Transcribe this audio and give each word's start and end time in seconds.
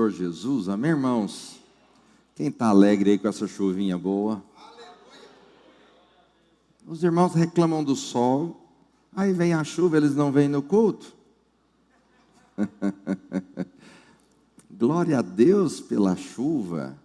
Senhor 0.00 0.10
Jesus, 0.12 0.66
amém, 0.66 0.92
irmãos? 0.92 1.60
Quem 2.34 2.46
está 2.46 2.68
alegre 2.68 3.10
aí 3.10 3.18
com 3.18 3.28
essa 3.28 3.46
chuvinha 3.46 3.98
boa? 3.98 4.42
Os 6.86 7.04
irmãos 7.04 7.34
reclamam 7.34 7.84
do 7.84 7.94
sol, 7.94 8.66
aí 9.14 9.34
vem 9.34 9.52
a 9.52 9.62
chuva, 9.62 9.98
eles 9.98 10.16
não 10.16 10.32
vêm 10.32 10.48
no 10.48 10.62
culto. 10.62 11.12
Glória 14.72 15.18
a 15.18 15.22
Deus 15.22 15.82
pela 15.82 16.16
chuva. 16.16 16.96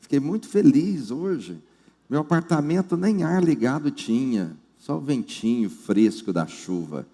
Fiquei 0.00 0.20
muito 0.20 0.48
feliz 0.48 1.10
hoje. 1.10 1.60
Meu 2.08 2.20
apartamento 2.20 2.96
nem 2.96 3.24
ar 3.24 3.42
ligado 3.42 3.90
tinha, 3.90 4.56
só 4.78 4.96
o 4.96 5.00
ventinho 5.00 5.68
fresco 5.68 6.32
da 6.32 6.46
chuva. 6.46 7.04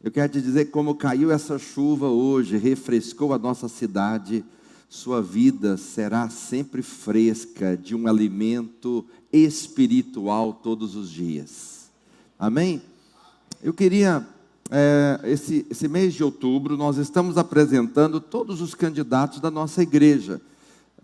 Eu 0.00 0.12
quero 0.12 0.32
te 0.32 0.40
dizer 0.40 0.66
como 0.66 0.94
caiu 0.94 1.32
essa 1.32 1.58
chuva 1.58 2.06
hoje, 2.06 2.56
refrescou 2.56 3.34
a 3.34 3.38
nossa 3.38 3.66
cidade. 3.66 4.44
Sua 4.88 5.20
vida 5.20 5.76
será 5.76 6.28
sempre 6.28 6.82
fresca 6.82 7.76
de 7.76 7.96
um 7.96 8.06
alimento 8.06 9.04
espiritual 9.32 10.52
todos 10.52 10.94
os 10.94 11.10
dias. 11.10 11.90
Amém? 12.38 12.80
Eu 13.60 13.74
queria, 13.74 14.24
é, 14.70 15.18
esse, 15.24 15.66
esse 15.68 15.88
mês 15.88 16.14
de 16.14 16.22
outubro, 16.22 16.76
nós 16.76 16.96
estamos 16.96 17.36
apresentando 17.36 18.20
todos 18.20 18.60
os 18.60 18.76
candidatos 18.76 19.40
da 19.40 19.50
nossa 19.50 19.82
igreja. 19.82 20.40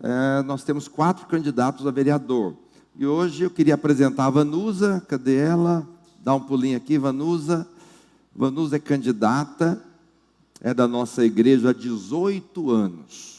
É, 0.01 0.41
nós 0.43 0.63
temos 0.63 0.87
quatro 0.87 1.27
candidatos 1.27 1.85
a 1.85 1.91
vereador. 1.91 2.55
E 2.97 3.05
hoje 3.05 3.43
eu 3.43 3.49
queria 3.49 3.73
apresentar 3.73 4.27
a 4.27 4.29
Vanusa, 4.29 5.03
cadê 5.05 5.35
ela? 5.35 5.85
Dá 6.23 6.33
um 6.33 6.39
pulinho 6.39 6.77
aqui, 6.77 6.97
Vanusa. 6.97 7.67
Vanusa 8.35 8.75
é 8.75 8.79
candidata, 8.79 9.81
é 10.59 10.73
da 10.73 10.87
nossa 10.87 11.23
igreja 11.23 11.69
há 11.69 11.73
18 11.73 12.69
anos. 12.69 13.35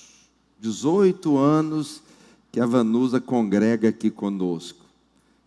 18 0.59 1.37
anos 1.37 2.03
que 2.51 2.59
a 2.59 2.65
Vanusa 2.65 3.21
congrega 3.21 3.91
aqui 3.91 4.11
conosco. 4.11 4.87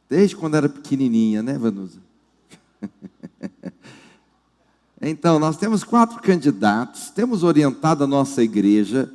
Desde 0.08 0.36
quando 0.36 0.56
era 0.56 0.70
pequenininha, 0.70 1.42
né, 1.42 1.58
Vanusa? 1.58 2.00
então, 5.02 5.40
nós 5.40 5.58
temos 5.58 5.84
quatro 5.84 6.22
candidatos, 6.22 7.10
temos 7.10 7.42
orientado 7.42 8.04
a 8.04 8.08
nossa 8.08 8.44
igreja 8.44 9.12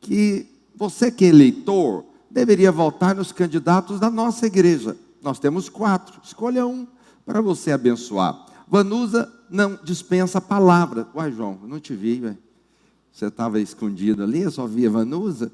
que 0.00 0.46
você 0.74 1.10
que 1.10 1.26
é 1.26 1.28
eleitor 1.28 2.04
deveria 2.30 2.72
votar 2.72 3.14
nos 3.14 3.32
candidatos 3.32 4.00
da 4.00 4.10
nossa 4.10 4.46
igreja. 4.46 4.96
Nós 5.22 5.38
temos 5.38 5.68
quatro, 5.68 6.20
escolha 6.24 6.66
um 6.66 6.86
para 7.24 7.40
você 7.40 7.70
abençoar. 7.70 8.46
Vanusa 8.66 9.30
não 9.50 9.78
dispensa 9.82 10.40
palavra. 10.40 11.06
Uai, 11.14 11.32
João, 11.32 11.58
eu 11.62 11.68
não 11.68 11.80
te 11.80 11.94
vi, 11.94 12.36
você 13.12 13.26
estava 13.26 13.60
escondido 13.60 14.22
ali, 14.22 14.42
eu 14.42 14.50
só 14.50 14.66
via 14.66 14.90
Vanusa. 14.90 15.52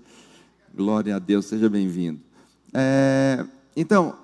Glória 0.74 1.16
a 1.16 1.19
Deus, 1.19 1.46
seja 1.46 1.69
bem-vindo. 1.69 2.20
É, 2.72 3.44
então, 3.77 4.14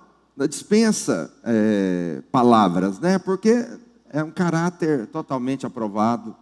dispensa 0.49 1.33
é, 1.45 2.23
palavras, 2.31 2.99
né? 3.01 3.19
Porque 3.19 3.67
é 4.11 4.23
um 4.23 4.31
caráter 4.31 5.07
totalmente 5.09 5.67
aprovado. 5.67 6.35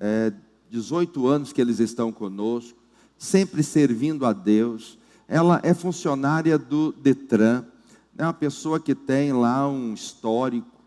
É, 0.00 0.32
18 0.70 1.26
anos 1.26 1.52
que 1.52 1.60
eles 1.60 1.80
estão 1.80 2.12
conosco, 2.12 2.78
sempre 3.18 3.62
servindo 3.62 4.24
a 4.24 4.32
Deus. 4.32 4.98
Ela 5.26 5.60
é 5.62 5.74
funcionária 5.74 6.58
do 6.58 6.92
Detran, 6.92 7.64
é 8.16 8.22
uma 8.24 8.32
pessoa 8.32 8.80
que 8.80 8.94
tem 8.94 9.32
lá 9.32 9.68
um 9.68 9.92
histórico 9.92 10.77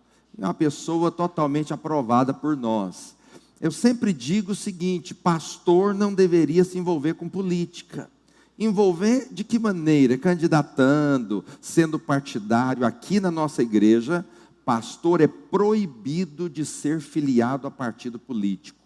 é 0.42 0.48
uma 0.48 0.54
pessoa 0.56 1.12
totalmente 1.12 1.72
aprovada 1.72 2.34
por 2.34 2.58
nós. 2.58 3.16
Eu 3.62 3.72
sempre 3.72 4.12
digo 4.12 4.54
o 4.54 4.56
seguinte: 4.56 5.14
pastor 5.14 5.94
não 5.94 6.12
deveria 6.14 6.64
se 6.64 6.80
envolver 6.80 7.14
com 7.14 7.30
política. 7.30 8.10
Envolver 8.58 9.28
de 9.32 9.44
que 9.44 9.60
maneira? 9.60 10.18
Candidatando, 10.18 11.46
sendo 11.62 12.00
partidário. 12.00 12.86
Aqui 12.86 13.20
na 13.20 13.30
nossa 13.30 13.62
igreja, 13.62 14.26
pastor 14.66 15.22
é 15.22 15.28
proibido 15.28 16.50
de 16.50 16.66
ser 16.66 17.02
filiado 17.02 17.68
a 17.68 17.72
partido 17.72 18.18
político. 18.18 18.80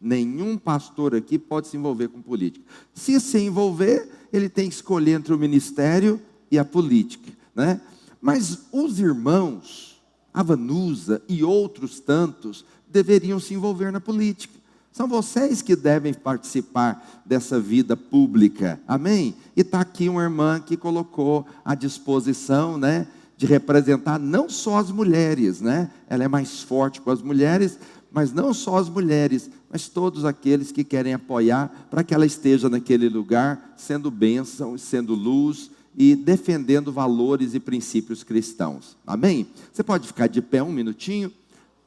Nenhum 0.00 0.56
pastor 0.56 1.14
aqui 1.14 1.38
pode 1.38 1.68
se 1.68 1.76
envolver 1.76 2.08
com 2.08 2.22
política. 2.22 2.64
Se 2.94 3.20
se 3.20 3.38
envolver, 3.38 4.10
ele 4.32 4.48
tem 4.48 4.68
que 4.68 4.74
escolher 4.74 5.12
entre 5.12 5.32
o 5.32 5.38
ministério 5.38 6.20
e 6.50 6.58
a 6.58 6.64
política. 6.64 7.30
Né? 7.54 7.80
Mas 8.20 8.66
os 8.72 8.98
irmãos, 8.98 9.91
a 10.32 10.42
Vanusa 10.42 11.22
e 11.28 11.42
outros 11.44 12.00
tantos 12.00 12.64
deveriam 12.90 13.38
se 13.38 13.54
envolver 13.54 13.90
na 13.90 14.00
política. 14.00 14.62
São 14.92 15.08
vocês 15.08 15.62
que 15.62 15.74
devem 15.74 16.12
participar 16.12 17.22
dessa 17.24 17.58
vida 17.58 17.96
pública, 17.96 18.78
amém? 18.86 19.34
E 19.56 19.62
está 19.62 19.80
aqui 19.80 20.08
uma 20.08 20.22
irmã 20.22 20.60
que 20.60 20.76
colocou 20.76 21.46
à 21.64 21.74
disposição, 21.74 22.76
né, 22.76 23.06
de 23.36 23.46
representar 23.46 24.18
não 24.18 24.50
só 24.50 24.76
as 24.76 24.90
mulheres, 24.90 25.62
né? 25.62 25.90
Ela 26.06 26.24
é 26.24 26.28
mais 26.28 26.62
forte 26.62 27.00
com 27.00 27.10
as 27.10 27.22
mulheres, 27.22 27.78
mas 28.12 28.32
não 28.32 28.52
só 28.52 28.76
as 28.76 28.90
mulheres, 28.90 29.50
mas 29.70 29.88
todos 29.88 30.26
aqueles 30.26 30.70
que 30.70 30.84
querem 30.84 31.14
apoiar 31.14 31.88
para 31.90 32.04
que 32.04 32.12
ela 32.12 32.26
esteja 32.26 32.68
naquele 32.68 33.08
lugar, 33.08 33.74
sendo 33.76 34.10
bênção, 34.10 34.76
sendo 34.76 35.14
luz 35.14 35.70
e 35.96 36.14
defendendo 36.16 36.92
valores 36.92 37.54
e 37.54 37.60
princípios 37.60 38.22
cristãos. 38.22 38.96
Amém? 39.06 39.46
Você 39.72 39.82
pode 39.82 40.06
ficar 40.06 40.26
de 40.26 40.40
pé 40.40 40.62
um 40.62 40.72
minutinho, 40.72 41.32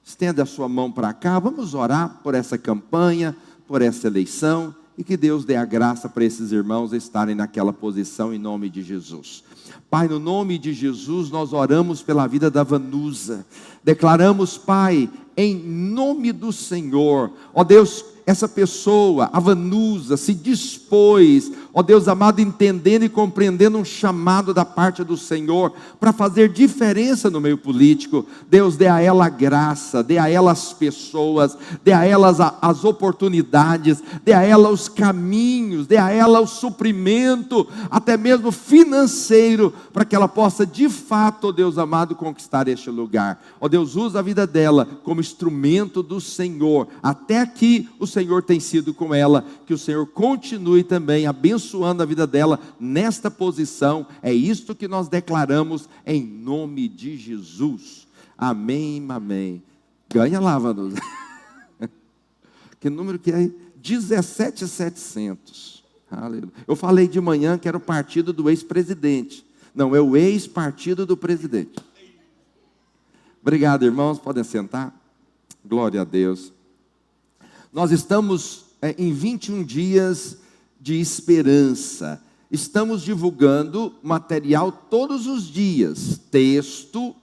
estenda 0.04 0.44
a 0.44 0.46
sua 0.46 0.70
mão 0.70 0.92
para 0.92 1.14
cá, 1.14 1.40
vamos 1.40 1.74
orar 1.74 2.20
por 2.24 2.36
essa 2.36 2.58
campanha, 2.58 3.36
por 3.68 3.82
essa 3.82 4.08
eleição 4.08 4.76
e 4.98 5.04
que 5.04 5.18
Deus 5.18 5.44
dê 5.44 5.56
a 5.56 5.66
graça 5.66 6.08
para 6.08 6.24
esses 6.24 6.52
irmãos 6.52 6.94
estarem 6.94 7.36
naquela 7.36 7.74
posição 7.74 8.34
em 8.34 8.40
nome 8.40 8.70
de 8.70 8.82
Jesus. 8.82 9.44
Pai, 9.90 10.08
no 10.08 10.20
nome 10.20 10.58
de 10.58 10.74
Jesus, 10.74 11.30
nós 11.30 11.54
oramos 11.54 12.02
pela 12.02 12.28
vida 12.28 12.50
da 12.50 12.64
Vanusa. 12.64 13.46
Declaramos, 13.84 14.58
Pai, 14.58 15.10
em 15.36 15.56
nome 15.56 16.32
do 16.32 16.52
Senhor, 16.54 17.32
ó 17.54 17.64
Deus, 17.64 18.06
essa 18.26 18.48
pessoa, 18.48 19.30
a 19.32 19.40
Vanusa, 19.40 20.18
se 20.18 20.34
dispôs, 20.34 21.52
ó 21.78 21.84
Deus 21.84 22.08
amado, 22.08 22.40
entendendo 22.40 23.04
e 23.04 23.10
compreendendo 23.10 23.78
um 23.78 23.84
chamado 23.84 24.54
da 24.54 24.64
parte 24.64 25.04
do 25.04 25.18
Senhor 25.18 25.74
para 26.00 26.14
fazer 26.14 26.48
diferença 26.48 27.30
no 27.30 27.42
meio 27.42 27.58
político. 27.58 28.26
Deus 28.50 28.78
dê 28.78 28.88
a 28.88 29.02
ela 29.02 29.26
a 29.26 29.30
graça, 29.30 30.02
dê 30.02 30.18
a 30.18 30.30
ela 30.30 30.54
as 30.54 30.72
pessoas, 30.72 31.58
dê 31.84 31.92
a 31.92 32.06
elas 32.06 32.38
as 32.40 32.86
oportunidades, 32.86 34.02
dê 34.24 34.32
a 34.32 34.42
ela 34.42 34.70
os 34.70 34.88
caminhos, 34.88 35.86
dê 35.86 35.98
a 35.98 36.10
ela 36.10 36.40
o 36.40 36.48
suprimento, 36.48 37.68
até 37.92 38.16
mesmo 38.16 38.54
financeiro, 38.54 39.74
para 39.92 40.06
que 40.06 40.16
ela 40.16 40.30
possa 40.30 40.66
de 40.66 40.88
fato, 40.88 41.50
ó 41.50 41.52
Deus 41.52 41.78
amado, 41.78 42.16
conquistar 42.16 42.70
este 42.70 42.90
lugar. 42.90 43.44
Ó 43.60 43.68
Deus, 43.68 43.98
usa 43.98 44.20
a 44.20 44.22
vida 44.22 44.48
dela 44.48 44.88
como 45.04 45.20
instrumento 45.20 46.02
do 46.02 46.22
Senhor. 46.22 46.88
Até 47.04 47.42
aqui 47.42 47.90
o 48.00 48.08
Senhor 48.08 48.42
tem 48.44 48.62
sido 48.62 48.94
com 48.94 49.14
ela, 49.14 49.44
que 49.66 49.74
o 49.74 49.78
Senhor 49.78 50.06
continue 50.06 50.82
também 50.82 51.28
abençoando 51.28 51.65
a 51.74 52.06
vida 52.06 52.28
dela 52.28 52.60
nesta 52.80 53.32
posição. 53.32 54.06
É 54.22 54.34
isto 54.34 54.76
que 54.76 54.88
nós 54.88 55.08
declaramos 55.08 55.90
em 56.06 56.24
nome 56.24 56.88
de 56.88 57.18
Jesus. 57.18 58.08
Amém, 58.38 59.04
amém. 59.10 59.64
Ganha 60.10 60.40
lá, 60.40 60.60
Vanusa. 60.60 60.98
que 62.80 62.90
número 62.90 63.18
que 63.18 63.32
é? 63.32 63.50
17700. 63.82 65.76
Aleluia. 66.10 66.52
Eu 66.68 66.76
falei 66.76 67.08
de 67.08 67.20
manhã 67.20 67.58
que 67.58 67.68
era 67.68 67.78
o 67.78 67.82
partido 67.82 68.32
do 68.32 68.50
ex-presidente. 68.50 69.46
Não, 69.74 69.96
é 69.96 70.00
o 70.00 70.16
ex-partido 70.16 71.06
do 71.06 71.18
presidente. 71.18 71.84
Obrigado, 73.42 73.86
irmãos. 73.86 74.20
Podem 74.20 74.44
sentar. 74.44 74.96
Glória 75.64 76.02
a 76.02 76.04
Deus. 76.04 76.54
Nós 77.74 77.92
estamos 77.92 78.66
é, 78.82 78.96
em 78.98 79.12
21 79.12 79.64
dias 79.64 80.38
de 80.86 81.00
esperança. 81.00 82.22
Estamos 82.52 83.02
divulgando 83.02 83.96
material 84.04 84.72
todos 84.72 85.26
os 85.26 85.52
dias, 85.52 86.22
texto, 86.30 87.16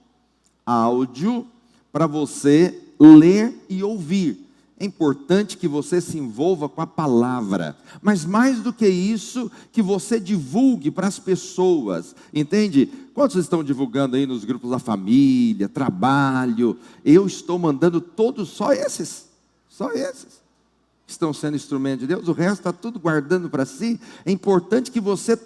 áudio, 0.65 1.47
para 1.89 2.05
você 2.05 2.77
ler 2.99 3.55
e 3.69 3.81
ouvir. 3.81 4.49
É 4.77 4.83
importante 4.83 5.55
que 5.55 5.65
você 5.65 6.01
se 6.01 6.17
envolva 6.17 6.67
com 6.67 6.81
a 6.81 6.85
palavra, 6.85 7.77
mas 8.01 8.25
mais 8.25 8.59
do 8.59 8.73
que 8.73 8.85
isso, 8.85 9.49
que 9.71 9.81
você 9.81 10.19
divulgue 10.19 10.91
para 10.91 11.07
as 11.07 11.17
pessoas, 11.17 12.13
entende? 12.33 12.87
Quantos 13.13 13.37
estão 13.37 13.63
divulgando 13.63 14.17
aí 14.17 14.25
nos 14.25 14.43
grupos 14.43 14.71
da 14.71 14.79
família, 14.79 15.69
trabalho? 15.69 16.77
Eu 17.05 17.25
estou 17.25 17.57
mandando 17.57 18.01
todos, 18.01 18.49
só 18.49 18.73
esses, 18.73 19.29
só 19.69 19.89
esses 19.93 20.42
estão 21.13 21.33
sendo 21.33 21.55
instrumento 21.55 22.01
de 22.01 22.07
Deus, 22.07 22.27
o 22.27 22.33
resto 22.33 22.59
está 22.59 22.73
tudo 22.73 22.99
guardando 22.99 23.49
para 23.49 23.65
si. 23.65 23.99
É 24.25 24.31
importante 24.31 24.91
que 24.91 24.99
você 24.99 25.37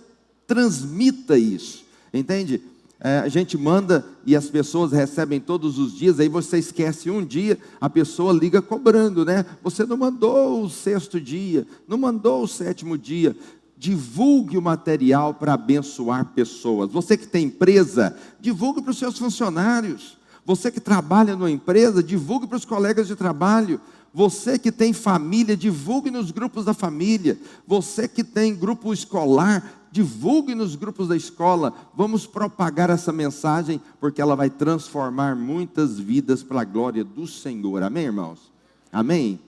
transmita 0.45 1.37
isso, 1.37 1.85
entende? 2.13 2.61
É, 2.99 3.19
a 3.19 3.27
gente 3.27 3.55
manda 3.57 4.03
e 4.25 4.35
as 4.35 4.49
pessoas 4.49 4.91
recebem 4.91 5.39
todos 5.39 5.77
os 5.77 5.93
dias, 5.93 6.19
aí 6.19 6.27
você 6.27 6.57
esquece 6.57 7.11
um 7.11 7.23
dia, 7.23 7.59
a 7.79 7.87
pessoa 7.87 8.33
liga 8.33 8.59
cobrando, 8.59 9.23
né? 9.23 9.45
Você 9.61 9.85
não 9.85 9.97
mandou 9.97 10.63
o 10.63 10.69
sexto 10.69 11.21
dia, 11.21 11.67
não 11.87 11.97
mandou 11.97 12.43
o 12.43 12.47
sétimo 12.47 12.97
dia. 12.97 13.35
Divulgue 13.77 14.57
o 14.57 14.61
material 14.61 15.35
para 15.35 15.53
abençoar 15.53 16.25
pessoas. 16.33 16.91
Você 16.91 17.15
que 17.15 17.27
tem 17.27 17.45
empresa, 17.45 18.17
divulgue 18.39 18.81
para 18.81 18.89
os 18.89 18.97
seus 18.97 19.19
funcionários. 19.19 20.17
Você 20.43 20.71
que 20.71 20.79
trabalha 20.79 21.35
numa 21.35 21.51
empresa, 21.51 22.01
divulgue 22.01 22.47
para 22.47 22.57
os 22.57 22.65
colegas 22.65 23.05
de 23.05 23.15
trabalho. 23.15 23.79
Você 24.17 24.57
que 24.57 24.71
tem 24.71 24.93
família, 24.93 25.55
divulgue 25.55 26.09
nos 26.09 26.31
grupos 26.31 26.65
da 26.65 26.73
família. 26.73 27.37
Você 27.67 28.07
que 28.07 28.23
tem 28.23 28.55
grupo 28.55 28.91
escolar, 28.91 29.87
divulgue 29.91 30.55
nos 30.55 30.75
grupos 30.75 31.09
da 31.09 31.15
escola. 31.15 31.71
Vamos 31.95 32.25
propagar 32.25 32.89
essa 32.89 33.13
mensagem, 33.13 33.79
porque 33.99 34.19
ela 34.19 34.35
vai 34.35 34.49
transformar 34.49 35.35
muitas 35.35 35.99
vidas 35.99 36.41
para 36.41 36.61
a 36.61 36.65
glória 36.65 37.03
do 37.03 37.27
Senhor. 37.27 37.83
Amém, 37.83 38.05
irmãos? 38.05 38.51
Amém? 38.91 39.39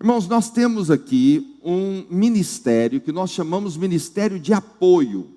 Irmãos, 0.00 0.26
nós 0.26 0.48
temos 0.48 0.90
aqui 0.90 1.58
um 1.62 2.06
ministério 2.08 3.02
que 3.02 3.12
nós 3.12 3.28
chamamos 3.28 3.76
ministério 3.76 4.40
de 4.40 4.54
apoio. 4.54 5.28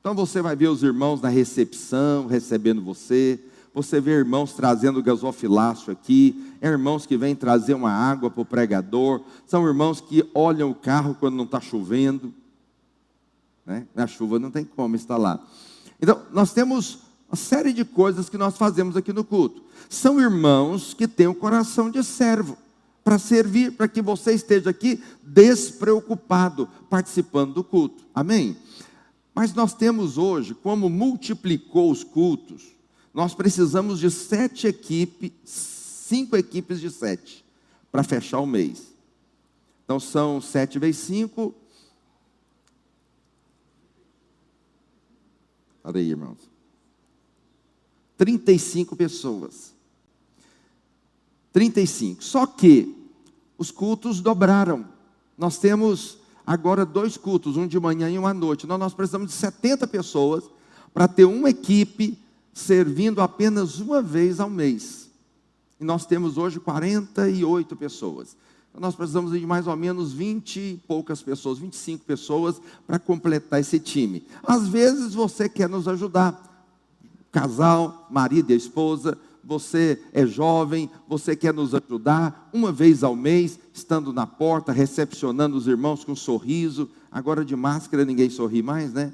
Então 0.00 0.12
você 0.12 0.42
vai 0.42 0.56
ver 0.56 0.70
os 0.70 0.82
irmãos 0.82 1.20
na 1.20 1.28
recepção 1.28 2.26
recebendo 2.26 2.82
você, 2.82 3.38
você 3.74 4.00
vê 4.00 4.12
irmãos 4.12 4.52
trazendo 4.52 5.02
gasofilácio 5.02 5.92
aqui, 5.92 6.54
é 6.60 6.68
irmãos 6.68 7.04
que 7.04 7.16
vêm 7.16 7.34
trazer 7.34 7.74
uma 7.74 7.90
água 7.90 8.30
para 8.30 8.40
o 8.40 8.44
pregador, 8.44 9.20
são 9.44 9.66
irmãos 9.66 10.00
que 10.00 10.24
olham 10.32 10.70
o 10.70 10.74
carro 10.74 11.16
quando 11.18 11.34
não 11.34 11.44
está 11.44 11.60
chovendo, 11.60 12.32
né? 13.66 13.84
na 13.92 14.06
chuva 14.06 14.38
não 14.38 14.50
tem 14.50 14.64
como 14.64 14.94
estar 14.94 15.16
lá. 15.16 15.44
Então, 16.00 16.22
nós 16.32 16.52
temos 16.52 17.00
uma 17.28 17.36
série 17.36 17.72
de 17.72 17.84
coisas 17.84 18.28
que 18.28 18.38
nós 18.38 18.56
fazemos 18.56 18.96
aqui 18.96 19.12
no 19.12 19.24
culto. 19.24 19.60
São 19.88 20.20
irmãos 20.20 20.94
que 20.94 21.08
têm 21.08 21.26
o 21.26 21.34
coração 21.34 21.90
de 21.90 22.04
servo 22.04 22.56
para 23.02 23.18
servir, 23.18 23.72
para 23.72 23.88
que 23.88 24.00
você 24.00 24.32
esteja 24.32 24.70
aqui 24.70 25.02
despreocupado, 25.22 26.68
participando 26.88 27.54
do 27.54 27.64
culto. 27.64 28.04
Amém? 28.14 28.56
Mas 29.34 29.52
nós 29.52 29.74
temos 29.74 30.16
hoje, 30.16 30.54
como 30.54 30.88
multiplicou 30.88 31.90
os 31.90 32.04
cultos, 32.04 32.74
nós 33.14 33.32
precisamos 33.32 34.00
de 34.00 34.10
sete 34.10 34.66
equipes, 34.66 35.30
cinco 35.44 36.36
equipes 36.36 36.80
de 36.80 36.90
sete, 36.90 37.44
para 37.92 38.02
fechar 38.02 38.40
o 38.40 38.46
mês. 38.46 38.92
Então 39.84 40.00
são 40.00 40.40
sete 40.40 40.80
vezes 40.80 41.00
cinco. 41.02 41.54
Olha 45.84 46.00
aí, 46.00 46.10
irmãos. 46.10 46.38
35 48.16 48.96
pessoas. 48.96 49.72
35. 51.52 52.24
Só 52.24 52.46
que 52.46 52.96
os 53.56 53.70
cultos 53.70 54.20
dobraram. 54.20 54.88
Nós 55.38 55.58
temos 55.58 56.18
agora 56.44 56.84
dois 56.84 57.16
cultos, 57.16 57.56
um 57.56 57.66
de 57.66 57.78
manhã 57.78 58.10
e 58.10 58.18
um 58.18 58.26
à 58.26 58.34
noite. 58.34 58.64
Então 58.64 58.78
nós 58.78 58.94
precisamos 58.94 59.30
de 59.30 59.34
70 59.34 59.86
pessoas 59.86 60.44
para 60.92 61.06
ter 61.06 61.24
uma 61.26 61.50
equipe 61.50 62.18
servindo 62.54 63.20
apenas 63.20 63.80
uma 63.80 64.00
vez 64.00 64.38
ao 64.38 64.48
mês. 64.48 65.10
E 65.80 65.84
nós 65.84 66.06
temos 66.06 66.38
hoje 66.38 66.60
48 66.60 67.74
pessoas. 67.74 68.36
Então 68.70 68.80
nós 68.80 68.94
precisamos 68.94 69.32
de 69.32 69.44
mais 69.44 69.66
ou 69.66 69.76
menos 69.76 70.12
20 70.12 70.56
e 70.56 70.80
poucas 70.86 71.20
pessoas, 71.20 71.58
25 71.58 72.04
pessoas 72.04 72.60
para 72.86 72.98
completar 72.98 73.60
esse 73.60 73.80
time. 73.80 74.24
Às 74.42 74.68
vezes 74.68 75.14
você 75.14 75.48
quer 75.48 75.68
nos 75.68 75.88
ajudar. 75.88 76.52
Casal, 77.30 78.06
marido 78.10 78.52
e 78.52 78.56
esposa, 78.56 79.18
você 79.42 80.00
é 80.12 80.24
jovem, 80.24 80.88
você 81.08 81.34
quer 81.34 81.52
nos 81.52 81.74
ajudar, 81.74 82.48
uma 82.52 82.72
vez 82.72 83.02
ao 83.02 83.16
mês, 83.16 83.58
estando 83.72 84.12
na 84.12 84.26
porta, 84.26 84.72
recepcionando 84.72 85.56
os 85.56 85.66
irmãos 85.66 86.04
com 86.04 86.12
um 86.12 86.16
sorriso. 86.16 86.88
Agora 87.10 87.44
de 87.44 87.54
máscara 87.54 88.04
ninguém 88.04 88.30
sorri 88.30 88.62
mais, 88.62 88.92
né? 88.92 89.12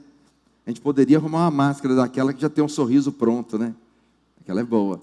A 0.70 0.72
gente 0.72 0.82
poderia 0.82 1.18
arrumar 1.18 1.40
uma 1.40 1.50
máscara 1.50 1.96
daquela 1.96 2.32
que 2.32 2.40
já 2.40 2.48
tem 2.48 2.62
um 2.62 2.68
sorriso 2.68 3.10
pronto, 3.10 3.58
né? 3.58 3.74
Aquela 4.40 4.60
é 4.60 4.64
boa. 4.64 5.02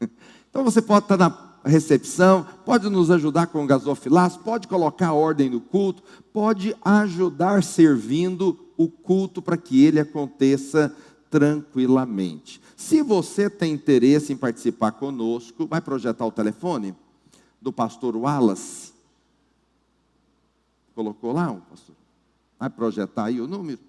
Então 0.50 0.64
você 0.64 0.80
pode 0.80 1.04
estar 1.04 1.18
na 1.18 1.58
recepção, 1.66 2.46
pode 2.64 2.88
nos 2.88 3.10
ajudar 3.10 3.48
com 3.48 3.62
o 3.62 3.66
gasofilaço, 3.66 4.38
pode 4.38 4.66
colocar 4.66 5.12
ordem 5.12 5.50
no 5.50 5.60
culto, 5.60 6.02
pode 6.32 6.74
ajudar 6.82 7.62
servindo 7.62 8.58
o 8.74 8.88
culto 8.88 9.42
para 9.42 9.58
que 9.58 9.84
ele 9.84 10.00
aconteça 10.00 10.96
tranquilamente. 11.30 12.58
Se 12.74 13.02
você 13.02 13.50
tem 13.50 13.74
interesse 13.74 14.32
em 14.32 14.36
participar 14.36 14.92
conosco, 14.92 15.66
vai 15.66 15.82
projetar 15.82 16.24
o 16.24 16.32
telefone 16.32 16.94
do 17.60 17.70
pastor 17.70 18.16
Wallace. 18.16 18.94
Colocou 20.94 21.32
lá, 21.32 21.50
um 21.50 21.60
pastor? 21.60 21.94
Vai 22.58 22.70
projetar 22.70 23.26
aí 23.26 23.42
o 23.42 23.46
número? 23.46 23.85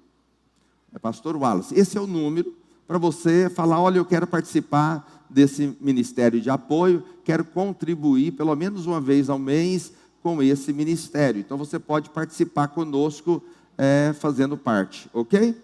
É 0.94 1.00
pastor 1.00 1.36
Wallace. 1.36 1.78
Esse 1.78 1.98
é 1.98 2.02
o 2.02 2.08
número 2.08 2.56
para 2.88 2.98
você 2.98 3.50
falar: 3.50 3.80
olha, 3.80 3.98
eu 3.98 4.06
quero 4.06 4.26
participar 4.26 5.26
desse 5.30 5.76
ministério 5.82 6.40
de 6.40 6.50
apoio, 6.50 7.04
quero 7.24 7.44
contribuir 7.44 8.32
pelo 8.32 8.56
menos 8.56 8.86
uma 8.86 9.02
vez 9.02 9.30
ao 9.30 9.38
mês 9.38 9.92
com 10.24 10.42
esse 10.42 10.72
ministério. 10.72 11.40
Então 11.40 11.58
você 11.58 11.78
pode 11.78 12.10
participar 12.10 12.70
conosco 12.70 13.44
é, 13.78 14.14
fazendo 14.20 14.58
parte, 14.58 15.10
ok? 15.14 15.56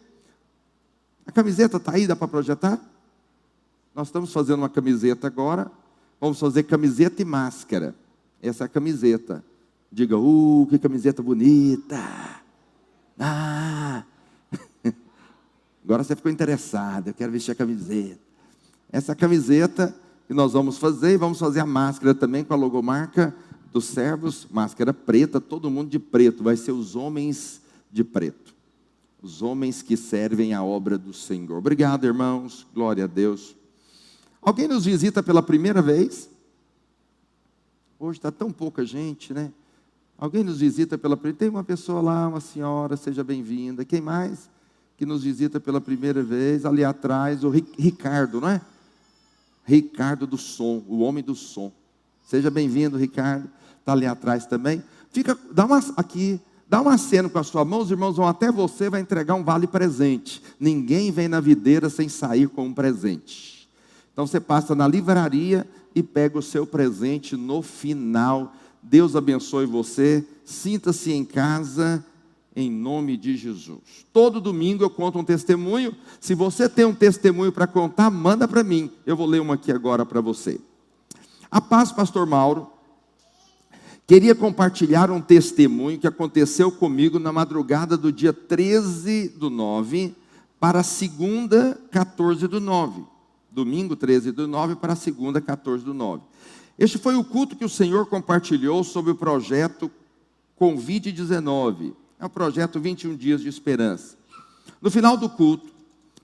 A 1.26 1.32
camiseta 1.32 1.78
está 1.78 1.94
aí, 1.94 2.06
dá 2.06 2.16
para 2.16 2.28
projetar? 2.28 2.80
Nós 3.96 4.08
estamos 4.08 4.34
fazendo 4.34 4.60
uma 4.60 4.70
camiseta 4.70 5.28
agora. 5.28 5.72
Vamos 6.20 6.40
fazer 6.40 6.64
camiseta 6.64 7.22
e 7.22 7.26
máscara. 7.26 7.96
Essa 8.42 8.64
é 8.64 8.66
a 8.66 8.70
camiseta. 8.70 9.44
Diga, 9.92 10.18
uh, 10.18 10.68
que 10.70 10.80
camiseta 10.80 11.22
bonita. 11.22 11.98
Ah. 13.20 14.04
Agora 15.84 16.04
você 16.04 16.16
ficou 16.16 16.32
interessado, 16.32 17.10
eu 17.10 17.14
quero 17.14 17.32
vestir 17.32 17.52
a 17.52 17.56
camiseta. 17.56 18.20
Essa 18.92 19.14
camiseta 19.14 19.94
que 20.28 20.34
nós 20.34 20.54
vamos 20.54 20.78
fazer 20.78 21.14
e 21.14 21.18
vamos 21.18 21.40
fazer 21.40 21.60
a 21.60 21.66
máscara 21.66 22.16
também 22.16 22.44
com 22.44 22.54
a 22.54 22.58
logomarca 22.58 23.36
dos 23.72 23.86
servos, 23.86 24.48
máscara 24.52 24.94
preta, 24.94 25.42
todo 25.42 25.70
mundo 25.70 25.90
de 25.90 26.00
preto, 26.00 26.44
vai 26.44 26.56
ser 26.56 26.72
os 26.72 26.96
homens 26.96 27.62
de 27.92 28.04
preto. 28.04 28.54
Os 29.22 29.42
homens 29.42 29.82
que 29.82 29.98
servem 29.98 30.54
a 30.54 30.64
obra 30.64 30.98
do 30.98 31.14
Senhor. 31.14 31.58
Obrigado, 31.58 32.06
irmãos. 32.06 32.68
Glória 32.74 33.06
a 33.06 33.08
Deus. 33.08 33.56
Alguém 34.42 34.68
nos 34.68 34.86
visita 34.86 35.24
pela 35.24 35.42
primeira 35.42 35.82
vez? 35.82 36.30
Hoje 37.98 38.20
está 38.20 38.32
tão 38.32 38.52
pouca 38.52 38.86
gente, 38.86 39.34
né? 39.34 39.52
Alguém 40.18 40.44
nos 40.44 40.60
visita 40.60 40.98
pela 40.98 41.16
primeira 41.18 41.40
Tem 41.40 41.50
uma 41.50 41.64
pessoa 41.64 42.02
lá, 42.02 42.28
uma 42.28 42.42
senhora, 42.42 42.96
seja 42.96 43.24
bem-vinda. 43.24 43.84
Quem 43.84 44.02
mais 44.02 44.50
que 45.04 45.06
nos 45.06 45.22
visita 45.22 45.60
pela 45.60 45.82
primeira 45.82 46.24
vez? 46.24 46.66
Ali 46.66 46.82
atrás, 46.82 47.44
o 47.44 47.50
Ricardo, 47.50 48.40
não 48.40 48.48
é? 48.48 48.62
Ricardo 49.66 50.26
do 50.26 50.38
som, 50.38 50.82
o 50.88 51.00
homem 51.00 51.22
do 51.22 51.36
som. 51.36 51.74
Seja 52.26 52.50
bem-vindo, 52.50 52.98
Ricardo. 52.98 53.50
Está 53.82 53.92
ali 53.92 54.06
atrás 54.06 54.46
também. 54.46 54.82
Fica, 55.12 55.38
dá 55.52 55.66
uma 55.66 55.84
aqui, 55.98 56.40
dá 56.70 56.80
uma 56.82 56.98
cena 56.98 57.28
com 57.28 57.38
a 57.38 57.44
sua 57.44 57.66
mão, 57.66 57.82
os 57.82 57.92
irmãos 57.92 58.16
vão 58.16 58.26
até 58.26 58.50
você, 58.50 58.90
vai 58.90 59.02
entregar 59.02 59.36
um 59.36 59.44
vale 59.44 59.68
presente. 59.68 60.42
Ninguém 60.58 61.12
vem 61.12 61.28
na 61.28 61.42
videira 61.42 61.90
sem 61.90 62.08
sair 62.08 62.48
com 62.48 62.68
um 62.68 62.74
presente. 62.74 63.68
Então 64.14 64.26
você 64.26 64.40
passa 64.40 64.74
na 64.74 64.88
livraria 64.88 65.68
e 65.94 66.02
pega 66.02 66.40
o 66.40 66.42
seu 66.42 66.66
presente 66.66 67.36
no 67.36 67.62
final. 67.62 68.56
Deus 68.82 69.18
abençoe 69.18 69.66
você. 69.66 70.26
Sinta-se 70.46 71.12
em 71.12 71.26
casa 71.26 72.06
em 72.56 72.70
nome 72.70 73.18
de 73.18 73.36
Jesus. 73.36 74.06
Todo 74.12 74.42
domingo 74.42 74.84
eu 74.84 74.90
conto 74.90 75.20
um 75.20 75.24
testemunho. 75.24 75.96
Se 76.20 76.36
você 76.36 76.70
tem 76.70 76.86
um 76.86 76.94
testemunho 76.94 77.52
para 77.52 77.68
contar, 77.68 78.10
manda 78.10 78.48
para 78.48 78.64
mim. 78.64 78.92
Eu 79.06 79.16
vou 79.16 79.26
ler 79.26 79.42
uma 79.42 79.56
aqui 79.56 79.72
agora 79.72 80.06
para 80.06 80.22
você. 80.22 80.60
A 81.50 81.60
paz, 81.62 81.92
pastor 81.92 82.26
Mauro. 82.26 82.68
Queria 84.06 84.36
compartilhar 84.36 85.10
um 85.10 85.22
testemunho 85.22 85.98
que 85.98 86.08
aconteceu 86.08 86.72
comigo 86.72 87.20
na 87.20 87.32
madrugada 87.32 87.96
do 87.96 88.12
dia 88.12 88.34
13 88.34 89.30
do 89.30 89.50
9 89.50 90.14
para 90.60 90.82
a 90.82 90.84
segunda 90.84 91.80
14 91.90 92.48
do 92.48 92.60
9 92.60 93.14
domingo 93.54 93.96
13 93.96 94.32
do 94.32 94.48
9 94.48 94.76
para 94.76 94.94
a 94.94 94.96
segunda 94.96 95.40
14 95.40 95.86
do 95.86 95.94
9. 95.94 96.24
Este 96.78 96.98
foi 96.98 97.16
o 97.16 97.24
culto 97.24 97.56
que 97.56 97.64
o 97.64 97.70
Senhor 97.70 98.08
compartilhou 98.08 98.84
sobre 98.84 99.12
o 99.12 99.16
projeto 99.16 99.92
Convide-19. 100.60 101.94
É 102.24 102.26
o 102.26 102.30
projeto 102.30 102.80
21 102.80 103.18
Dias 103.18 103.42
de 103.42 103.50
Esperança. 103.50 104.16
No 104.82 104.90
final 104.90 105.18
do 105.18 105.28
culto, 105.28 105.74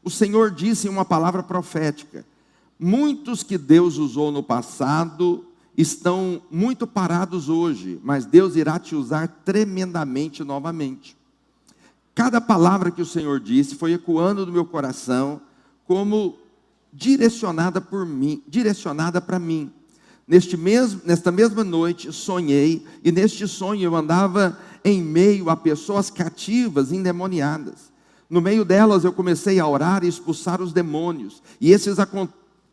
o 0.02 0.10
Senhor 0.10 0.50
disse 0.50 0.88
uma 0.88 1.04
palavra 1.04 1.44
profética: 1.44 2.26
Muitos 2.80 3.44
que 3.44 3.58
Deus 3.58 3.98
usou 3.98 4.32
no 4.32 4.42
passado 4.42 5.44
estão 5.78 6.42
muito 6.50 6.88
parados 6.88 7.50
hoje, 7.50 8.00
mas 8.02 8.26
Deus 8.26 8.56
irá 8.56 8.80
te 8.80 8.96
usar 8.96 9.28
tremendamente 9.44 10.42
novamente. 10.42 11.18
Cada 12.16 12.40
palavra 12.40 12.92
que 12.92 13.02
o 13.02 13.06
Senhor 13.06 13.38
disse 13.38 13.76
foi 13.76 13.92
ecoando 13.92 14.46
no 14.46 14.54
meu 14.54 14.64
coração 14.64 15.42
como 15.86 16.38
direcionada 16.94 17.82
por 17.82 18.06
mim, 18.06 18.42
direcionada 18.48 19.20
para 19.20 19.38
mim. 19.38 19.70
Neste 20.26 20.56
mesmo, 20.56 21.02
nesta 21.04 21.30
mesma 21.30 21.64
noite 21.64 22.14
sonhei 22.14 22.86
e 23.04 23.12
neste 23.12 23.46
sonho 23.50 23.82
eu 23.82 23.96
andava 23.96 24.58
em 24.84 25.04
meio 25.04 25.50
a 25.50 25.56
pessoas 25.56 26.10
cativas, 26.10 26.92
endemoniadas. 26.92 27.90
No 28.30 28.42
meio 28.42 28.64
delas 28.64 29.04
eu 29.04 29.12
comecei 29.12 29.60
a 29.60 29.68
orar 29.68 30.04
e 30.04 30.08
expulsar 30.08 30.62
os 30.62 30.72
demônios. 30.72 31.42
E 31.60 31.72
esses 31.72 31.98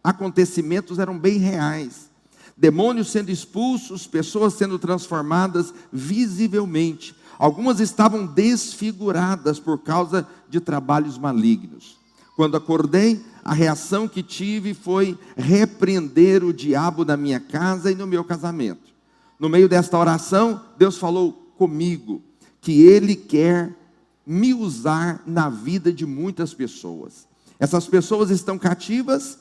acontecimentos 0.05 0.99
eram 0.99 1.19
bem 1.19 1.39
reais. 1.39 2.11
Demônios 2.57 3.11
sendo 3.11 3.31
expulsos, 3.31 4.07
pessoas 4.07 4.55
sendo 4.55 4.79
transformadas 4.79 5.73
visivelmente. 5.93 7.15
Algumas 7.39 7.81
estavam 7.81 8.27
desfiguradas 8.27 9.59
por 9.59 9.79
causa 9.79 10.27
de 10.49 10.61
trabalhos 10.61 11.19
malignos. 11.19 11.99
Quando 12.35 12.57
acordei, 12.57 13.25
a 13.45 13.55
reação 13.55 14.07
que 14.07 14.23
tive 14.23 14.75
foi 14.75 15.19
repreender 15.37 16.45
o 16.45 16.53
diabo 16.53 17.05
na 17.05 17.17
minha 17.17 17.41
casa 17.41 17.91
e 17.91 17.95
no 17.95 18.07
meu 18.07 18.25
casamento. 18.25 18.95
No 19.39 19.49
meio 19.49 19.69
desta 19.69 19.99
oração, 19.99 20.61
Deus 20.79 20.99
falou 20.99 21.46
comigo 21.57 22.23
que 22.61 22.83
Ele 22.83 23.15
quer 23.15 23.75
me 24.27 24.53
usar 24.53 25.23
na 25.27 25.49
vida 25.49 25.93
de 25.93 26.05
muitas 26.05 26.53
pessoas. 26.53 27.27
Essas 27.59 27.87
pessoas 27.87 28.31
estão 28.31 28.59
cativas, 28.59 29.39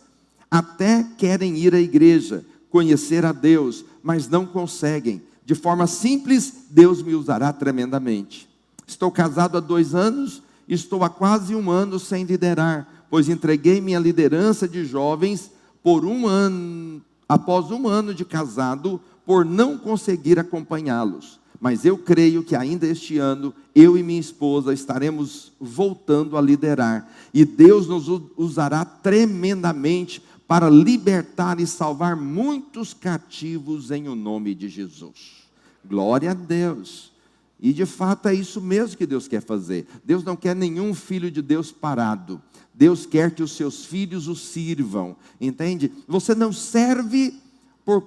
até 0.49 1.03
querem 1.17 1.57
ir 1.57 1.73
à 1.73 1.79
igreja, 1.79 2.45
conhecer 2.69 3.25
a 3.25 3.31
Deus, 3.31 3.83
mas 4.03 4.27
não 4.27 4.45
conseguem 4.45 5.21
de 5.45 5.53
forma 5.53 5.85
simples, 5.85 6.65
Deus 6.71 7.03
me 7.03 7.13
usará 7.13 7.53
tremendamente. 7.53 8.49
Estou 8.87 9.11
casado 9.11 9.57
há 9.57 9.61
dois 9.61 9.93
anos, 9.93 10.41
estou 10.67 11.03
há 11.03 11.09
quase 11.09 11.55
um 11.55 11.69
ano 11.69 11.99
sem 11.99 12.23
liderar, 12.23 13.05
pois 13.11 13.29
entreguei 13.29 13.79
minha 13.79 13.99
liderança 13.99 14.67
de 14.67 14.83
jovens 14.83 15.51
por 15.83 16.03
um 16.03 16.25
ano, 16.25 16.99
após 17.29 17.69
um 17.69 17.87
ano 17.87 18.11
de 18.11 18.25
casado, 18.25 18.99
por 19.23 19.45
não 19.45 19.77
conseguir 19.77 20.39
acompanhá-los. 20.39 21.39
Mas 21.59 21.85
eu 21.85 21.97
creio 21.97 22.43
que 22.43 22.55
ainda 22.55 22.85
este 22.85 23.17
ano, 23.17 23.53
eu 23.73 23.97
e 23.97 24.03
minha 24.03 24.19
esposa 24.19 24.73
estaremos 24.73 25.51
voltando 25.59 26.37
a 26.37 26.41
liderar, 26.41 27.09
e 27.33 27.45
Deus 27.45 27.87
nos 27.87 28.07
usará 28.37 28.83
tremendamente 28.85 30.21
para 30.47 30.69
libertar 30.69 31.59
e 31.59 31.65
salvar 31.65 32.15
muitos 32.15 32.93
cativos 32.93 33.89
em 33.89 34.07
o 34.07 34.15
nome 34.15 34.53
de 34.53 34.69
Jesus. 34.69 35.45
Glória 35.83 36.31
a 36.31 36.33
Deus. 36.33 37.11
E 37.59 37.73
de 37.73 37.85
fato 37.85 38.27
é 38.27 38.33
isso 38.33 38.61
mesmo 38.61 38.97
que 38.97 39.05
Deus 39.05 39.27
quer 39.27 39.41
fazer. 39.41 39.87
Deus 40.03 40.23
não 40.23 40.35
quer 40.35 40.55
nenhum 40.55 40.93
filho 40.93 41.31
de 41.31 41.41
Deus 41.41 41.71
parado. 41.71 42.41
Deus 42.73 43.05
quer 43.05 43.31
que 43.31 43.41
os 43.41 43.53
seus 43.53 43.85
filhos 43.85 44.27
o 44.27 44.35
sirvam, 44.35 45.15
entende? 45.39 45.91
Você 46.07 46.35
não 46.35 46.51
serve 46.51 47.33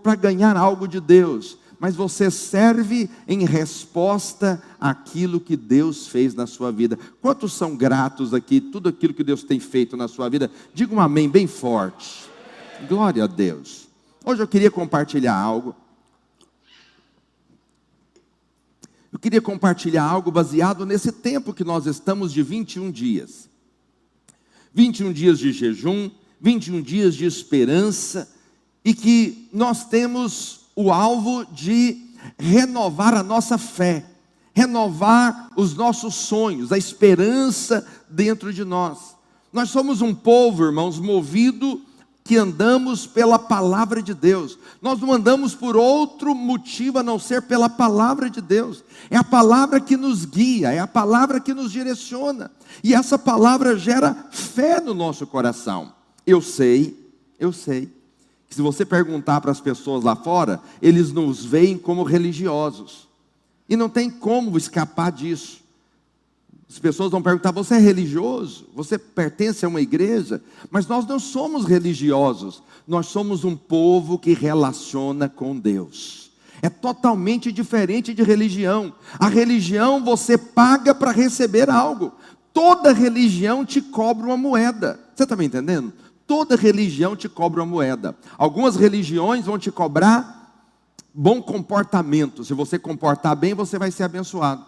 para 0.02 0.14
ganhar 0.14 0.56
algo 0.56 0.86
de 0.86 1.00
Deus, 1.00 1.56
mas 1.78 1.94
você 1.94 2.30
serve 2.30 3.08
em 3.26 3.44
resposta 3.44 4.62
àquilo 4.80 5.40
que 5.40 5.56
Deus 5.56 6.08
fez 6.08 6.34
na 6.34 6.46
sua 6.46 6.72
vida. 6.72 6.98
Quantos 7.20 7.52
são 7.52 7.76
gratos 7.76 8.34
aqui, 8.34 8.60
tudo 8.60 8.88
aquilo 8.88 9.14
que 9.14 9.22
Deus 9.22 9.44
tem 9.44 9.60
feito 9.60 9.96
na 9.96 10.08
sua 10.08 10.28
vida? 10.28 10.50
Diga 10.74 10.94
um 10.94 11.00
amém 11.00 11.28
bem 11.28 11.46
forte. 11.46 12.24
Glória 12.88 13.24
a 13.24 13.26
Deus. 13.26 13.88
Hoje 14.24 14.42
eu 14.42 14.48
queria 14.48 14.70
compartilhar 14.70 15.34
algo. 15.34 15.74
Eu 19.12 19.18
queria 19.18 19.40
compartilhar 19.40 20.04
algo 20.04 20.30
baseado 20.30 20.84
nesse 20.84 21.12
tempo 21.12 21.54
que 21.54 21.64
nós 21.64 21.86
estamos 21.86 22.32
de 22.32 22.42
21 22.42 22.90
dias. 22.90 23.48
21 24.74 25.12
dias 25.12 25.38
de 25.38 25.52
jejum, 25.52 26.10
21 26.40 26.82
dias 26.82 27.14
de 27.14 27.24
esperança, 27.24 28.30
e 28.84 28.94
que 28.94 29.48
nós 29.52 29.88
temos 29.88 30.67
o 30.80 30.92
alvo 30.92 31.44
de 31.44 32.14
renovar 32.38 33.12
a 33.12 33.24
nossa 33.24 33.58
fé, 33.58 34.06
renovar 34.54 35.50
os 35.56 35.74
nossos 35.74 36.14
sonhos, 36.14 36.70
a 36.70 36.78
esperança 36.78 37.84
dentro 38.08 38.52
de 38.52 38.64
nós. 38.64 39.16
Nós 39.52 39.70
somos 39.70 40.00
um 40.00 40.14
povo, 40.14 40.62
irmãos, 40.62 41.00
movido 41.00 41.82
que 42.22 42.36
andamos 42.36 43.08
pela 43.08 43.40
palavra 43.40 44.00
de 44.00 44.14
Deus. 44.14 44.56
Nós 44.80 45.00
não 45.00 45.12
andamos 45.12 45.52
por 45.52 45.76
outro 45.76 46.32
motivo 46.32 47.00
a 47.00 47.02
não 47.02 47.18
ser 47.18 47.42
pela 47.42 47.68
palavra 47.68 48.30
de 48.30 48.40
Deus. 48.40 48.84
É 49.10 49.16
a 49.16 49.24
palavra 49.24 49.80
que 49.80 49.96
nos 49.96 50.24
guia, 50.24 50.70
é 50.70 50.78
a 50.78 50.86
palavra 50.86 51.40
que 51.40 51.52
nos 51.52 51.72
direciona. 51.72 52.52
E 52.84 52.94
essa 52.94 53.18
palavra 53.18 53.76
gera 53.76 54.28
fé 54.30 54.80
no 54.80 54.94
nosso 54.94 55.26
coração. 55.26 55.92
Eu 56.24 56.40
sei, 56.40 57.12
eu 57.36 57.52
sei, 57.52 57.97
se 58.50 58.62
você 58.62 58.84
perguntar 58.84 59.40
para 59.40 59.50
as 59.50 59.60
pessoas 59.60 60.02
lá 60.02 60.16
fora, 60.16 60.60
eles 60.80 61.12
nos 61.12 61.44
veem 61.44 61.76
como 61.76 62.02
religiosos. 62.02 63.08
E 63.68 63.76
não 63.76 63.88
tem 63.88 64.10
como 64.10 64.56
escapar 64.56 65.12
disso. 65.12 65.60
As 66.68 66.78
pessoas 66.78 67.10
vão 67.10 67.22
perguntar: 67.22 67.50
você 67.50 67.74
é 67.74 67.78
religioso? 67.78 68.66
Você 68.74 68.98
pertence 68.98 69.64
a 69.64 69.68
uma 69.68 69.80
igreja? 69.80 70.42
Mas 70.70 70.86
nós 70.86 71.06
não 71.06 71.18
somos 71.18 71.64
religiosos, 71.64 72.62
nós 72.86 73.06
somos 73.06 73.44
um 73.44 73.56
povo 73.56 74.18
que 74.18 74.32
relaciona 74.32 75.28
com 75.28 75.58
Deus. 75.58 76.30
É 76.60 76.68
totalmente 76.68 77.52
diferente 77.52 78.12
de 78.12 78.22
religião. 78.22 78.92
A 79.18 79.28
religião 79.28 80.02
você 80.04 80.36
paga 80.36 80.94
para 80.94 81.12
receber 81.12 81.70
algo. 81.70 82.12
Toda 82.52 82.92
religião 82.92 83.64
te 83.64 83.80
cobra 83.80 84.26
uma 84.26 84.36
moeda. 84.36 84.98
Você 85.14 85.22
está 85.22 85.36
me 85.36 85.44
entendendo? 85.44 85.92
Toda 86.28 86.56
religião 86.56 87.16
te 87.16 87.26
cobra 87.26 87.62
uma 87.62 87.70
moeda. 87.70 88.14
Algumas 88.36 88.76
religiões 88.76 89.46
vão 89.46 89.58
te 89.58 89.72
cobrar 89.72 90.38
bom 91.14 91.40
comportamento. 91.40 92.44
Se 92.44 92.52
você 92.52 92.78
comportar 92.78 93.34
bem, 93.34 93.54
você 93.54 93.78
vai 93.78 93.90
ser 93.90 94.02
abençoado. 94.02 94.62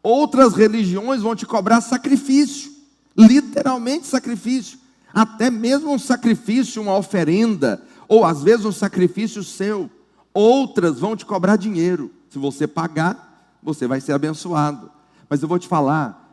Outras 0.00 0.54
religiões 0.54 1.20
vão 1.20 1.34
te 1.34 1.44
cobrar 1.44 1.80
sacrifício, 1.80 2.70
literalmente 3.16 4.06
sacrifício, 4.06 4.78
até 5.12 5.50
mesmo 5.50 5.92
um 5.92 5.98
sacrifício, 5.98 6.80
uma 6.80 6.96
oferenda, 6.96 7.82
ou 8.06 8.24
às 8.24 8.44
vezes 8.44 8.64
um 8.64 8.72
sacrifício 8.72 9.42
seu. 9.42 9.90
Outras 10.32 11.00
vão 11.00 11.16
te 11.16 11.26
cobrar 11.26 11.56
dinheiro. 11.56 12.12
Se 12.30 12.38
você 12.38 12.68
pagar, 12.68 13.56
você 13.60 13.88
vai 13.88 14.00
ser 14.00 14.12
abençoado. 14.12 14.92
Mas 15.28 15.42
eu 15.42 15.48
vou 15.48 15.58
te 15.58 15.66
falar, 15.66 16.23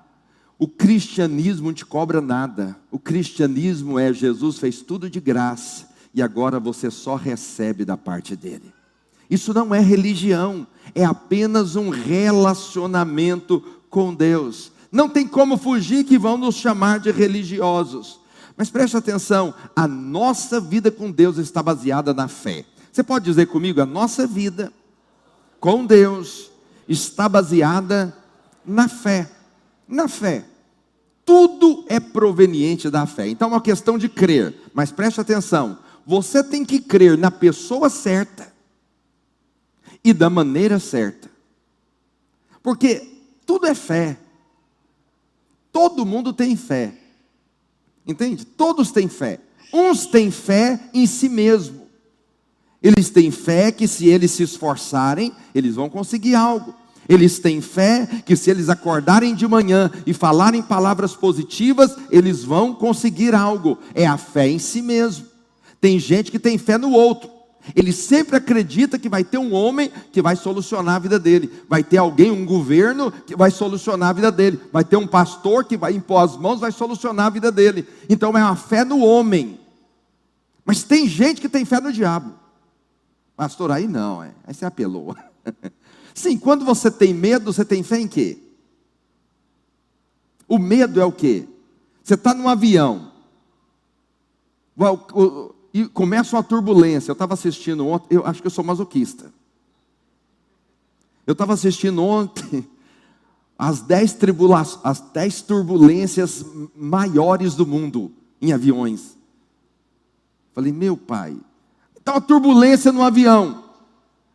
o 0.62 0.68
cristianismo 0.68 1.70
não 1.70 1.74
te 1.74 1.84
cobra 1.84 2.22
nada. 2.22 2.78
O 2.92 3.00
cristianismo 3.00 3.98
é 3.98 4.14
Jesus 4.14 4.60
fez 4.60 4.80
tudo 4.80 5.10
de 5.10 5.20
graça 5.20 5.90
e 6.14 6.22
agora 6.22 6.60
você 6.60 6.92
só 6.92 7.16
recebe 7.16 7.84
da 7.84 7.98
parte 7.98 8.36
dele. 8.36 8.72
Isso 9.28 9.56
não 9.56 9.74
é 9.74 9.80
religião, 9.80 10.68
é 10.94 11.04
apenas 11.04 11.76
um 11.76 11.90
relacionamento 11.90 13.60
com 13.90 14.14
Deus. 14.14 14.72
Não 14.92 15.10
tem 15.10 15.28
como 15.28 15.58
fugir 15.58 16.04
que 16.04 16.16
vão 16.16 16.38
nos 16.38 16.58
chamar 16.58 17.00
de 17.00 17.10
religiosos. 17.10 18.20
Mas 18.56 18.70
preste 18.70 18.96
atenção, 18.96 19.56
a 19.76 19.88
nossa 19.88 20.62
vida 20.62 20.92
com 20.92 21.10
Deus 21.10 21.40
está 21.40 21.64
baseada 21.64 22.14
na 22.14 22.28
fé. 22.28 22.66
Você 22.92 23.02
pode 23.02 23.26
dizer 23.26 23.48
comigo, 23.48 23.82
a 23.82 23.86
nossa 23.88 24.28
vida 24.28 24.72
com 25.60 25.88
Deus 25.88 26.52
está 26.88 27.28
baseada 27.28 28.16
na 28.64 28.88
fé. 28.88 29.28
Na 29.88 30.08
fé. 30.08 30.51
Tudo 31.32 31.86
é 31.88 31.98
proveniente 31.98 32.90
da 32.90 33.06
fé. 33.06 33.30
Então 33.30 33.48
é 33.48 33.52
uma 33.54 33.62
questão 33.62 33.98
de 33.98 34.10
crer. 34.10 34.54
Mas 34.74 34.92
preste 34.92 35.22
atenção, 35.22 35.80
você 36.06 36.44
tem 36.44 36.66
que 36.66 36.78
crer 36.78 37.18
na 37.18 37.32
pessoa 37.32 37.90
certa 37.90 38.52
e 40.04 40.12
da 40.12 40.30
maneira 40.30 40.78
certa. 40.78 41.32
Porque 42.62 43.08
tudo 43.46 43.66
é 43.66 43.74
fé. 43.74 44.20
Todo 45.72 46.06
mundo 46.06 46.34
tem 46.34 46.58
fé. 46.58 46.96
Entende? 48.06 48.44
Todos 48.44 48.92
têm 48.92 49.08
fé. 49.08 49.40
Uns 49.72 50.06
têm 50.06 50.32
fé 50.32 50.82
em 50.94 51.08
si 51.08 51.30
mesmo. 51.30 51.88
Eles 52.84 53.10
têm 53.10 53.32
fé 53.32 53.72
que 53.72 53.88
se 53.88 54.06
eles 54.06 54.32
se 54.32 54.44
esforçarem, 54.44 55.32
eles 55.56 55.76
vão 55.76 55.90
conseguir 55.90 56.36
algo. 56.36 56.76
Eles 57.10 57.40
têm 57.40 57.62
fé 57.62 58.08
que 58.26 58.36
se 58.36 58.50
eles 58.50 58.70
acordarem 58.70 59.36
de 59.36 59.48
manhã 59.48 59.92
e 60.06 60.14
falarem 60.14 60.62
palavras 60.62 61.16
positivas, 61.16 61.96
eles 62.10 62.44
vão 62.44 62.74
conseguir 62.74 63.36
algo. 63.36 63.78
É 63.94 64.06
a 64.06 64.18
fé 64.18 64.48
em 64.48 64.60
si 64.60 64.82
mesmo. 64.82 65.26
Tem 65.80 66.00
gente 66.00 66.32
que 66.32 66.40
tem 66.40 66.58
fé 66.58 66.78
no 66.78 66.92
outro. 66.92 67.30
Ele 67.76 67.92
sempre 67.92 68.36
acredita 68.36 68.98
que 68.98 69.10
vai 69.10 69.24
ter 69.24 69.38
um 69.38 69.54
homem 69.54 69.92
que 70.12 70.22
vai 70.22 70.36
solucionar 70.36 70.96
a 70.96 71.00
vida 71.00 71.20
dele, 71.20 71.52
vai 71.70 71.84
ter 71.84 71.98
alguém, 71.98 72.32
um 72.32 72.46
governo 72.46 73.12
que 73.12 73.36
vai 73.36 73.52
solucionar 73.52 74.10
a 74.10 74.14
vida 74.14 74.32
dele, 74.32 74.60
vai 74.74 74.84
ter 74.84 74.98
um 74.98 75.06
pastor 75.06 75.64
que 75.66 75.78
vai 75.78 75.94
impor 75.94 76.24
as 76.24 76.36
mãos, 76.36 76.60
vai 76.60 76.72
solucionar 76.72 77.28
a 77.28 77.30
vida 77.30 77.52
dele. 77.52 77.88
Então 78.10 78.36
é 78.36 78.44
uma 78.44 78.56
fé 78.56 78.84
no 78.84 79.00
homem. 79.00 79.60
Mas 80.66 80.84
tem 80.84 81.08
gente 81.08 81.40
que 81.40 81.50
tem 81.50 81.66
fé 81.66 81.80
no 81.80 81.94
diabo. 81.94 82.34
Pastor, 83.36 83.72
aí 83.72 83.88
não, 83.88 84.24
é. 84.24 84.32
aí 84.46 84.54
você 84.54 84.66
apelou. 84.66 85.16
Sim, 86.14 86.38
quando 86.38 86.66
você 86.66 86.90
tem 86.92 87.14
medo, 87.14 87.52
você 87.52 87.64
tem 87.64 87.84
fé 87.84 88.00
em 88.00 88.08
quê? 88.08 88.38
O 90.48 90.60
medo 90.60 91.00
é 91.00 91.06
o 91.06 91.12
quê? 91.12 91.48
Você 92.04 92.16
está 92.16 92.34
num 92.34 92.50
avião, 92.50 93.12
E 95.74 95.88
começa 95.88 96.36
uma 96.36 96.44
turbulência. 96.44 97.12
Eu 97.12 97.14
estava 97.14 97.34
assistindo 97.34 97.88
ontem, 97.88 98.16
eu 98.16 98.26
acho 98.26 98.42
que 98.42 98.48
eu 98.48 98.52
sou 98.52 98.64
masoquista. 98.64 99.32
Eu 101.26 101.32
estava 101.32 101.54
assistindo 101.54 102.04
ontem 102.04 102.68
as 103.58 103.82
dez, 103.82 104.18
as 104.84 105.00
dez 105.00 105.42
turbulências 105.42 106.44
maiores 106.76 107.56
do 107.56 107.66
mundo 107.66 108.12
em 108.42 108.52
aviões. 108.52 109.16
Falei, 110.54 110.74
meu 110.74 110.98
pai, 110.98 111.38
está 111.98 112.14
uma 112.14 112.22
turbulência 112.22 112.92
no 112.92 113.04
avião. 113.04 113.64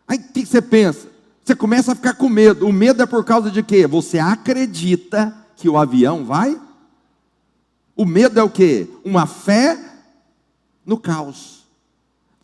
Aí 0.08 0.16
o 0.16 0.32
que 0.32 0.46
você 0.46 0.62
pensa? 0.62 1.15
Você 1.46 1.54
começa 1.54 1.92
a 1.92 1.94
ficar 1.94 2.14
com 2.14 2.28
medo. 2.28 2.66
O 2.66 2.72
medo 2.72 3.00
é 3.00 3.06
por 3.06 3.24
causa 3.24 3.52
de 3.52 3.62
quê? 3.62 3.86
Você 3.86 4.18
acredita 4.18 5.32
que 5.54 5.68
o 5.68 5.78
avião 5.78 6.24
vai? 6.24 6.60
O 7.94 8.04
medo 8.04 8.40
é 8.40 8.42
o 8.42 8.50
quê? 8.50 8.88
Uma 9.04 9.28
fé 9.28 9.78
no 10.84 10.98
caos. 10.98 11.62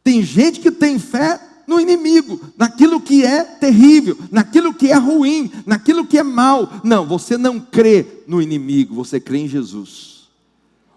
Tem 0.05 0.23
gente 0.23 0.61
que 0.61 0.71
tem 0.71 1.01
fé 1.01 1.41
no 1.67 1.81
inimigo, 1.81 2.41
naquilo 2.57 3.01
que 3.01 3.25
é 3.25 3.43
terrível, 3.43 4.17
naquilo 4.31 4.73
que 4.73 4.93
é 4.93 4.97
ruim, 4.97 5.51
naquilo 5.67 6.07
que 6.07 6.17
é 6.19 6.23
mal. 6.23 6.71
Não, 6.85 7.05
você 7.05 7.37
não 7.37 7.59
crê 7.59 8.07
no 8.29 8.41
inimigo, 8.41 8.95
você 8.95 9.19
crê 9.19 9.39
em 9.39 9.49
Jesus. 9.49 10.29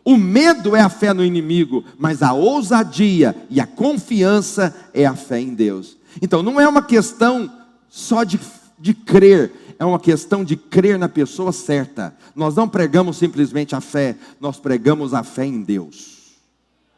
O 0.04 0.16
medo 0.16 0.76
é 0.76 0.82
a 0.82 0.90
fé 0.90 1.12
no 1.12 1.26
inimigo, 1.26 1.84
mas 1.98 2.22
a 2.22 2.34
ousadia 2.34 3.36
e 3.50 3.60
a 3.60 3.66
confiança 3.66 4.76
é 4.94 5.08
a 5.08 5.16
fé 5.16 5.40
em 5.40 5.56
Deus. 5.56 5.98
Então 6.22 6.44
não 6.44 6.62
é 6.62 6.68
uma 6.68 6.84
questão 6.84 7.65
só 7.96 8.26
de, 8.26 8.38
de 8.78 8.94
crer, 8.94 9.54
é 9.80 9.86
uma 9.86 9.98
questão 9.98 10.44
de 10.44 10.58
crer 10.58 11.00
na 11.00 11.08
pessoa 11.08 11.54
certa. 11.54 12.14
Nós 12.36 12.54
não 12.54 12.68
pregamos 12.68 13.16
simplesmente 13.16 13.74
a 13.74 13.80
fé, 13.80 14.18
nós 14.38 14.60
pregamos 14.60 15.14
a 15.14 15.24
fé 15.24 15.46
em 15.46 15.62
Deus. 15.62 16.34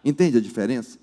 Entende 0.04 0.40
a 0.40 0.42
diferença? 0.42 0.98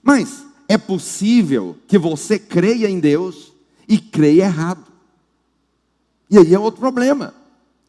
Mas 0.00 0.44
é 0.68 0.78
possível 0.78 1.76
que 1.88 1.98
você 1.98 2.38
creia 2.38 2.88
em 2.88 3.00
Deus 3.00 3.52
e 3.88 3.98
creia 3.98 4.44
errado. 4.44 4.84
E 6.30 6.38
aí 6.38 6.54
é 6.54 6.58
outro 6.58 6.78
problema. 6.78 7.34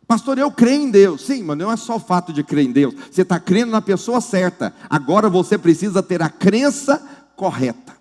Pastor, 0.07 0.39
eu 0.39 0.49
creio 0.49 0.81
em 0.81 0.89
Deus. 0.89 1.21
Sim, 1.21 1.43
mas 1.43 1.55
não 1.55 1.71
é 1.71 1.77
só 1.77 1.97
o 1.97 1.99
fato 1.99 2.33
de 2.33 2.43
crer 2.43 2.65
em 2.65 2.71
Deus. 2.71 2.95
Você 3.11 3.21
está 3.21 3.39
crendo 3.39 3.71
na 3.71 3.81
pessoa 3.81 4.19
certa. 4.19 4.73
Agora 4.89 5.29
você 5.29 5.55
precisa 5.55 6.01
ter 6.01 6.23
a 6.23 6.29
crença 6.29 6.97
correta. 7.35 7.92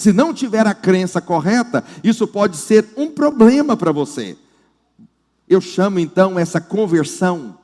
Se 0.00 0.14
não 0.14 0.32
tiver 0.32 0.66
a 0.66 0.72
crença 0.72 1.20
correta, 1.20 1.84
isso 2.02 2.26
pode 2.26 2.56
ser 2.56 2.88
um 2.96 3.10
problema 3.10 3.76
para 3.76 3.92
você. 3.92 4.34
Eu 5.46 5.60
chamo 5.60 5.98
então 5.98 6.38
essa 6.38 6.58
conversão, 6.58 7.58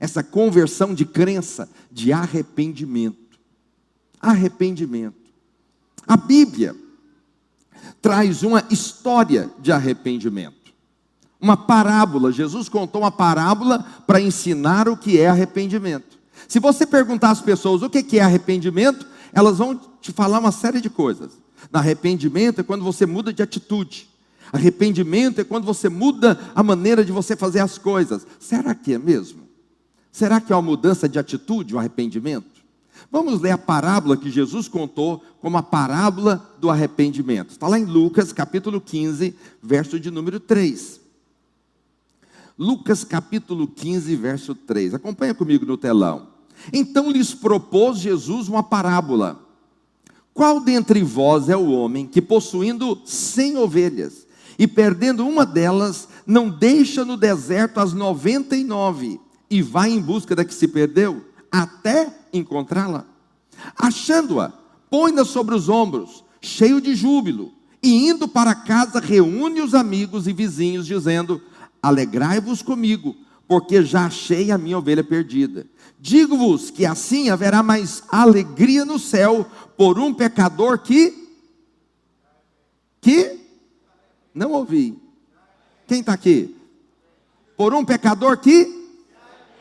essa 0.00 0.20
conversão 0.20 0.92
de 0.92 1.04
crença, 1.04 1.68
de 1.88 2.12
arrependimento. 2.12 3.38
Arrependimento. 4.20 5.30
A 6.04 6.16
Bíblia 6.16 6.74
traz 8.02 8.42
uma 8.42 8.64
história 8.70 9.48
de 9.60 9.70
arrependimento. 9.70 10.74
Uma 11.40 11.56
parábola. 11.56 12.32
Jesus 12.32 12.68
contou 12.68 13.02
uma 13.02 13.12
parábola 13.12 13.86
para 14.04 14.20
ensinar 14.20 14.88
o 14.88 14.96
que 14.96 15.20
é 15.20 15.28
arrependimento. 15.28 16.18
Se 16.48 16.58
você 16.58 16.84
perguntar 16.84 17.30
às 17.30 17.40
pessoas 17.40 17.82
o 17.82 17.88
que 17.88 18.18
é 18.18 18.22
arrependimento, 18.24 19.06
elas 19.32 19.58
vão 19.58 19.80
te 20.00 20.10
falar 20.10 20.40
uma 20.40 20.50
série 20.50 20.80
de 20.80 20.90
coisas. 20.90 21.46
Arrependimento 21.72 22.60
é 22.60 22.64
quando 22.64 22.84
você 22.84 23.06
muda 23.06 23.32
de 23.32 23.42
atitude. 23.42 24.08
Arrependimento 24.52 25.40
é 25.40 25.44
quando 25.44 25.64
você 25.64 25.88
muda 25.88 26.38
a 26.54 26.62
maneira 26.62 27.04
de 27.04 27.12
você 27.12 27.36
fazer 27.36 27.60
as 27.60 27.76
coisas. 27.76 28.26
Será 28.38 28.74
que 28.74 28.94
é 28.94 28.98
mesmo? 28.98 29.42
Será 30.10 30.40
que 30.40 30.52
é 30.52 30.56
uma 30.56 30.62
mudança 30.62 31.08
de 31.08 31.18
atitude, 31.18 31.74
o 31.74 31.78
arrependimento? 31.78 32.58
Vamos 33.10 33.40
ler 33.40 33.52
a 33.52 33.58
parábola 33.58 34.16
que 34.16 34.30
Jesus 34.30 34.68
contou 34.68 35.22
como 35.40 35.56
a 35.56 35.62
parábola 35.62 36.54
do 36.58 36.68
arrependimento. 36.68 37.50
Está 37.50 37.68
lá 37.68 37.78
em 37.78 37.84
Lucas, 37.84 38.32
capítulo 38.32 38.80
15, 38.80 39.34
verso 39.62 40.00
de 40.00 40.10
número 40.10 40.40
3. 40.40 41.00
Lucas, 42.58 43.04
capítulo 43.04 43.68
15, 43.68 44.16
verso 44.16 44.54
3. 44.54 44.94
Acompanha 44.94 45.34
comigo 45.34 45.64
no 45.64 45.76
telão. 45.76 46.28
Então 46.72 47.10
lhes 47.10 47.32
propôs 47.32 47.98
Jesus 47.98 48.48
uma 48.48 48.62
parábola 48.62 49.47
qual 50.38 50.60
dentre 50.60 51.02
vós 51.02 51.48
é 51.48 51.56
o 51.56 51.72
homem 51.72 52.06
que, 52.06 52.22
possuindo 52.22 53.02
cem 53.04 53.56
ovelhas 53.56 54.24
e 54.56 54.68
perdendo 54.68 55.26
uma 55.26 55.44
delas, 55.44 56.08
não 56.24 56.48
deixa 56.48 57.04
no 57.04 57.16
deserto 57.16 57.80
as 57.80 57.92
noventa 57.92 58.54
e 58.54 58.62
nove 58.62 59.20
e 59.50 59.60
vai 59.60 59.90
em 59.90 60.00
busca 60.00 60.36
da 60.36 60.44
que 60.44 60.54
se 60.54 60.68
perdeu, 60.68 61.24
até 61.50 62.16
encontrá-la? 62.32 63.04
Achando-a, 63.76 64.52
põe-na 64.88 65.24
sobre 65.24 65.56
os 65.56 65.68
ombros, 65.68 66.22
cheio 66.40 66.80
de 66.80 66.94
júbilo, 66.94 67.50
e 67.82 68.08
indo 68.08 68.28
para 68.28 68.54
casa, 68.54 69.00
reúne 69.00 69.60
os 69.60 69.74
amigos 69.74 70.28
e 70.28 70.32
vizinhos, 70.32 70.86
dizendo: 70.86 71.42
Alegrai-vos 71.82 72.62
comigo, 72.62 73.16
porque 73.48 73.82
já 73.82 74.06
achei 74.06 74.52
a 74.52 74.58
minha 74.58 74.78
ovelha 74.78 75.02
perdida. 75.02 75.66
Digo-vos 76.00 76.70
que 76.70 76.86
assim 76.86 77.28
haverá 77.28 77.62
mais 77.62 78.02
alegria 78.08 78.84
no 78.84 78.98
céu 78.98 79.46
por 79.76 79.98
um 79.98 80.14
pecador 80.14 80.78
que 80.78 81.26
que 83.00 83.38
não 84.34 84.52
ouvi. 84.52 84.98
Quem 85.86 86.00
está 86.00 86.12
aqui? 86.12 86.56
Por 87.56 87.72
um 87.74 87.84
pecador 87.84 88.38
que 88.38 88.88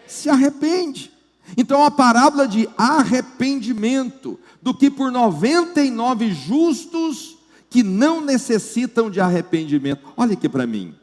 se 0.06 0.30
arrepende. 0.30 1.12
Então 1.56 1.84
a 1.84 1.90
parábola 1.90 2.48
de 2.48 2.68
arrependimento 2.78 4.40
do 4.62 4.74
que 4.74 4.92
por 4.92 5.12
99 5.12 6.34
justos 6.34 7.38
que 7.70 7.84
não 7.84 8.22
necessitam 8.22 9.10
de 9.10 9.20
arrependimento. 9.20 10.02
Olha 10.16 10.34
aqui 10.34 10.50
para 10.50 10.68
mim. 10.68 10.96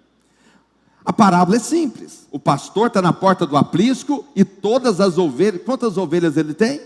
A 1.05 1.13
parábola 1.13 1.57
é 1.57 1.61
simples. 1.61 2.27
O 2.31 2.39
pastor 2.39 2.87
está 2.87 3.03
na 3.03 3.13
porta 3.13 3.47
do 3.47 3.57
aprisco 3.57 4.25
e 4.35 4.45
todas 4.45 5.01
as 5.01 5.19
ovelhas, 5.19 5.63
quantas 5.65 5.99
ovelhas 5.99 6.37
ele 6.37 6.55
tem? 6.55 6.81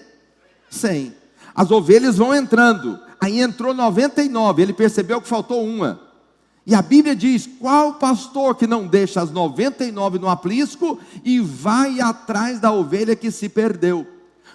Cem. 0.69 1.15
As 1.55 1.71
ovelhas 1.71 2.17
vão 2.17 2.35
entrando. 2.35 2.99
Aí 3.21 3.41
entrou 3.41 3.73
99, 3.73 4.63
ele 4.63 4.73
percebeu 4.73 5.21
que 5.21 5.29
faltou 5.29 5.65
uma. 5.65 6.01
E 6.67 6.75
a 6.75 6.83
Bíblia 6.83 7.17
diz: 7.17 7.49
qual 7.59 7.95
pastor 7.95 8.55
que 8.57 8.67
não 8.67 8.87
deixa 8.87 9.23
as 9.23 9.31
99 9.31 10.19
no 10.19 10.29
aprisco 10.29 10.99
e 11.25 11.41
vai 11.41 12.01
atrás 12.01 12.61
da 12.61 12.71
ovelha 12.71 13.17
que 13.17 13.31
se 13.31 13.49
perdeu? 13.49 14.07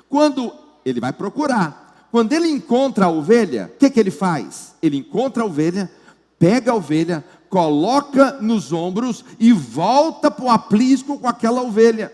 Quando 0.08 0.54
ele 0.86 1.00
vai 1.00 1.12
procurar, 1.12 2.08
quando 2.12 2.32
ele 2.32 2.48
encontra 2.48 3.06
a 3.06 3.10
ovelha, 3.10 3.72
o 3.74 3.80
que, 3.80 3.90
que 3.90 4.00
ele 4.00 4.12
faz? 4.12 4.76
Ele 4.82 4.98
encontra 4.98 5.42
a 5.42 5.46
ovelha, 5.46 5.90
pega 6.38 6.72
a 6.72 6.76
ovelha, 6.76 7.26
coloca 7.54 8.40
nos 8.42 8.74
ombros 8.74 9.24
e 9.40 9.54
volta 9.54 10.32
para 10.32 10.44
o 10.44 10.50
aprisco 10.50 11.20
com 11.20 11.28
aquela 11.28 11.62
ovelha. 11.62 12.12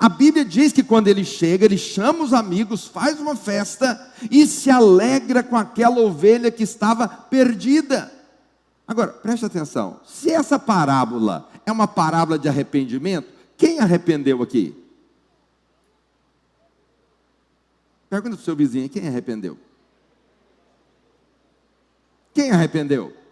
A 0.00 0.08
Bíblia 0.08 0.46
diz 0.46 0.72
que 0.72 0.82
quando 0.82 1.08
ele 1.08 1.26
chega, 1.26 1.66
ele 1.66 1.76
chama 1.76 2.24
os 2.24 2.32
amigos, 2.32 2.86
faz 2.86 3.20
uma 3.20 3.36
festa 3.36 4.10
e 4.30 4.46
se 4.46 4.70
alegra 4.70 5.42
com 5.42 5.58
aquela 5.58 6.00
ovelha 6.00 6.50
que 6.50 6.62
estava 6.62 7.06
perdida. 7.06 8.10
Agora, 8.86 9.12
preste 9.12 9.44
atenção: 9.44 10.00
se 10.06 10.30
essa 10.30 10.58
parábola 10.58 11.50
é 11.66 11.70
uma 11.70 11.86
parábola 11.86 12.38
de 12.38 12.48
arrependimento, 12.48 13.28
quem 13.58 13.80
arrependeu 13.80 14.42
aqui? 14.42 14.74
Pergunta 18.08 18.36
para 18.36 18.40
o 18.40 18.44
seu 18.44 18.56
vizinho: 18.56 18.88
quem 18.88 19.06
arrependeu? 19.06 19.58
Quem 22.32 22.50
arrependeu? 22.52 23.27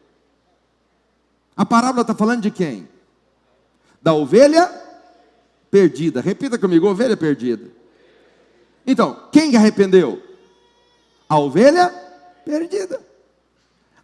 A 1.57 1.65
parábola 1.65 2.03
está 2.03 2.15
falando 2.15 2.43
de 2.43 2.51
quem? 2.51 2.89
Da 4.03 4.13
ovelha 4.13 4.71
perdida. 5.71 6.21
Repita 6.21 6.59
comigo: 6.59 6.87
ovelha 6.87 7.17
perdida. 7.17 7.71
Então, 8.87 9.29
quem 9.33 9.57
arrependeu? 9.57 10.23
A 11.29 11.39
ovelha 11.39 11.89
perdida. 12.45 13.01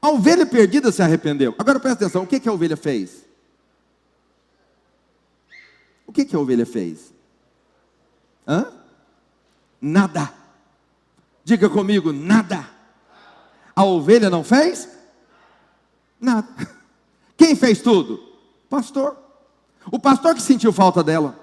A 0.00 0.08
ovelha 0.08 0.46
perdida 0.46 0.90
se 0.90 1.02
arrependeu. 1.02 1.54
Agora 1.58 1.78
presta 1.78 2.04
atenção: 2.04 2.22
o 2.22 2.26
que, 2.26 2.40
que 2.40 2.48
a 2.48 2.52
ovelha 2.52 2.76
fez? 2.76 3.24
O 6.06 6.12
que, 6.12 6.24
que 6.24 6.34
a 6.34 6.38
ovelha 6.38 6.66
fez? 6.66 7.12
Hã? 8.48 8.72
Nada. 9.80 10.32
Diga 11.44 11.68
comigo: 11.68 12.12
nada. 12.12 12.66
A 13.76 13.84
ovelha 13.84 14.30
não 14.30 14.42
fez? 14.42 14.88
Nada. 16.18 16.48
Quem 17.36 17.54
fez 17.54 17.80
tudo? 17.80 18.20
Pastor. 18.68 19.16
O 19.90 19.98
pastor 19.98 20.34
que 20.34 20.42
sentiu 20.42 20.72
falta 20.72 21.02
dela. 21.02 21.38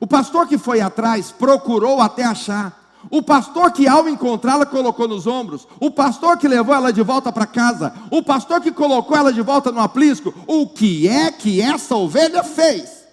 O 0.00 0.06
pastor 0.06 0.46
que 0.46 0.58
foi 0.58 0.80
atrás, 0.80 1.30
procurou 1.30 2.00
até 2.00 2.24
achar. 2.24 2.78
O 3.10 3.22
pastor 3.22 3.72
que 3.72 3.88
ao 3.88 4.08
encontrá-la 4.08 4.66
colocou 4.66 5.08
nos 5.08 5.26
ombros. 5.26 5.66
O 5.80 5.90
pastor 5.90 6.36
que 6.36 6.48
levou 6.48 6.74
ela 6.74 6.92
de 6.92 7.02
volta 7.02 7.32
para 7.32 7.46
casa. 7.46 7.94
O 8.10 8.22
pastor 8.22 8.60
que 8.60 8.70
colocou 8.70 9.16
ela 9.16 9.32
de 9.32 9.40
volta 9.40 9.72
no 9.72 9.80
aprisco. 9.80 10.34
O 10.46 10.66
que 10.68 11.08
é 11.08 11.32
que 11.32 11.60
essa 11.60 11.96
ovelha 11.96 12.44
fez? 12.44 13.06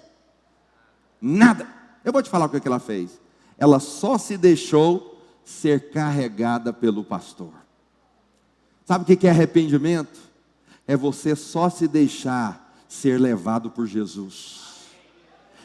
Nada. 1.21 1.67
Eu 2.03 2.11
vou 2.11 2.21
te 2.21 2.29
falar 2.29 2.45
o 2.45 2.49
que 2.49 2.67
ela 2.67 2.79
fez. 2.79 3.19
Ela 3.57 3.79
só 3.79 4.17
se 4.17 4.37
deixou 4.37 5.17
ser 5.43 5.91
carregada 5.91 6.73
pelo 6.73 7.03
pastor. 7.03 7.53
Sabe 8.85 9.03
o 9.13 9.17
que 9.17 9.27
é 9.27 9.29
arrependimento? 9.29 10.26
É 10.87 10.95
você 10.95 11.35
só 11.35 11.69
se 11.69 11.87
deixar 11.87 12.73
ser 12.87 13.19
levado 13.19 13.69
por 13.69 13.85
Jesus. 13.85 14.61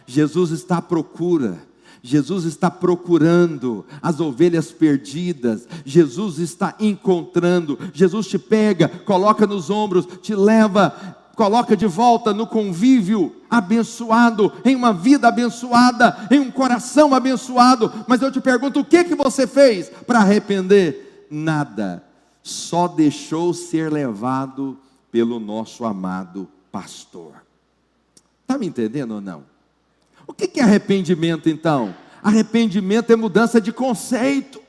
Jesus 0.07 0.51
está 0.51 0.79
à 0.79 0.83
procura 0.83 1.73
Jesus 2.03 2.45
está 2.45 2.69
procurando 2.69 3.87
as 4.03 4.19
ovelhas 4.19 4.73
perdidas, 4.73 5.69
Jesus 5.85 6.41
está 6.41 6.75
encontrando, 6.81 7.79
Jesus 7.95 8.27
te 8.27 8.39
pega, 8.39 8.89
coloca 8.89 9.47
nos 9.47 9.71
ombros, 9.71 10.09
te 10.21 10.35
leva, 10.35 10.91
coloca 11.37 11.77
de 11.77 11.87
volta 11.87 12.35
no 12.35 12.45
convívio 12.45 13.37
abençoado, 13.49 14.53
em 14.65 14.75
uma 14.75 14.93
vida 14.93 15.29
abençoada, 15.29 16.27
em 16.29 16.41
um 16.41 16.51
coração 16.51 17.15
abençoado. 17.15 17.93
Mas 18.09 18.21
eu 18.21 18.33
te 18.33 18.41
pergunto, 18.41 18.81
o 18.81 18.85
que 18.85 19.05
que 19.05 19.15
você 19.15 19.47
fez 19.47 19.89
para 20.05 20.19
arrepender? 20.19 21.29
Nada. 21.31 22.03
Só 22.43 22.89
deixou 22.89 23.55
ser 23.55 23.93
levado 23.93 24.77
pelo 25.13 25.39
nosso 25.39 25.85
amado 25.85 26.49
pastor. 26.73 27.35
Está 28.41 28.59
me 28.59 28.67
entendendo 28.67 29.13
ou 29.13 29.21
não? 29.21 29.45
O 30.27 30.33
que 30.33 30.59
é 30.59 30.63
arrependimento 30.63 31.51
então? 31.51 31.95
Arrependimento 32.23 33.13
é 33.13 33.17
mudança 33.17 33.61
de 33.61 33.71
conceito. 33.73 34.61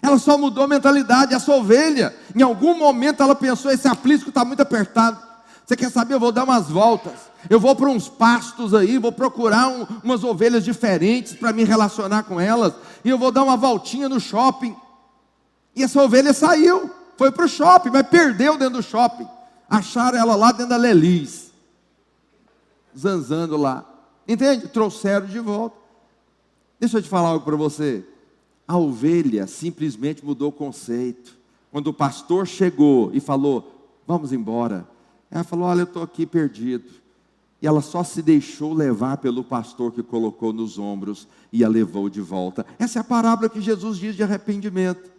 Ela 0.00 0.18
só 0.18 0.38
mudou 0.38 0.64
a 0.64 0.68
mentalidade, 0.68 1.34
essa 1.34 1.52
ovelha. 1.52 2.16
Em 2.34 2.42
algum 2.42 2.76
momento 2.78 3.22
ela 3.22 3.34
pensou: 3.34 3.70
esse 3.70 3.86
aprisco 3.86 4.30
está 4.30 4.44
muito 4.44 4.60
apertado. 4.60 5.28
Você 5.66 5.76
quer 5.76 5.90
saber? 5.90 6.14
Eu 6.14 6.20
vou 6.20 6.32
dar 6.32 6.44
umas 6.44 6.70
voltas. 6.70 7.28
Eu 7.50 7.60
vou 7.60 7.76
para 7.76 7.90
uns 7.90 8.08
pastos 8.08 8.74
aí, 8.74 8.98
vou 8.98 9.12
procurar 9.12 9.68
um, 9.68 9.86
umas 10.02 10.24
ovelhas 10.24 10.64
diferentes 10.64 11.34
para 11.34 11.52
me 11.52 11.64
relacionar 11.64 12.22
com 12.22 12.40
elas. 12.40 12.72
E 13.04 13.10
eu 13.10 13.18
vou 13.18 13.30
dar 13.30 13.42
uma 13.42 13.56
voltinha 13.56 14.08
no 14.08 14.18
shopping. 14.18 14.74
E 15.76 15.82
essa 15.82 16.02
ovelha 16.02 16.32
saiu, 16.32 16.90
foi 17.18 17.32
para 17.32 17.46
o 17.46 17.48
shopping, 17.48 17.90
mas 17.90 18.06
perdeu 18.06 18.56
dentro 18.56 18.74
do 18.74 18.82
shopping. 18.82 19.26
Acharam 19.68 20.16
ela 20.16 20.36
lá 20.36 20.52
dentro 20.52 20.68
da 20.68 20.76
Lelis, 20.76 21.52
zanzando 22.96 23.56
lá. 23.56 23.84
Entende? 24.26 24.68
Trouxeram 24.68 25.26
de 25.26 25.40
volta. 25.40 25.76
Deixa 26.78 26.98
eu 26.98 27.02
te 27.02 27.08
falar 27.08 27.30
algo 27.30 27.44
para 27.44 27.56
você. 27.56 28.06
A 28.68 28.78
ovelha 28.78 29.48
simplesmente 29.48 30.24
mudou 30.24 30.50
o 30.50 30.52
conceito. 30.52 31.36
Quando 31.72 31.88
o 31.88 31.92
pastor 31.92 32.46
chegou 32.46 33.10
e 33.12 33.18
falou: 33.18 33.90
Vamos 34.06 34.32
embora. 34.32 34.86
Ela 35.28 35.42
falou: 35.42 35.66
Olha, 35.66 35.80
eu 35.80 35.84
estou 35.84 36.04
aqui 36.04 36.24
perdido. 36.24 36.88
E 37.60 37.66
ela 37.66 37.80
só 37.80 38.04
se 38.04 38.22
deixou 38.22 38.72
levar 38.72 39.16
pelo 39.16 39.42
pastor 39.42 39.90
que 39.90 40.04
colocou 40.04 40.52
nos 40.52 40.78
ombros 40.78 41.26
e 41.52 41.64
a 41.64 41.68
levou 41.68 42.08
de 42.08 42.20
volta. 42.20 42.64
Essa 42.78 43.00
é 43.00 43.02
a 43.02 43.04
parábola 43.04 43.48
que 43.48 43.60
Jesus 43.60 43.98
diz 43.98 44.14
de 44.14 44.22
arrependimento. 44.22 45.17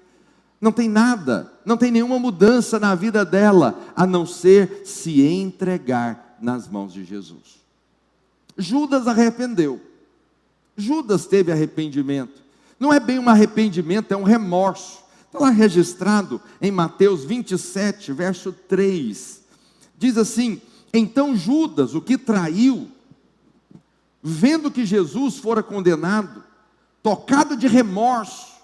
Não 0.61 0.71
tem 0.71 0.89
nada, 0.89 1.51
não 1.63 1.77
tem 1.77 1.89
nenhuma 1.89 2.19
mudança 2.19 2.79
na 2.79 2.93
vida 2.93 3.23
dela, 3.23 3.79
a 3.95 4.05
não 4.05 4.25
ser 4.25 4.81
se 4.85 5.21
entregar 5.21 6.37
nas 6.41 6.67
mãos 6.67 6.93
de 6.93 7.05
Jesus. 7.05 7.59
Judas 8.57 9.07
arrependeu. 9.07 9.79
Judas 10.75 11.25
teve 11.25 11.51
arrependimento. 11.51 12.41
Não 12.79 12.93
é 12.93 12.99
bem 12.99 13.19
um 13.19 13.29
arrependimento, 13.29 14.13
é 14.13 14.17
um 14.17 14.23
remorso. 14.23 14.99
Está 15.27 15.39
lá 15.39 15.49
registrado 15.49 16.41
em 16.61 16.71
Mateus 16.71 17.23
27, 17.23 18.11
verso 18.11 18.51
3. 18.51 19.41
Diz 19.97 20.17
assim: 20.17 20.61
Então 20.93 21.35
Judas, 21.35 21.93
o 21.93 22.01
que 22.01 22.17
traiu, 22.17 22.89
vendo 24.21 24.71
que 24.71 24.85
Jesus 24.85 25.37
fora 25.37 25.61
condenado, 25.61 26.43
tocado 27.03 27.55
de 27.55 27.67
remorso, 27.67 28.58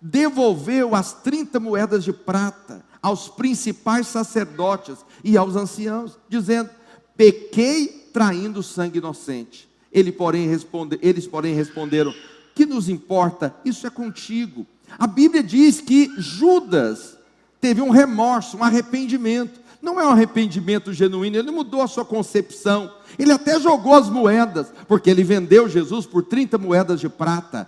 devolveu 0.00 0.94
as 0.94 1.12
30 1.12 1.60
moedas 1.60 2.04
de 2.04 2.12
prata 2.12 2.84
aos 3.02 3.28
principais 3.28 4.06
sacerdotes 4.06 4.98
e 5.24 5.36
aos 5.36 5.56
anciãos, 5.56 6.18
dizendo: 6.28 6.70
Pequei 7.16 8.08
traindo 8.12 8.62
sangue 8.62 8.98
inocente. 8.98 9.68
Ele, 9.92 10.12
porém, 10.12 10.48
responde, 10.48 10.98
eles, 11.02 11.26
porém, 11.26 11.54
responderam: 11.54 12.14
Que 12.54 12.64
nos 12.64 12.88
importa? 12.88 13.54
Isso 13.64 13.86
é 13.86 13.90
contigo. 13.90 14.66
A 14.98 15.06
Bíblia 15.06 15.42
diz 15.42 15.80
que 15.80 16.10
Judas 16.18 17.16
teve 17.60 17.80
um 17.80 17.90
remorso, 17.90 18.56
um 18.56 18.64
arrependimento. 18.64 19.60
Não 19.82 19.98
é 19.98 20.04
um 20.04 20.10
arrependimento 20.10 20.92
genuíno, 20.92 21.38
ele 21.38 21.50
mudou 21.50 21.80
a 21.80 21.88
sua 21.88 22.04
concepção. 22.04 22.92
Ele 23.18 23.32
até 23.32 23.58
jogou 23.58 23.94
as 23.94 24.10
moedas, 24.10 24.72
porque 24.86 25.08
ele 25.08 25.24
vendeu 25.24 25.68
Jesus 25.68 26.04
por 26.04 26.22
30 26.22 26.58
moedas 26.58 27.00
de 27.00 27.08
prata. 27.08 27.66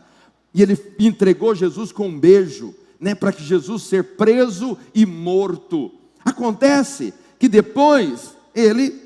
E 0.54 0.62
ele 0.62 0.78
entregou 0.98 1.54
Jesus 1.54 1.92
com 1.92 2.08
um 2.08 2.18
beijo, 2.18 2.74
né, 3.00 3.14
para 3.14 3.32
que 3.32 3.42
Jesus 3.42 3.82
ser 3.84 4.16
preso 4.16 4.76
e 4.94 5.06
morto. 5.06 5.90
Acontece 6.24 7.12
que 7.38 7.48
depois 7.48 8.36
ele 8.54 9.02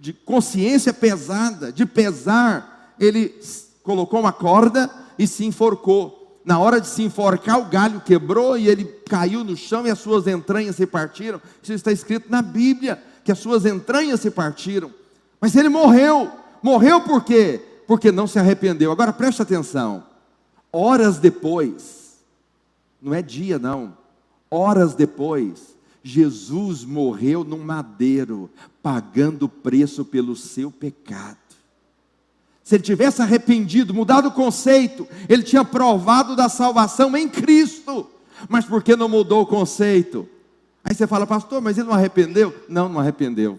de 0.00 0.14
consciência 0.14 0.94
pesada, 0.94 1.70
de 1.70 1.84
pesar, 1.84 2.94
ele 2.98 3.38
colocou 3.82 4.18
uma 4.18 4.32
corda 4.32 4.90
e 5.18 5.26
se 5.26 5.44
enforcou. 5.44 6.40
Na 6.42 6.58
hora 6.58 6.80
de 6.80 6.86
se 6.86 7.02
enforcar, 7.02 7.60
o 7.60 7.66
galho 7.66 8.00
quebrou 8.00 8.56
e 8.56 8.66
ele 8.66 8.84
caiu 8.84 9.44
no 9.44 9.54
chão 9.54 9.86
e 9.86 9.90
as 9.90 9.98
suas 9.98 10.26
entranhas 10.26 10.76
se 10.76 10.86
partiram. 10.86 11.40
Isso 11.62 11.74
está 11.74 11.92
escrito 11.92 12.30
na 12.30 12.40
Bíblia, 12.40 13.00
que 13.22 13.30
as 13.30 13.38
suas 13.38 13.66
entranhas 13.66 14.20
se 14.20 14.30
partiram. 14.30 14.90
Mas 15.38 15.54
ele 15.54 15.68
morreu. 15.68 16.30
Morreu 16.62 17.02
por 17.02 17.22
quê? 17.22 17.60
Porque 17.86 18.10
não 18.10 18.26
se 18.26 18.38
arrependeu. 18.38 18.90
Agora 18.90 19.12
preste 19.12 19.42
atenção. 19.42 20.02
Horas 20.72 21.18
depois, 21.18 22.18
não 23.00 23.12
é 23.12 23.22
dia 23.22 23.58
não, 23.58 23.96
horas 24.50 24.94
depois, 24.94 25.74
Jesus 26.02 26.84
morreu 26.84 27.44
num 27.44 27.62
madeiro, 27.62 28.50
pagando 28.82 29.44
o 29.44 29.48
preço 29.48 30.04
pelo 30.04 30.34
seu 30.34 30.70
pecado. 30.70 31.38
Se 32.62 32.76
ele 32.76 32.84
tivesse 32.84 33.20
arrependido, 33.20 33.92
mudado 33.92 34.28
o 34.28 34.32
conceito, 34.32 35.06
ele 35.28 35.42
tinha 35.42 35.64
provado 35.64 36.36
da 36.36 36.48
salvação 36.48 37.16
em 37.16 37.28
Cristo. 37.28 38.06
Mas 38.48 38.64
por 38.64 38.82
que 38.82 38.94
não 38.94 39.08
mudou 39.08 39.42
o 39.42 39.46
conceito? 39.46 40.28
Aí 40.84 40.94
você 40.94 41.06
fala, 41.06 41.26
pastor, 41.26 41.60
mas 41.60 41.76
ele 41.76 41.88
não 41.88 41.94
arrependeu? 41.94 42.54
Não, 42.68 42.88
não 42.88 43.00
arrependeu. 43.00 43.58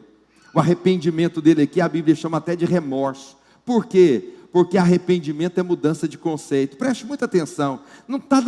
O 0.53 0.59
arrependimento 0.59 1.41
dele 1.41 1.63
aqui, 1.63 1.79
a 1.81 1.89
Bíblia 1.89 2.15
chama 2.15 2.37
até 2.37 2.55
de 2.55 2.65
remorso. 2.65 3.37
Por 3.65 3.85
quê? 3.85 4.35
Porque 4.51 4.77
arrependimento 4.77 5.59
é 5.59 5.63
mudança 5.63 6.07
de 6.07 6.17
conceito. 6.17 6.77
Preste 6.77 7.05
muita 7.05 7.25
atenção. 7.25 7.81
Não 8.07 8.17
está 8.17 8.41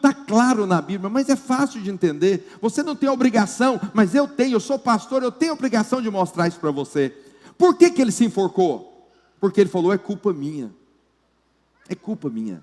tá 0.00 0.14
claro 0.14 0.66
na 0.66 0.80
Bíblia, 0.80 1.10
mas 1.10 1.28
é 1.28 1.36
fácil 1.36 1.80
de 1.82 1.90
entender. 1.90 2.56
Você 2.60 2.82
não 2.82 2.94
tem 2.94 3.08
obrigação, 3.08 3.80
mas 3.92 4.14
eu 4.14 4.28
tenho, 4.28 4.54
eu 4.54 4.60
sou 4.60 4.78
pastor, 4.78 5.22
eu 5.22 5.32
tenho 5.32 5.52
obrigação 5.52 6.00
de 6.00 6.08
mostrar 6.08 6.46
isso 6.46 6.60
para 6.60 6.70
você. 6.70 7.14
Por 7.58 7.76
que, 7.76 7.90
que 7.90 8.00
ele 8.00 8.12
se 8.12 8.24
enforcou? 8.24 9.08
Porque 9.40 9.60
ele 9.60 9.70
falou: 9.70 9.92
é 9.92 9.98
culpa 9.98 10.32
minha. 10.32 10.72
É 11.88 11.94
culpa 11.94 12.30
minha. 12.30 12.62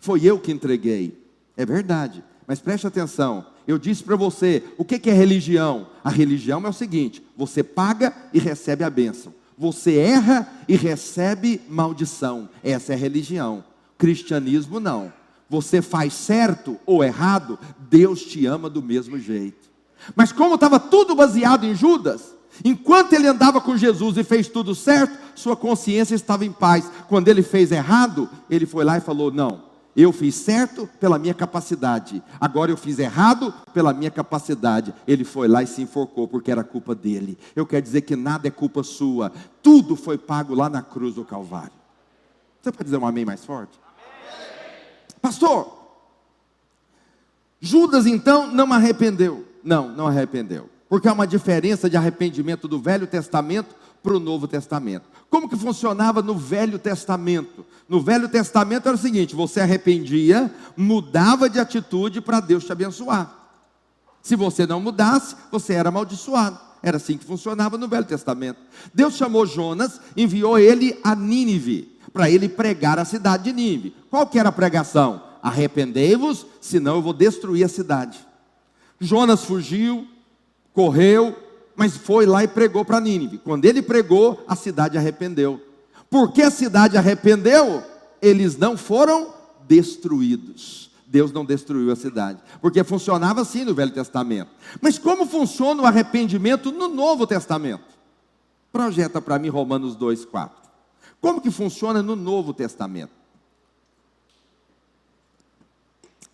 Foi 0.00 0.24
eu 0.24 0.38
que 0.38 0.50
entreguei. 0.50 1.24
É 1.56 1.64
verdade. 1.64 2.24
Mas 2.46 2.60
preste 2.60 2.86
atenção. 2.86 3.46
Eu 3.66 3.78
disse 3.78 4.02
para 4.02 4.16
você: 4.16 4.64
o 4.76 4.84
que, 4.84 4.98
que 4.98 5.10
é 5.10 5.12
religião? 5.12 5.88
A 6.02 6.10
religião 6.10 6.64
é 6.66 6.68
o 6.68 6.72
seguinte: 6.72 7.22
você 7.36 7.62
paga 7.62 8.12
e 8.32 8.40
recebe 8.40 8.82
a 8.82 8.90
bênção. 8.90 9.32
Você 9.58 9.96
erra 9.98 10.48
e 10.68 10.76
recebe 10.76 11.60
maldição. 11.68 12.48
Essa 12.62 12.92
é 12.92 12.96
religião. 12.96 13.64
Cristianismo 13.98 14.78
não. 14.78 15.12
Você 15.50 15.82
faz 15.82 16.12
certo 16.12 16.78
ou 16.86 17.02
errado, 17.02 17.58
Deus 17.90 18.22
te 18.22 18.46
ama 18.46 18.70
do 18.70 18.80
mesmo 18.80 19.18
jeito. 19.18 19.68
Mas 20.14 20.30
como 20.30 20.54
estava 20.54 20.78
tudo 20.78 21.14
baseado 21.14 21.64
em 21.64 21.74
Judas, 21.74 22.36
enquanto 22.64 23.14
ele 23.14 23.26
andava 23.26 23.60
com 23.60 23.76
Jesus 23.76 24.16
e 24.16 24.22
fez 24.22 24.46
tudo 24.46 24.74
certo, 24.74 25.18
sua 25.34 25.56
consciência 25.56 26.14
estava 26.14 26.44
em 26.44 26.52
paz. 26.52 26.88
Quando 27.08 27.26
ele 27.26 27.42
fez 27.42 27.72
errado, 27.72 28.28
ele 28.48 28.66
foi 28.66 28.84
lá 28.84 28.98
e 28.98 29.00
falou: 29.00 29.32
Não, 29.32 29.62
eu 30.02 30.12
fiz 30.12 30.36
certo 30.36 30.88
pela 31.00 31.18
minha 31.18 31.34
capacidade, 31.34 32.22
agora 32.40 32.70
eu 32.70 32.76
fiz 32.76 33.00
errado 33.00 33.52
pela 33.74 33.92
minha 33.92 34.12
capacidade. 34.12 34.94
Ele 35.08 35.24
foi 35.24 35.48
lá 35.48 35.60
e 35.60 35.66
se 35.66 35.82
enforcou 35.82 36.28
porque 36.28 36.52
era 36.52 36.62
culpa 36.62 36.94
dele. 36.94 37.36
Eu 37.56 37.66
quero 37.66 37.82
dizer 37.82 38.02
que 38.02 38.14
nada 38.14 38.46
é 38.46 38.50
culpa 38.50 38.84
sua, 38.84 39.32
tudo 39.60 39.96
foi 39.96 40.16
pago 40.16 40.54
lá 40.54 40.68
na 40.70 40.82
cruz 40.82 41.16
do 41.16 41.24
Calvário. 41.24 41.72
Você 42.62 42.70
pode 42.70 42.84
dizer 42.84 42.96
um 42.96 43.06
amém 43.06 43.24
mais 43.24 43.44
forte? 43.44 43.76
Pastor, 45.20 45.76
Judas 47.60 48.06
então 48.06 48.46
não 48.52 48.72
arrependeu. 48.72 49.44
Não, 49.64 49.88
não 49.88 50.06
arrependeu. 50.06 50.70
Porque 50.88 51.08
há 51.08 51.12
uma 51.12 51.26
diferença 51.26 51.90
de 51.90 51.96
arrependimento 51.96 52.68
do 52.68 52.78
Velho 52.78 53.06
Testamento 53.06 53.74
para 54.02 54.16
o 54.16 54.20
Novo 54.20 54.46
Testamento. 54.46 55.04
Como 55.30 55.48
que 55.48 55.56
funcionava 55.56 56.22
no 56.22 56.34
Velho 56.34 56.78
Testamento? 56.78 57.64
No 57.88 58.00
Velho 58.00 58.28
Testamento 58.28 58.86
era 58.86 58.96
o 58.96 59.00
seguinte: 59.00 59.34
você 59.34 59.60
arrependia, 59.60 60.52
mudava 60.76 61.48
de 61.48 61.58
atitude 61.58 62.20
para 62.20 62.40
Deus 62.40 62.64
te 62.64 62.72
abençoar. 62.72 63.34
Se 64.22 64.36
você 64.36 64.66
não 64.66 64.80
mudasse, 64.80 65.36
você 65.50 65.74
era 65.74 65.88
amaldiçoado. 65.88 66.58
Era 66.82 66.96
assim 66.96 67.18
que 67.18 67.24
funcionava 67.24 67.76
no 67.76 67.88
Velho 67.88 68.04
Testamento. 68.04 68.60
Deus 68.94 69.14
chamou 69.14 69.44
Jonas, 69.44 70.00
enviou 70.16 70.58
ele 70.58 70.98
a 71.02 71.14
Nínive, 71.14 71.98
para 72.12 72.30
ele 72.30 72.48
pregar 72.48 72.98
a 72.98 73.04
cidade 73.04 73.44
de 73.44 73.52
Nínive. 73.52 73.94
Qual 74.10 74.26
que 74.26 74.38
era 74.38 74.50
a 74.50 74.52
pregação? 74.52 75.28
arrependei-vos, 75.42 76.46
senão 76.60 76.96
eu 76.96 77.02
vou 77.02 77.12
destruir 77.12 77.64
a 77.64 77.68
cidade. 77.68 78.18
Jonas 79.00 79.44
fugiu, 79.44 80.06
correu, 80.72 81.36
mas 81.78 81.96
foi 81.96 82.26
lá 82.26 82.42
e 82.42 82.48
pregou 82.48 82.84
para 82.84 83.00
Nínive. 83.00 83.38
Quando 83.38 83.64
ele 83.64 83.80
pregou, 83.80 84.44
a 84.48 84.56
cidade 84.56 84.98
arrependeu. 84.98 85.64
Por 86.10 86.32
que 86.32 86.42
a 86.42 86.50
cidade 86.50 86.98
arrependeu? 86.98 87.84
Eles 88.20 88.56
não 88.56 88.76
foram 88.76 89.32
destruídos. 89.68 90.90
Deus 91.06 91.30
não 91.30 91.44
destruiu 91.44 91.92
a 91.92 91.96
cidade, 91.96 92.42
porque 92.60 92.82
funcionava 92.82 93.40
assim 93.40 93.64
no 93.64 93.74
Velho 93.74 93.92
Testamento. 93.92 94.50
Mas 94.80 94.98
como 94.98 95.24
funciona 95.24 95.82
o 95.82 95.86
arrependimento 95.86 96.72
no 96.72 96.88
Novo 96.88 97.26
Testamento? 97.26 97.96
Projeta 98.72 99.22
para 99.22 99.38
mim 99.38 99.48
Romanos 99.48 99.96
2:4. 99.96 100.50
Como 101.20 101.40
que 101.40 101.50
funciona 101.50 102.02
no 102.02 102.16
Novo 102.16 102.52
Testamento? 102.52 103.12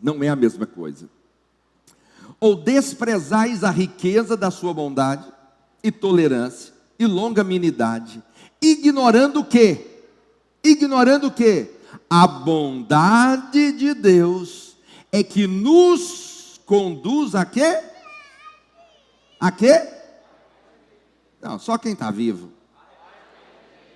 Não 0.00 0.24
é 0.24 0.28
a 0.28 0.34
mesma 0.34 0.66
coisa. 0.66 1.08
Ou 2.40 2.54
desprezais 2.54 3.64
a 3.64 3.70
riqueza 3.70 4.36
da 4.36 4.50
sua 4.50 4.74
bondade 4.74 5.24
e 5.82 5.90
tolerância 5.90 6.72
e 6.98 7.06
longanimidade, 7.06 8.22
ignorando 8.60 9.40
o 9.40 9.44
quê? 9.44 10.02
Ignorando 10.62 11.26
o 11.26 11.30
quê? 11.30 11.70
A 12.08 12.26
bondade 12.26 13.72
de 13.72 13.94
Deus 13.94 14.76
é 15.10 15.22
que 15.22 15.46
nos 15.46 16.60
conduz 16.64 17.34
a 17.34 17.44
quê? 17.44 17.80
A 19.38 19.50
quê? 19.50 19.88
Não, 21.40 21.58
só 21.58 21.76
quem 21.76 21.92
está 21.92 22.10
vivo. 22.10 22.50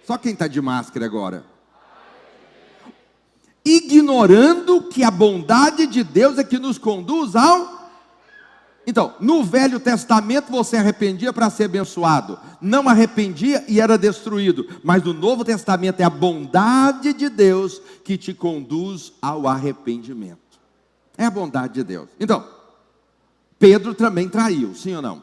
Só 0.07 0.19
quem 0.19 0.33
está 0.33 0.47
de 0.47 0.61
máscara 0.61 1.07
agora. 1.07 1.45
Ignorando 3.65 4.83
que 4.83 5.03
a 5.05 5.11
bondade 5.11 5.87
de 5.87 6.03
Deus 6.03 6.39
é 6.39 6.45
que 6.45 6.59
nos 6.59 6.79
conduz 6.79 7.37
ao 7.37 7.78
então, 8.89 9.13
no 9.21 9.45
Velho 9.45 9.79
Testamento 9.79 10.51
você 10.51 10.79
arrependia 10.79 11.31
para 11.31 11.51
ser 11.51 11.65
abençoado, 11.65 12.39
não 12.59 12.89
arrependia 12.89 13.63
e 13.69 13.83
era 13.83 13.99
destruído, 13.99 14.67
mas 14.83 15.03
no 15.03 15.13
Novo 15.13 15.45
Testamento 15.45 16.01
é 16.01 16.05
a 16.05 16.09
bondade 16.11 17.13
de 17.13 17.29
Deus 17.29 17.83
que 18.03 18.17
te 18.17 18.33
conduz 18.33 19.13
ao 19.21 19.47
arrependimento. 19.47 20.59
É 21.19 21.27
a 21.27 21.31
bondade 21.31 21.75
de 21.75 21.85
Deus. 21.85 22.09
Então, 22.19 22.49
Pedro 23.59 23.95
também 23.95 24.27
traiu, 24.27 24.75
sim 24.75 24.95
ou 24.95 25.03
não? 25.03 25.23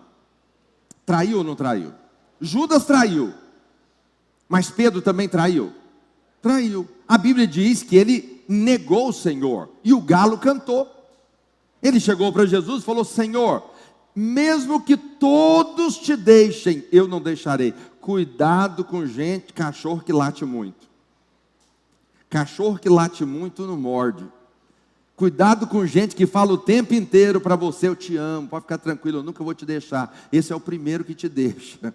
Traiu 1.04 1.40
ou 1.40 1.44
não 1.44 1.56
traiu? 1.56 1.92
Judas 2.40 2.86
traiu, 2.86 3.34
mas 4.48 4.70
Pedro 4.70 5.02
também 5.02 5.28
traiu. 5.28 5.74
Traiu. 6.40 6.88
A 7.08 7.18
Bíblia 7.18 7.48
diz 7.48 7.82
que 7.82 7.96
ele 7.96 8.44
negou 8.48 9.10
o 9.10 9.14
Senhor 9.14 9.72
e 9.84 9.92
o 9.92 10.02
galo 10.02 10.38
cantou. 10.38 10.88
Ele 11.86 12.00
chegou 12.00 12.34
para 12.34 12.48
Jesus 12.48 12.82
e 12.82 12.86
falou: 12.86 13.06
Senhor, 13.06 13.64
mesmo 14.16 14.82
que 14.82 14.98
todos 14.98 15.98
te 15.98 16.16
deixem, 16.16 16.84
eu 16.92 17.08
não 17.08 17.22
deixarei. 17.22 17.76
Cuidado 18.02 18.84
com 18.84 19.06
gente, 19.06 19.54
cachorro 19.54 20.02
que 20.02 20.12
late 20.12 20.44
muito. 20.44 20.88
Cachorro 22.28 22.80
que 22.80 22.90
late 22.90 23.24
muito 23.24 23.68
não 23.68 23.78
morde. 23.78 24.26
Cuidado 25.16 25.68
com 25.68 25.86
gente 25.86 26.16
que 26.16 26.26
fala 26.26 26.54
o 26.54 26.58
tempo 26.58 26.96
inteiro 26.96 27.40
para 27.40 27.56
você: 27.56 27.88
Eu 27.88 27.96
te 27.96 28.18
amo, 28.18 28.48
pode 28.48 28.64
ficar 28.64 28.80
tranquilo, 28.80 29.20
eu 29.20 29.24
nunca 29.24 29.44
vou 29.44 29.54
te 29.54 29.64
deixar. 29.64 30.28
Esse 30.32 30.52
é 30.52 30.56
o 30.56 30.60
primeiro 30.60 31.04
que 31.04 31.14
te 31.14 31.30
deixa. 31.30 31.94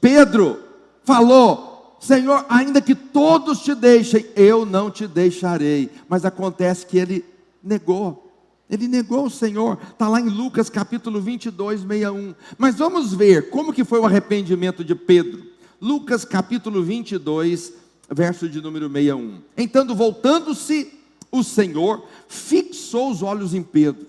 Pedro 0.00 0.58
falou: 1.04 1.98
Senhor, 2.00 2.46
ainda 2.48 2.80
que 2.80 2.94
todos 2.94 3.60
te 3.60 3.74
deixem, 3.74 4.24
eu 4.34 4.64
não 4.64 4.90
te 4.90 5.06
deixarei. 5.06 5.90
Mas 6.08 6.24
acontece 6.24 6.86
que 6.86 6.96
ele 6.96 7.22
negou. 7.62 8.31
Ele 8.72 8.88
negou 8.88 9.26
o 9.26 9.30
Senhor, 9.30 9.78
está 9.90 10.08
lá 10.08 10.18
em 10.18 10.30
Lucas 10.30 10.70
capítulo 10.70 11.20
22, 11.20 11.82
61. 11.82 12.34
Mas 12.56 12.74
vamos 12.76 13.12
ver 13.12 13.50
como 13.50 13.70
que 13.70 13.84
foi 13.84 14.00
o 14.00 14.06
arrependimento 14.06 14.82
de 14.82 14.94
Pedro. 14.94 15.44
Lucas 15.78 16.24
capítulo 16.24 16.82
22, 16.82 17.74
verso 18.10 18.48
de 18.48 18.62
número 18.62 18.88
61. 18.88 19.42
Então, 19.58 19.86
voltando-se 19.94 20.90
o 21.30 21.42
Senhor, 21.42 22.02
fixou 22.26 23.10
os 23.10 23.22
olhos 23.22 23.52
em 23.52 23.62
Pedro. 23.62 24.06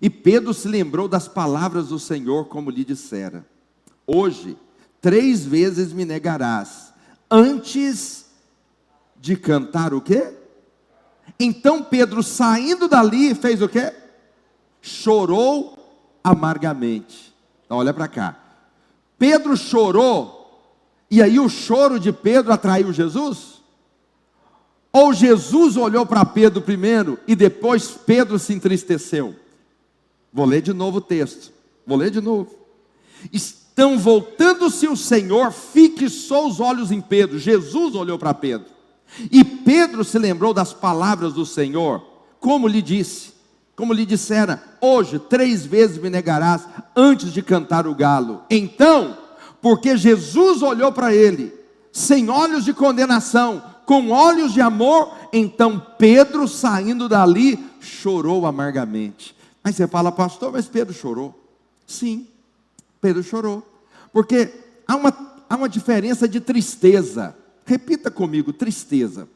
E 0.00 0.10
Pedro 0.10 0.52
se 0.52 0.66
lembrou 0.66 1.06
das 1.06 1.28
palavras 1.28 1.86
do 1.86 2.00
Senhor, 2.00 2.46
como 2.46 2.68
lhe 2.68 2.84
dissera: 2.84 3.46
Hoje, 4.04 4.56
três 5.00 5.44
vezes 5.44 5.92
me 5.92 6.04
negarás, 6.04 6.92
antes 7.30 8.26
de 9.20 9.36
cantar 9.36 9.94
o 9.94 10.00
quê? 10.00 10.41
Então 11.38 11.82
Pedro, 11.82 12.22
saindo 12.22 12.88
dali, 12.88 13.34
fez 13.34 13.60
o 13.60 13.68
quê? 13.68 13.92
Chorou 14.80 15.78
amargamente. 16.22 17.32
Então, 17.64 17.78
olha 17.78 17.92
para 17.92 18.08
cá. 18.08 18.38
Pedro 19.18 19.56
chorou, 19.56 20.70
e 21.10 21.22
aí 21.22 21.38
o 21.38 21.48
choro 21.48 21.98
de 21.98 22.12
Pedro 22.12 22.52
atraiu 22.52 22.92
Jesus? 22.92 23.62
Ou 24.92 25.14
Jesus 25.14 25.76
olhou 25.76 26.04
para 26.04 26.24
Pedro 26.24 26.60
primeiro 26.60 27.18
e 27.26 27.34
depois 27.34 27.88
Pedro 27.90 28.38
se 28.38 28.52
entristeceu? 28.52 29.34
Vou 30.32 30.44
ler 30.44 30.60
de 30.60 30.72
novo 30.72 30.98
o 30.98 31.00
texto. 31.00 31.52
Vou 31.86 31.96
ler 31.96 32.10
de 32.10 32.20
novo. 32.20 32.54
Então, 33.32 33.98
voltando-se 33.98 34.86
o 34.86 34.96
Senhor, 34.96 35.50
fixou 35.50 36.48
os 36.48 36.60
olhos 36.60 36.90
em 36.90 37.00
Pedro. 37.00 37.38
Jesus 37.38 37.94
olhou 37.94 38.18
para 38.18 38.34
Pedro. 38.34 38.68
E 39.30 39.44
Pedro 39.44 40.04
se 40.04 40.18
lembrou 40.18 40.54
das 40.54 40.72
palavras 40.72 41.34
do 41.34 41.44
Senhor, 41.44 42.02
como 42.40 42.66
lhe 42.66 42.80
disse, 42.80 43.32
como 43.76 43.92
lhe 43.92 44.06
dissera: 44.06 44.62
Hoje 44.80 45.18
três 45.18 45.64
vezes 45.66 45.98
me 45.98 46.10
negarás 46.10 46.66
antes 46.96 47.32
de 47.32 47.42
cantar 47.42 47.86
o 47.86 47.94
galo. 47.94 48.42
Então, 48.50 49.16
porque 49.60 49.96
Jesus 49.96 50.62
olhou 50.62 50.92
para 50.92 51.14
ele, 51.14 51.52
sem 51.92 52.28
olhos 52.28 52.64
de 52.64 52.72
condenação, 52.72 53.62
com 53.84 54.10
olhos 54.10 54.52
de 54.52 54.60
amor, 54.60 55.12
então 55.32 55.84
Pedro, 55.98 56.48
saindo 56.48 57.08
dali, 57.08 57.62
chorou 57.80 58.46
amargamente. 58.46 59.36
Aí 59.62 59.72
você 59.72 59.86
fala, 59.86 60.10
pastor, 60.10 60.52
mas 60.52 60.66
Pedro 60.66 60.94
chorou. 60.94 61.38
Sim, 61.86 62.26
Pedro 63.00 63.22
chorou. 63.22 63.66
Porque 64.12 64.52
há 64.86 64.96
uma, 64.96 65.14
há 65.48 65.56
uma 65.56 65.68
diferença 65.68 66.26
de 66.26 66.40
tristeza 66.40 67.36
Repita 67.72 68.10
comigo: 68.10 68.52
tristeza. 68.52 69.26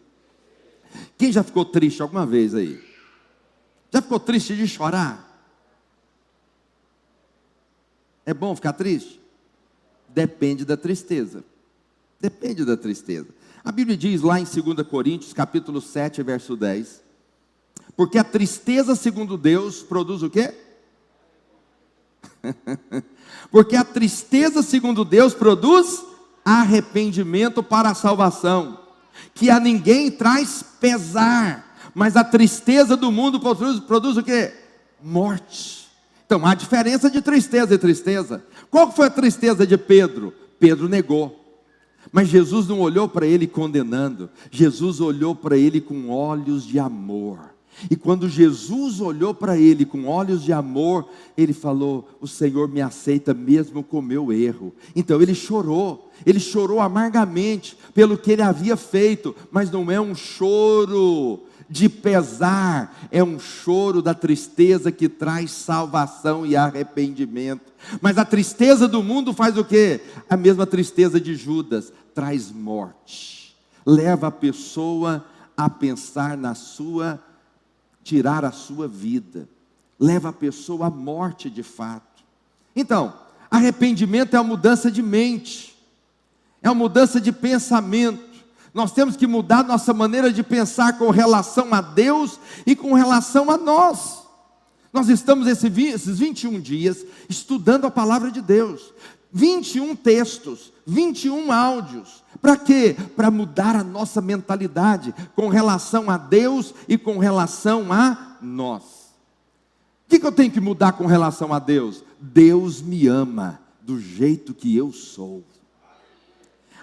Quem 1.16 1.32
já 1.32 1.42
ficou 1.42 1.64
triste 1.64 2.02
alguma 2.02 2.26
vez 2.26 2.54
aí? 2.54 2.84
Já 3.90 4.02
ficou 4.02 4.20
triste 4.20 4.54
de 4.54 4.68
chorar? 4.68 5.24
É 8.26 8.34
bom 8.34 8.54
ficar 8.54 8.74
triste? 8.74 9.18
Depende 10.10 10.66
da 10.66 10.76
tristeza. 10.76 11.42
Depende 12.20 12.62
da 12.62 12.76
tristeza. 12.76 13.28
A 13.64 13.72
Bíblia 13.72 13.96
diz 13.96 14.20
lá 14.20 14.38
em 14.38 14.44
2 14.44 14.86
Coríntios, 14.86 15.32
capítulo 15.32 15.80
7, 15.80 16.22
verso 16.22 16.54
10. 16.56 17.02
Porque 17.96 18.18
a 18.18 18.24
tristeza, 18.24 18.94
segundo 18.94 19.38
Deus, 19.38 19.82
produz 19.82 20.22
o 20.22 20.28
quê? 20.28 20.52
Porque 23.50 23.76
a 23.76 23.84
tristeza, 23.84 24.62
segundo 24.62 25.06
Deus, 25.06 25.32
produz 25.32 26.15
arrependimento 26.46 27.60
para 27.60 27.90
a 27.90 27.94
salvação, 27.94 28.78
que 29.34 29.50
a 29.50 29.58
ninguém 29.58 30.12
traz 30.12 30.62
pesar, 30.80 31.76
mas 31.92 32.16
a 32.16 32.22
tristeza 32.22 32.96
do 32.96 33.10
mundo 33.10 33.40
produz, 33.40 33.80
produz 33.80 34.16
o 34.16 34.22
que? 34.22 34.52
Morte. 35.02 35.88
Então 36.24 36.46
há 36.46 36.54
diferença 36.54 37.10
de 37.10 37.20
tristeza 37.20 37.74
e 37.74 37.78
tristeza. 37.78 38.44
Qual 38.70 38.92
foi 38.92 39.08
a 39.08 39.10
tristeza 39.10 39.66
de 39.66 39.76
Pedro? 39.76 40.32
Pedro 40.60 40.88
negou. 40.88 41.42
Mas 42.12 42.28
Jesus 42.28 42.68
não 42.68 42.78
olhou 42.78 43.08
para 43.08 43.26
ele 43.26 43.48
condenando, 43.48 44.30
Jesus 44.48 45.00
olhou 45.00 45.34
para 45.34 45.56
ele 45.56 45.80
com 45.80 46.08
olhos 46.08 46.64
de 46.64 46.78
amor. 46.78 47.55
E 47.90 47.96
quando 47.96 48.28
Jesus 48.28 49.00
olhou 49.00 49.34
para 49.34 49.58
ele 49.58 49.84
com 49.84 50.06
olhos 50.06 50.42
de 50.42 50.52
amor, 50.52 51.08
ele 51.36 51.52
falou: 51.52 52.08
O 52.20 52.26
Senhor 52.26 52.68
me 52.68 52.80
aceita 52.80 53.34
mesmo 53.34 53.82
com 53.82 54.00
meu 54.00 54.32
erro. 54.32 54.74
Então 54.94 55.20
ele 55.20 55.34
chorou, 55.34 56.10
ele 56.24 56.40
chorou 56.40 56.80
amargamente 56.80 57.76
pelo 57.94 58.16
que 58.16 58.32
ele 58.32 58.42
havia 58.42 58.76
feito, 58.76 59.34
mas 59.50 59.70
não 59.70 59.90
é 59.90 60.00
um 60.00 60.14
choro 60.14 61.42
de 61.68 61.88
pesar, 61.88 63.08
é 63.10 63.22
um 63.22 63.38
choro 63.38 64.00
da 64.00 64.14
tristeza 64.14 64.92
que 64.92 65.08
traz 65.08 65.50
salvação 65.50 66.46
e 66.46 66.54
arrependimento. 66.56 67.72
Mas 68.00 68.18
a 68.18 68.24
tristeza 68.24 68.86
do 68.86 69.02
mundo 69.02 69.32
faz 69.32 69.58
o 69.58 69.64
quê? 69.64 70.00
A 70.30 70.36
mesma 70.36 70.64
tristeza 70.64 71.20
de 71.20 71.34
Judas, 71.34 71.92
traz 72.14 72.50
morte, 72.50 73.56
leva 73.84 74.28
a 74.28 74.32
pessoa 74.32 75.24
a 75.56 75.68
pensar 75.68 76.36
na 76.36 76.54
sua 76.54 77.20
tirar 78.06 78.44
a 78.44 78.52
sua 78.52 78.86
vida, 78.86 79.48
leva 79.98 80.28
a 80.28 80.32
pessoa 80.32 80.86
à 80.86 80.90
morte 80.90 81.50
de 81.50 81.64
fato. 81.64 82.22
Então, 82.74 83.12
arrependimento 83.50 84.36
é 84.36 84.40
uma 84.40 84.50
mudança 84.50 84.92
de 84.92 85.02
mente, 85.02 85.76
é 86.62 86.70
uma 86.70 86.76
mudança 86.76 87.20
de 87.20 87.32
pensamento. 87.32 88.24
Nós 88.72 88.92
temos 88.92 89.16
que 89.16 89.26
mudar 89.26 89.64
nossa 89.64 89.92
maneira 89.92 90.32
de 90.32 90.44
pensar 90.44 90.96
com 90.98 91.10
relação 91.10 91.74
a 91.74 91.80
Deus 91.80 92.38
e 92.64 92.76
com 92.76 92.94
relação 92.94 93.50
a 93.50 93.58
nós. 93.58 94.22
Nós 94.92 95.08
estamos 95.08 95.48
esses 95.48 96.18
21 96.18 96.60
dias 96.60 97.04
estudando 97.28 97.86
a 97.86 97.90
palavra 97.90 98.30
de 98.30 98.40
Deus. 98.40 98.94
21 99.32 99.94
textos, 99.96 100.72
21 100.86 101.52
áudios. 101.52 102.24
Para 102.40 102.56
quê? 102.56 102.96
Para 103.14 103.30
mudar 103.30 103.76
a 103.76 103.84
nossa 103.84 104.20
mentalidade 104.20 105.14
com 105.34 105.48
relação 105.48 106.10
a 106.10 106.16
Deus 106.16 106.74
e 106.88 106.96
com 106.96 107.18
relação 107.18 107.92
a 107.92 108.36
nós. 108.40 108.82
O 110.06 110.08
que, 110.08 110.20
que 110.20 110.26
eu 110.26 110.32
tenho 110.32 110.50
que 110.50 110.60
mudar 110.60 110.92
com 110.92 111.06
relação 111.06 111.52
a 111.52 111.58
Deus? 111.58 112.04
Deus 112.20 112.80
me 112.80 113.06
ama 113.08 113.60
do 113.82 114.00
jeito 114.00 114.54
que 114.54 114.74
eu 114.76 114.92
sou. 114.92 115.42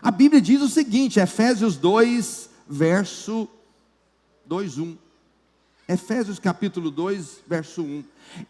A 0.02 0.12
Bíblia 0.12 0.42
diz 0.42 0.62
o 0.62 0.68
seguinte, 0.68 1.20
Efésios 1.20 1.78
2, 1.78 2.50
verso 2.68 3.48
2, 4.46 4.78
1. 4.78 4.98
Efésios 5.88 6.40
capítulo 6.40 6.92
2, 6.92 7.40
verso 7.48 7.82
1. 7.82 8.04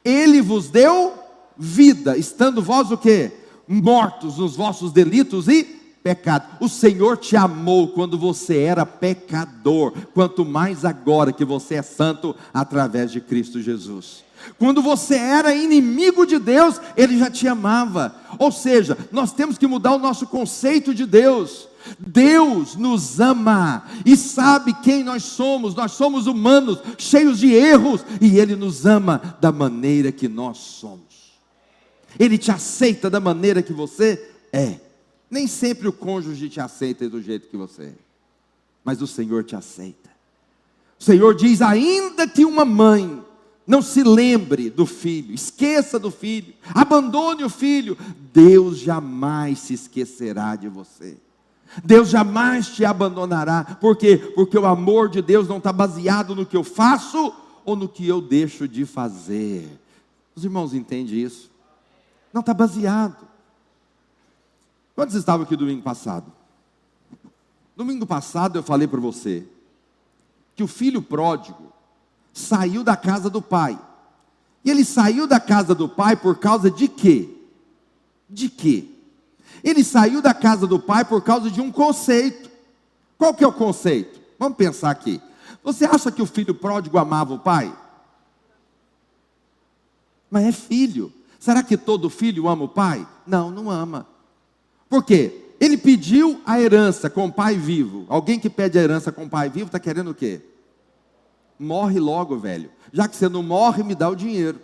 Ele 0.03 0.41
vos 0.41 0.69
deu 0.69 1.13
vida, 1.55 2.17
estando 2.17 2.61
vós 2.61 2.89
o 2.89 2.97
quê? 2.97 3.31
Mortos 3.67 4.37
nos 4.37 4.55
vossos 4.55 4.91
delitos 4.91 5.47
e 5.47 5.63
pecado. 6.03 6.57
O 6.59 6.67
Senhor 6.67 7.17
te 7.17 7.35
amou 7.35 7.87
quando 7.87 8.17
você 8.17 8.59
era 8.59 8.85
pecador, 8.85 9.93
quanto 10.13 10.43
mais 10.43 10.83
agora 10.83 11.31
que 11.31 11.45
você 11.45 11.75
é 11.75 11.81
santo 11.81 12.35
através 12.53 13.11
de 13.11 13.21
Cristo 13.21 13.61
Jesus. 13.61 14.23
Quando 14.59 14.81
você 14.81 15.15
era 15.15 15.55
inimigo 15.55 16.25
de 16.25 16.37
Deus, 16.37 16.79
Ele 16.97 17.17
já 17.17 17.31
te 17.31 17.47
amava. 17.47 18.13
Ou 18.37 18.51
seja, 18.51 18.97
nós 19.11 19.31
temos 19.31 19.57
que 19.57 19.65
mudar 19.65 19.95
o 19.95 19.99
nosso 19.99 20.27
conceito 20.27 20.93
de 20.93 21.05
Deus. 21.05 21.69
Deus 21.99 22.75
nos 22.75 23.19
ama 23.19 23.85
e 24.05 24.15
sabe 24.15 24.73
quem 24.73 25.03
nós 25.03 25.23
somos. 25.23 25.75
Nós 25.75 25.93
somos 25.93 26.27
humanos, 26.27 26.79
cheios 26.97 27.39
de 27.39 27.53
erros, 27.53 28.05
e 28.19 28.37
Ele 28.37 28.55
nos 28.55 28.85
ama 28.85 29.37
da 29.39 29.51
maneira 29.51 30.11
que 30.11 30.27
nós 30.27 30.57
somos. 30.57 31.12
Ele 32.19 32.37
te 32.37 32.51
aceita 32.51 33.09
da 33.09 33.19
maneira 33.19 33.61
que 33.61 33.73
você 33.73 34.29
é. 34.51 34.79
Nem 35.29 35.47
sempre 35.47 35.87
o 35.87 35.93
cônjuge 35.93 36.49
te 36.49 36.59
aceita 36.59 37.09
do 37.09 37.21
jeito 37.21 37.47
que 37.47 37.57
você 37.57 37.83
é, 37.83 37.93
mas 38.83 39.01
o 39.01 39.07
Senhor 39.07 39.43
te 39.43 39.55
aceita. 39.55 40.11
O 40.99 41.03
Senhor 41.03 41.33
diz: 41.33 41.61
ainda 41.61 42.27
que 42.27 42.45
uma 42.45 42.63
mãe 42.63 43.23
não 43.65 43.81
se 43.81 44.03
lembre 44.03 44.69
do 44.69 44.85
filho, 44.85 45.33
esqueça 45.33 45.97
do 45.97 46.11
filho, 46.11 46.53
abandone 46.73 47.43
o 47.43 47.49
filho. 47.49 47.97
Deus 48.31 48.77
jamais 48.77 49.59
se 49.59 49.73
esquecerá 49.73 50.55
de 50.55 50.67
você. 50.67 51.17
Deus 51.83 52.09
jamais 52.09 52.67
te 52.67 52.85
abandonará. 52.85 53.77
Por 53.81 53.97
quê? 53.97 54.17
Porque 54.35 54.57
o 54.57 54.65
amor 54.65 55.09
de 55.09 55.21
Deus 55.21 55.47
não 55.47 55.57
está 55.57 55.73
baseado 55.73 56.35
no 56.35 56.45
que 56.45 56.55
eu 56.55 56.63
faço 56.63 57.33
ou 57.65 57.75
no 57.75 57.87
que 57.89 58.07
eu 58.07 58.21
deixo 58.21 58.67
de 58.67 58.85
fazer. 58.85 59.67
Os 60.35 60.43
irmãos 60.43 60.73
entendem 60.73 61.21
isso? 61.21 61.49
Não 62.33 62.39
está 62.41 62.53
baseado. 62.53 63.27
Quantos 64.95 65.15
estavam 65.15 65.45
aqui 65.45 65.55
domingo 65.55 65.83
passado? 65.83 66.31
Domingo 67.75 68.05
passado 68.05 68.57
eu 68.57 68.63
falei 68.63 68.87
para 68.87 68.99
você 68.99 69.47
que 70.55 70.63
o 70.63 70.67
filho 70.67 71.01
pródigo 71.01 71.71
saiu 72.33 72.83
da 72.83 72.97
casa 72.97 73.29
do 73.29 73.41
pai. 73.41 73.79
E 74.65 74.71
ele 74.71 74.83
saiu 74.83 75.27
da 75.27 75.39
casa 75.39 75.75
do 75.75 75.87
pai 75.87 76.15
por 76.15 76.39
causa 76.39 76.71
de 76.71 76.87
quê? 76.87 77.29
De 78.29 78.49
quê? 78.49 78.89
Ele 79.63 79.83
saiu 79.83 80.21
da 80.21 80.33
casa 80.33 80.65
do 80.65 80.79
pai 80.79 81.05
por 81.05 81.21
causa 81.21 81.49
de 81.51 81.61
um 81.61 81.71
conceito. 81.71 82.49
Qual 83.17 83.33
que 83.33 83.43
é 83.43 83.47
o 83.47 83.53
conceito? 83.53 84.19
Vamos 84.39 84.57
pensar 84.57 84.91
aqui. 84.91 85.21
Você 85.63 85.85
acha 85.85 86.11
que 86.11 86.21
o 86.21 86.25
filho 86.25 86.53
pródigo 86.53 86.97
amava 86.97 87.33
o 87.33 87.39
pai? 87.39 87.75
Mas 90.29 90.45
é 90.45 90.51
filho. 90.51 91.13
Será 91.43 91.61
que 91.61 91.75
todo 91.75 92.09
filho 92.09 92.47
ama 92.47 92.63
o 92.63 92.69
pai? 92.69 93.05
Não, 93.27 93.51
não 93.51 93.69
ama. 93.69 94.07
Por 94.89 95.03
quê? 95.03 95.51
Ele 95.59 95.75
pediu 95.75 96.39
a 96.45 96.57
herança 96.57 97.09
com 97.09 97.25
o 97.25 97.31
pai 97.33 97.57
vivo. 97.57 98.05
Alguém 98.07 98.39
que 98.39 98.49
pede 98.49 98.79
a 98.79 98.81
herança 98.81 99.11
com 99.11 99.25
o 99.25 99.29
pai 99.29 99.49
vivo 99.49 99.65
está 99.65 99.77
querendo 99.77 100.11
o 100.11 100.15
quê? 100.15 100.41
morre 101.59 101.99
logo, 101.99 102.37
velho. 102.37 102.71
Já 102.93 103.09
que 103.09 103.17
você 103.17 103.27
não 103.27 103.43
morre, 103.43 103.83
me 103.83 103.93
dá 103.93 104.07
o 104.07 104.15
dinheiro. 104.15 104.57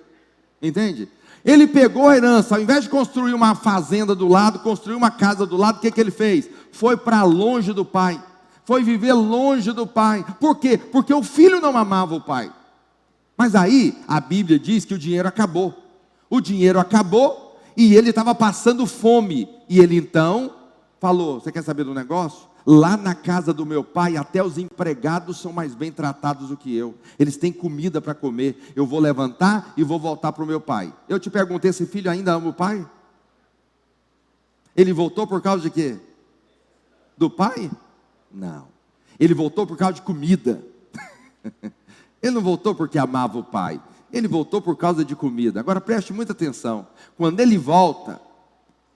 Entende? 0.62 1.10
Ele 1.44 1.68
pegou 1.68 2.08
a 2.08 2.16
herança, 2.16 2.56
ao 2.56 2.62
invés 2.62 2.86
de 2.86 2.90
construir 2.90 3.34
uma 3.34 3.56
fazenda 3.56 4.16
do 4.16 4.30
lado, 4.30 4.60
construiu 4.60 4.98
uma 4.98 5.12
casa 5.12 5.46
do 5.46 5.58
lado, 5.58 5.80
o 5.80 5.82
que, 5.82 5.92
que 5.92 6.00
ele 6.00 6.12
fez? 6.12 6.50
Foi 6.72 6.96
para 6.96 7.24
longe 7.24 7.74
do 7.74 7.84
pai. 7.84 8.24
Foi 8.64 8.84
viver 8.84 9.12
longe 9.12 9.74
do 9.74 9.86
pai. 9.86 10.26
Por 10.40 10.56
quê? 10.56 10.78
Porque 10.78 11.14
o 11.14 11.24
filho 11.24 11.60
não 11.60 11.78
amava 11.78 12.16
o 12.16 12.22
pai. 12.22 12.50
Mas 13.38 13.54
aí 13.54 14.02
a 14.08 14.22
Bíblia 14.22 14.58
diz 14.58 14.86
que 14.86 14.94
o 14.94 14.98
dinheiro 14.98 15.28
acabou. 15.28 15.89
O 16.30 16.40
dinheiro 16.40 16.80
acabou 16.80 17.60
e 17.76 17.96
ele 17.96 18.10
estava 18.10 18.36
passando 18.36 18.86
fome. 18.86 19.50
E 19.68 19.80
ele 19.80 19.98
então 19.98 20.54
falou: 21.00 21.40
Você 21.40 21.52
quer 21.52 21.64
saber 21.64 21.84
do 21.84 21.94
negócio? 21.94 22.48
Lá 22.66 22.96
na 22.96 23.16
casa 23.16 23.54
do 23.54 23.66
meu 23.66 23.84
pai, 23.84 24.18
até 24.18 24.44
os 24.44 24.58
empregados 24.58 25.40
são 25.40 25.52
mais 25.52 25.74
bem 25.74 25.92
tratados 25.92 26.50
do 26.50 26.58
que 26.58 26.76
eu. 26.76 26.94
Eles 27.18 27.38
têm 27.38 27.52
comida 27.52 28.00
para 28.00 28.14
comer. 28.14 28.74
Eu 28.76 28.86
vou 28.86 29.00
levantar 29.00 29.74
e 29.76 29.84
vou 29.84 29.98
voltar 29.98 30.32
para 30.34 30.44
o 30.44 30.48
meu 30.48 30.62
pai. 30.62 30.94
Eu 31.08 31.20
te 31.20 31.30
pergunto: 31.30 31.66
esse 31.66 31.86
filho 31.86 32.12
ainda 32.12 32.34
ama 32.34 32.50
o 32.50 32.54
pai? 32.54 32.86
Ele 34.76 34.94
voltou 34.94 35.26
por 35.26 35.42
causa 35.42 35.64
de 35.64 35.70
quê? 35.70 35.98
Do 37.18 37.30
pai? 37.30 37.72
Não. 38.32 38.68
Ele 39.20 39.34
voltou 39.34 39.66
por 39.66 39.76
causa 39.76 39.96
de 39.96 40.02
comida. 40.02 40.64
Ele 42.22 42.34
não 42.34 42.42
voltou 42.42 42.76
porque 42.76 42.98
amava 42.98 43.38
o 43.38 43.44
pai. 43.44 43.82
Ele 44.12 44.28
voltou 44.28 44.62
por 44.62 44.76
causa 44.76 45.06
de 45.06 45.16
comida. 45.16 45.60
Agora 45.60 45.80
preste 45.80 46.14
muita 46.14 46.32
atenção. 46.32 46.88
Quando 47.18 47.40
ele 47.40 47.58
volta, 47.58 48.20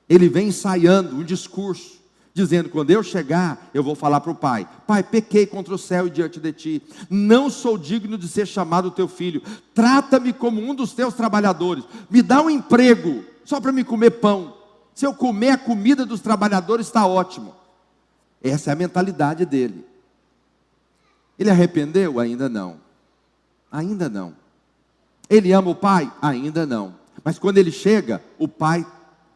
ele 0.09 0.27
vem 0.29 0.47
ensaiando 0.47 1.15
um 1.15 1.23
discurso 1.23 2.03
dizendo: 2.33 2.69
quando 2.69 2.89
eu 2.89 3.03
chegar, 3.03 3.69
eu 3.73 3.83
vou 3.83 3.95
falar 3.95 4.19
para 4.21 4.31
o 4.31 4.35
pai: 4.35 4.67
Pai, 4.87 5.03
pequei 5.03 5.45
contra 5.45 5.73
o 5.73 5.77
céu 5.77 6.07
e 6.07 6.09
diante 6.09 6.39
de 6.39 6.51
ti, 6.51 6.83
não 7.09 7.49
sou 7.49 7.77
digno 7.77 8.17
de 8.17 8.27
ser 8.27 8.47
chamado 8.47 8.91
teu 8.91 9.07
filho, 9.07 9.41
trata-me 9.73 10.33
como 10.33 10.61
um 10.61 10.73
dos 10.73 10.93
teus 10.93 11.13
trabalhadores, 11.13 11.83
me 12.09 12.21
dá 12.21 12.41
um 12.41 12.49
emprego, 12.49 13.23
só 13.45 13.61
para 13.61 13.71
me 13.71 13.83
comer 13.83 14.11
pão. 14.11 14.57
Se 14.95 15.05
eu 15.05 15.13
comer 15.13 15.49
a 15.49 15.57
comida 15.57 16.05
dos 16.05 16.21
trabalhadores, 16.21 16.87
está 16.87 17.05
ótimo. 17.05 17.55
Essa 18.41 18.69
é 18.69 18.73
a 18.73 18.75
mentalidade 18.75 19.45
dele. 19.45 19.85
Ele 21.39 21.49
arrependeu? 21.49 22.19
Ainda 22.19 22.47
não. 22.47 22.79
Ainda 23.71 24.07
não. 24.07 24.35
Ele 25.29 25.51
ama 25.51 25.71
o 25.71 25.75
pai? 25.75 26.11
Ainda 26.21 26.65
não. 26.65 26.95
Mas 27.23 27.39
quando 27.39 27.57
ele 27.57 27.71
chega, 27.71 28.21
o 28.37 28.47
pai 28.47 28.85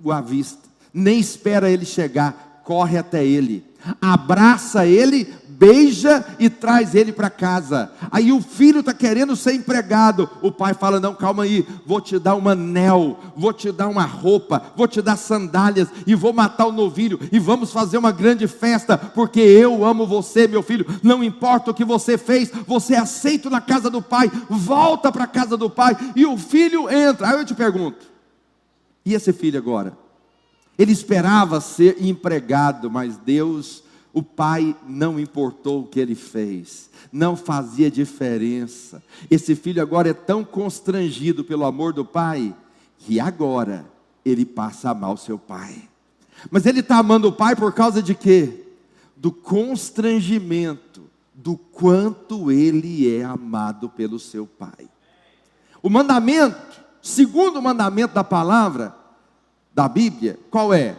o 0.03 0.11
avista. 0.11 0.67
Nem 0.93 1.19
espera 1.19 1.69
ele 1.69 1.85
chegar 1.85 2.47
corre 2.67 2.97
até 2.97 3.25
ele, 3.25 3.63
abraça 4.01 4.85
ele, 4.85 5.33
beija 5.57 6.23
e 6.37 6.49
traz 6.49 6.93
ele 6.93 7.11
para 7.11 7.29
casa. 7.29 7.91
Aí 8.11 8.31
o 8.31 8.41
filho 8.41 8.81
está 8.81 8.93
querendo 8.93 9.35
ser 9.35 9.53
empregado. 9.53 10.29
O 10.41 10.51
pai 10.51 10.73
fala: 10.73 10.99
Não, 10.99 11.15
calma 11.15 11.43
aí, 11.43 11.65
vou 11.85 11.99
te 11.99 12.19
dar 12.19 12.35
um 12.35 12.47
anel, 12.47 13.19
vou 13.35 13.51
te 13.51 13.71
dar 13.71 13.87
uma 13.87 14.03
roupa, 14.03 14.61
vou 14.75 14.87
te 14.87 15.01
dar 15.01 15.17
sandálias 15.17 15.89
e 16.05 16.13
vou 16.13 16.31
matar 16.31 16.67
o 16.67 16.71
novilho 16.71 17.19
e 17.31 17.39
vamos 17.39 17.71
fazer 17.71 17.97
uma 17.97 18.11
grande 18.11 18.47
festa, 18.47 18.97
porque 18.97 19.39
eu 19.39 19.83
amo 19.83 20.05
você, 20.05 20.47
meu 20.47 20.61
filho. 20.61 20.85
Não 21.01 21.23
importa 21.23 21.71
o 21.71 21.73
que 21.73 21.85
você 21.85 22.17
fez, 22.17 22.51
você 22.67 22.93
é 22.93 22.99
aceito 22.99 23.49
na 23.49 23.61
casa 23.61 23.89
do 23.89 24.01
pai. 24.01 24.31
Volta 24.49 25.11
para 25.11 25.23
a 25.23 25.27
casa 25.27 25.57
do 25.57 25.69
pai 25.69 25.97
e 26.15 26.25
o 26.25 26.37
filho 26.37 26.89
entra. 26.89 27.29
Aí 27.29 27.33
eu 27.33 27.45
te 27.45 27.55
pergunto: 27.55 28.05
E 29.05 29.13
esse 29.13 29.33
filho 29.33 29.57
agora? 29.57 30.06
Ele 30.77 30.91
esperava 30.91 31.59
ser 31.59 31.97
empregado, 31.99 32.89
mas 32.89 33.17
Deus, 33.17 33.83
o 34.13 34.21
Pai, 34.21 34.75
não 34.87 35.19
importou 35.19 35.81
o 35.81 35.87
que 35.87 35.99
ele 35.99 36.15
fez, 36.15 36.89
não 37.11 37.35
fazia 37.35 37.89
diferença. 37.89 39.01
Esse 39.29 39.55
filho 39.55 39.81
agora 39.81 40.09
é 40.09 40.13
tão 40.13 40.43
constrangido 40.43 41.43
pelo 41.43 41.65
amor 41.65 41.93
do 41.93 42.05
Pai, 42.05 42.55
que 42.99 43.19
agora 43.19 43.85
ele 44.23 44.45
passa 44.45 44.89
a 44.89 44.91
amar 44.91 45.13
o 45.13 45.17
seu 45.17 45.37
Pai. 45.37 45.87
Mas 46.51 46.65
ele 46.65 46.81
está 46.81 46.97
amando 46.97 47.27
o 47.27 47.33
Pai 47.33 47.55
por 47.55 47.73
causa 47.73 48.01
de 48.01 48.13
quê? 48.13 48.65
Do 49.15 49.31
constrangimento, 49.31 51.03
do 51.33 51.57
quanto 51.57 52.51
ele 52.51 53.15
é 53.15 53.23
amado 53.23 53.89
pelo 53.89 54.19
seu 54.19 54.45
Pai. 54.45 54.87
O 55.81 55.89
mandamento, 55.89 56.81
segundo 57.01 57.61
mandamento 57.61 58.13
da 58.13 58.23
palavra, 58.23 58.96
da 59.77 59.87
Bíblia, 59.87 60.39
qual 60.49 60.73
é? 60.73 60.97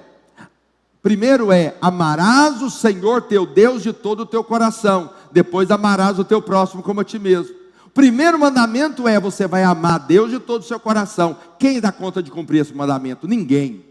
Primeiro 1.03 1.51
é: 1.51 1.77
amarás 1.81 2.63
o 2.63 2.71
Senhor 2.71 3.23
teu 3.23 3.45
Deus 3.45 3.83
de 3.83 3.93
todo 3.93 4.21
o 4.21 4.27
teu 4.27 4.45
coração. 4.45 5.11
Depois 5.33 5.73
amarás 5.73 6.17
o 6.21 6.25
teu 6.25 6.41
próximo 6.41 6.81
como 6.81 7.01
a 7.01 7.05
ti 7.05 7.19
mesmo. 7.19 7.57
O 7.85 7.91
primeiro 7.91 8.39
mandamento 8.39 9.09
é: 9.09 9.19
você 9.19 9.49
vai 9.49 9.65
amar 9.65 9.99
Deus 9.99 10.31
de 10.31 10.39
todo 10.39 10.61
o 10.61 10.65
seu 10.65 10.79
coração. 10.79 11.37
Quem 11.59 11.81
dá 11.81 11.91
conta 11.91 12.23
de 12.23 12.31
cumprir 12.31 12.61
esse 12.61 12.73
mandamento? 12.73 13.27
Ninguém. 13.27 13.85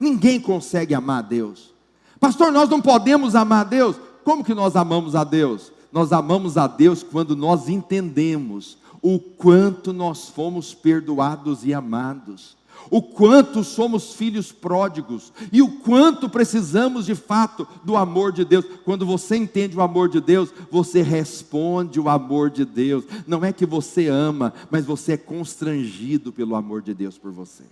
Ninguém 0.00 0.40
consegue 0.40 0.94
amar 0.94 1.22
Deus. 1.24 1.70
Pastor, 2.18 2.50
nós 2.50 2.70
não 2.70 2.80
podemos 2.80 3.34
amar 3.34 3.66
Deus. 3.66 3.96
Como 4.24 4.42
que 4.42 4.54
nós 4.54 4.76
amamos 4.76 5.14
a 5.14 5.24
Deus? 5.24 5.70
Nós 5.92 6.10
amamos 6.10 6.56
a 6.56 6.66
Deus 6.66 7.02
quando 7.02 7.36
nós 7.36 7.68
entendemos 7.68 8.78
o 9.02 9.18
quanto 9.18 9.92
nós 9.92 10.30
fomos 10.30 10.72
perdoados 10.72 11.66
e 11.66 11.74
amados 11.74 12.57
o 12.90 13.02
quanto 13.02 13.62
somos 13.64 14.14
filhos 14.14 14.52
pródigos 14.52 15.32
e 15.52 15.60
o 15.62 15.80
quanto 15.80 16.28
precisamos 16.28 17.06
de 17.06 17.14
fato 17.14 17.66
do 17.84 17.96
amor 17.96 18.32
de 18.32 18.44
Deus. 18.44 18.64
Quando 18.84 19.04
você 19.04 19.36
entende 19.36 19.76
o 19.76 19.82
amor 19.82 20.08
de 20.08 20.20
Deus, 20.20 20.52
você 20.70 21.02
responde 21.02 22.00
o 22.00 22.08
amor 22.08 22.50
de 22.50 22.64
Deus. 22.64 23.04
Não 23.26 23.44
é 23.44 23.52
que 23.52 23.66
você 23.66 24.08
ama, 24.08 24.52
mas 24.70 24.84
você 24.84 25.12
é 25.12 25.16
constrangido 25.16 26.32
pelo 26.32 26.54
amor 26.54 26.82
de 26.82 26.94
Deus 26.94 27.18
por 27.18 27.32
você. 27.32 27.64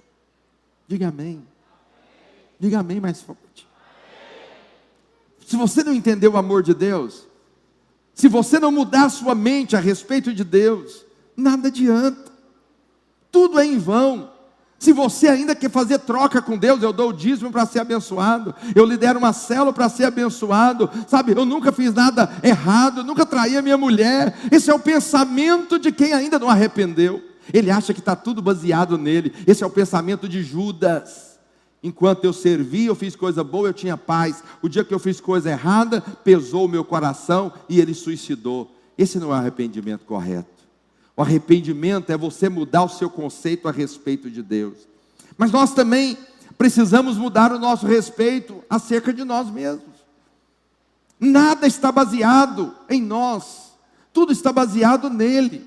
Diga 0.89 1.09
amém. 1.09 1.43
Diga 2.59 2.81
amém 2.81 3.01
mais 3.01 3.21
forte. 3.21 3.67
Se 5.47 5.57
você 5.57 5.85
não 5.85 5.93
entender 5.93 6.29
o 6.29 6.37
amor 6.37 6.63
de 6.63 6.75
Deus, 6.75 7.27
se 8.15 8.29
você 8.29 8.59
não 8.59 8.73
mudar 8.73 9.11
sua 9.11 9.35
mente 9.35 9.77
a 9.77 9.79
respeito 9.79 10.33
de 10.35 10.43
Deus, 10.43 11.05
nada 11.37 11.69
adianta. 11.69 12.33
Tudo 13.31 13.61
é 13.61 13.67
em 13.67 13.79
vão. 13.79 14.36
Se 14.79 14.93
você 14.93 15.29
ainda 15.29 15.55
quer 15.55 15.71
fazer 15.71 15.99
troca 16.01 16.43
com 16.43 16.57
Deus, 16.57 16.83
eu 16.83 16.93
dou 16.93 17.09
o 17.09 17.13
dízimo 17.13 17.51
para 17.51 17.65
ser 17.65 17.79
abençoado, 17.79 18.55
eu 18.75 18.85
lidero 18.85 19.19
uma 19.19 19.33
célula 19.33 19.73
para 19.73 19.89
ser 19.89 20.05
abençoado, 20.05 20.91
sabe? 21.09 21.33
Eu 21.37 21.47
nunca 21.47 21.73
fiz 21.73 21.95
nada 21.95 22.31
errado, 22.43 23.03
nunca 23.03 23.25
traí 23.25 23.57
a 23.57 23.63
minha 23.63 23.79
mulher. 23.79 24.37
Esse 24.51 24.71
é 24.71 24.75
o 24.75 24.79
pensamento 24.79 25.79
de 25.79 25.91
quem 25.91 26.13
ainda 26.13 26.39
não 26.39 26.51
arrependeu. 26.51 27.23
Ele 27.53 27.71
acha 27.71 27.95
que 27.95 28.01
está 28.01 28.15
tudo 28.15 28.43
baseado 28.43 28.99
nele. 28.99 29.33
Esse 29.47 29.65
é 29.65 29.67
o 29.67 29.71
pensamento 29.71 30.29
de 30.29 30.43
Judas. 30.43 31.39
Enquanto 31.83 32.25
eu 32.25 32.33
servi, 32.33 32.87
eu 32.87 32.95
fiz 32.95 33.15
coisa 33.15 33.45
boa, 33.45 33.69
eu 33.69 33.73
tinha 33.73 33.97
paz. 33.97 34.43
O 34.61 34.69
dia 34.69 34.85
que 34.85 34.93
eu 34.93 34.99
fiz 34.99 35.21
coisa 35.21 35.51
errada, 35.51 36.01
pesou 36.01 36.67
o 36.67 36.69
meu 36.69 36.85
coração 36.85 37.53
e 37.69 37.81
ele 37.81 37.95
suicidou. 37.95 38.75
Esse 38.99 39.19
não 39.19 39.29
é 39.29 39.31
o 39.31 39.35
arrependimento 39.35 40.05
correto. 40.05 40.56
O 41.17 41.23
arrependimento 41.23 42.11
é 42.11 42.17
você 42.17 42.49
mudar 42.49 42.85
o 42.85 42.91
seu 42.91 43.09
conceito 43.09 43.67
a 43.67 43.73
respeito 43.73 44.31
de 44.31 44.43
Deus. 44.43 44.77
Mas 45.39 45.51
nós 45.51 45.73
também 45.73 46.19
precisamos 46.59 47.17
mudar 47.17 47.53
o 47.53 47.59
nosso 47.59 47.87
respeito 47.87 48.63
acerca 48.69 49.13
de 49.13 49.25
nós 49.25 49.51
mesmos. 49.51 49.97
Nada 51.19 51.67
está 51.67 51.91
baseado 51.91 52.75
em 52.91 53.01
nós, 53.01 53.73
tudo 54.13 54.33
está 54.33 54.53
baseado 54.53 55.09
nele. 55.09 55.67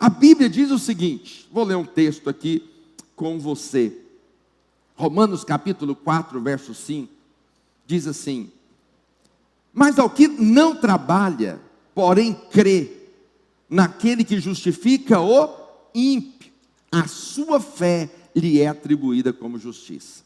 A 0.00 0.08
Bíblia 0.08 0.48
diz 0.48 0.70
o 0.70 0.78
seguinte: 0.78 1.46
vou 1.52 1.64
ler 1.64 1.76
um 1.76 1.84
texto 1.84 2.30
aqui 2.30 2.66
com 3.14 3.38
você. 3.38 4.00
Romanos 4.96 5.44
capítulo 5.44 5.94
4, 5.94 6.40
verso 6.40 6.74
5, 6.74 7.12
diz 7.86 8.06
assim: 8.06 8.50
Mas 9.72 9.98
ao 9.98 10.08
que 10.08 10.26
não 10.26 10.74
trabalha, 10.74 11.60
porém 11.94 12.32
crê 12.50 12.93
naquele 13.74 14.22
que 14.22 14.38
justifica 14.38 15.20
o 15.20 15.48
ímpio. 15.92 16.52
A 16.92 17.08
sua 17.08 17.58
fé 17.58 18.08
lhe 18.34 18.60
é 18.60 18.68
atribuída 18.68 19.32
como 19.32 19.58
justiça. 19.58 20.22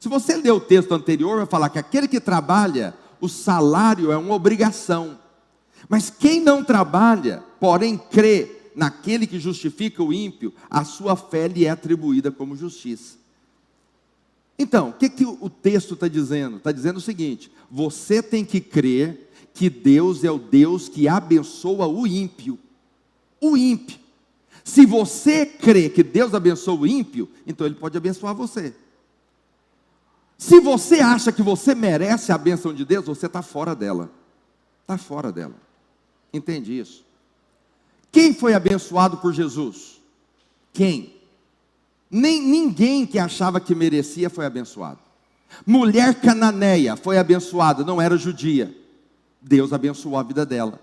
Se 0.00 0.08
você 0.08 0.36
ler 0.36 0.52
o 0.52 0.60
texto 0.60 0.92
anterior, 0.92 1.36
vai 1.36 1.46
falar 1.46 1.68
que 1.68 1.78
aquele 1.78 2.08
que 2.08 2.18
trabalha, 2.18 2.94
o 3.20 3.28
salário 3.28 4.10
é 4.10 4.16
uma 4.16 4.34
obrigação. 4.34 5.18
Mas 5.86 6.08
quem 6.08 6.40
não 6.40 6.64
trabalha, 6.64 7.44
porém 7.60 7.98
crê 7.98 8.70
naquele 8.74 9.26
que 9.26 9.38
justifica 9.38 10.02
o 10.02 10.10
ímpio, 10.10 10.54
a 10.70 10.82
sua 10.82 11.14
fé 11.14 11.48
lhe 11.48 11.66
é 11.66 11.70
atribuída 11.70 12.32
como 12.32 12.56
justiça. 12.56 13.18
Então, 14.58 14.88
o 14.88 14.92
que, 14.94 15.10
que 15.10 15.26
o 15.26 15.50
texto 15.50 15.92
está 15.92 16.08
dizendo? 16.08 16.56
Está 16.56 16.72
dizendo 16.72 16.96
o 16.96 17.02
seguinte: 17.02 17.52
você 17.70 18.22
tem 18.22 18.46
que 18.46 18.60
crer 18.60 19.30
que 19.54 19.68
Deus 19.68 20.24
é 20.24 20.30
o 20.30 20.38
Deus 20.38 20.88
que 20.88 21.08
abençoa 21.08 21.86
o 21.86 22.06
ímpio. 22.06 22.58
O 23.40 23.56
ímpio. 23.56 23.98
Se 24.64 24.86
você 24.86 25.44
crê 25.44 25.88
que 25.88 26.02
Deus 26.02 26.34
abençoa 26.34 26.80
o 26.80 26.86
ímpio, 26.86 27.28
então 27.46 27.66
Ele 27.66 27.74
pode 27.74 27.96
abençoar 27.96 28.34
você. 28.34 28.74
Se 30.38 30.60
você 30.60 31.00
acha 31.00 31.30
que 31.30 31.42
você 31.42 31.74
merece 31.74 32.32
a 32.32 32.38
bênção 32.38 32.72
de 32.74 32.84
Deus, 32.84 33.04
você 33.06 33.26
está 33.26 33.42
fora 33.42 33.74
dela. 33.74 34.10
Está 34.80 34.98
fora 34.98 35.30
dela. 35.30 35.54
Entende 36.32 36.76
isso? 36.76 37.04
Quem 38.10 38.34
foi 38.34 38.54
abençoado 38.54 39.18
por 39.18 39.32
Jesus? 39.32 40.00
Quem? 40.72 41.14
Nem 42.10 42.42
ninguém 42.42 43.06
que 43.06 43.18
achava 43.18 43.60
que 43.60 43.74
merecia 43.74 44.28
foi 44.28 44.44
abençoado. 44.44 44.98
Mulher 45.66 46.20
cananeia 46.20 46.96
foi 46.96 47.18
abençoada, 47.18 47.84
não 47.84 48.00
era 48.00 48.16
judia. 48.16 48.74
Deus 49.42 49.72
abençoou 49.72 50.16
a 50.16 50.22
vida 50.22 50.46
dela. 50.46 50.80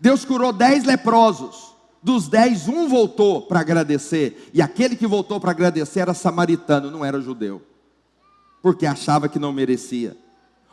Deus 0.00 0.24
curou 0.24 0.52
dez 0.52 0.84
leprosos. 0.84 1.70
Dos 2.02 2.28
dez, 2.28 2.66
um 2.66 2.88
voltou 2.88 3.42
para 3.42 3.60
agradecer. 3.60 4.50
E 4.54 4.62
aquele 4.62 4.96
que 4.96 5.06
voltou 5.06 5.38
para 5.38 5.50
agradecer 5.50 6.00
era 6.00 6.14
samaritano, 6.14 6.90
não 6.90 7.04
era 7.04 7.20
judeu. 7.20 7.60
Porque 8.62 8.86
achava 8.86 9.28
que 9.28 9.38
não 9.38 9.52
merecia. 9.52 10.16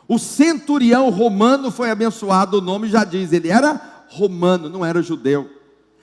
O 0.06 0.18
centurião 0.18 1.10
romano 1.10 1.70
foi 1.70 1.90
abençoado, 1.90 2.58
o 2.58 2.62
nome 2.62 2.88
já 2.88 3.04
diz, 3.04 3.30
ele 3.30 3.48
era 3.48 4.06
romano, 4.08 4.70
não 4.70 4.82
era 4.82 5.02
judeu. 5.02 5.50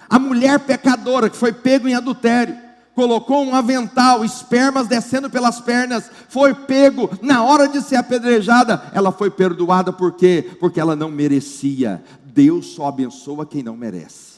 A 0.07 0.19
mulher 0.19 0.59
pecadora 0.59 1.27
que 1.27 1.35
foi 1.35 1.51
pego 1.51 1.87
em 1.87 1.95
adultério, 1.95 2.55
colocou 2.95 3.43
um 3.43 3.53
avental, 3.53 4.23
espermas 4.23 4.87
descendo 4.87 5.29
pelas 5.29 5.59
pernas, 5.59 6.09
foi 6.29 6.53
pego, 6.53 7.09
na 7.21 7.43
hora 7.43 7.67
de 7.67 7.81
ser 7.81 7.97
apedrejada, 7.97 8.89
ela 8.93 9.11
foi 9.11 9.29
perdoada, 9.29 9.91
por 9.91 10.13
quê? 10.13 10.55
Porque 10.59 10.79
ela 10.79 10.95
não 10.95 11.11
merecia. 11.11 12.03
Deus 12.23 12.67
só 12.67 12.87
abençoa 12.87 13.45
quem 13.45 13.61
não 13.61 13.75
merece. 13.75 14.35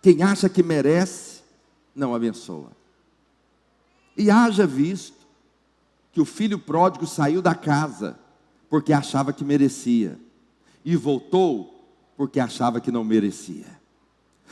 Quem 0.00 0.22
acha 0.22 0.48
que 0.48 0.62
merece, 0.62 1.42
não 1.94 2.14
abençoa. 2.14 2.70
E 4.16 4.30
haja 4.30 4.66
visto 4.66 5.26
que 6.12 6.20
o 6.20 6.24
filho 6.24 6.58
pródigo 6.58 7.06
saiu 7.06 7.42
da 7.42 7.54
casa 7.54 8.18
porque 8.70 8.92
achava 8.92 9.32
que 9.32 9.44
merecia, 9.44 10.18
e 10.84 10.96
voltou 10.96 11.86
porque 12.16 12.40
achava 12.40 12.80
que 12.80 12.90
não 12.90 13.04
merecia. 13.04 13.66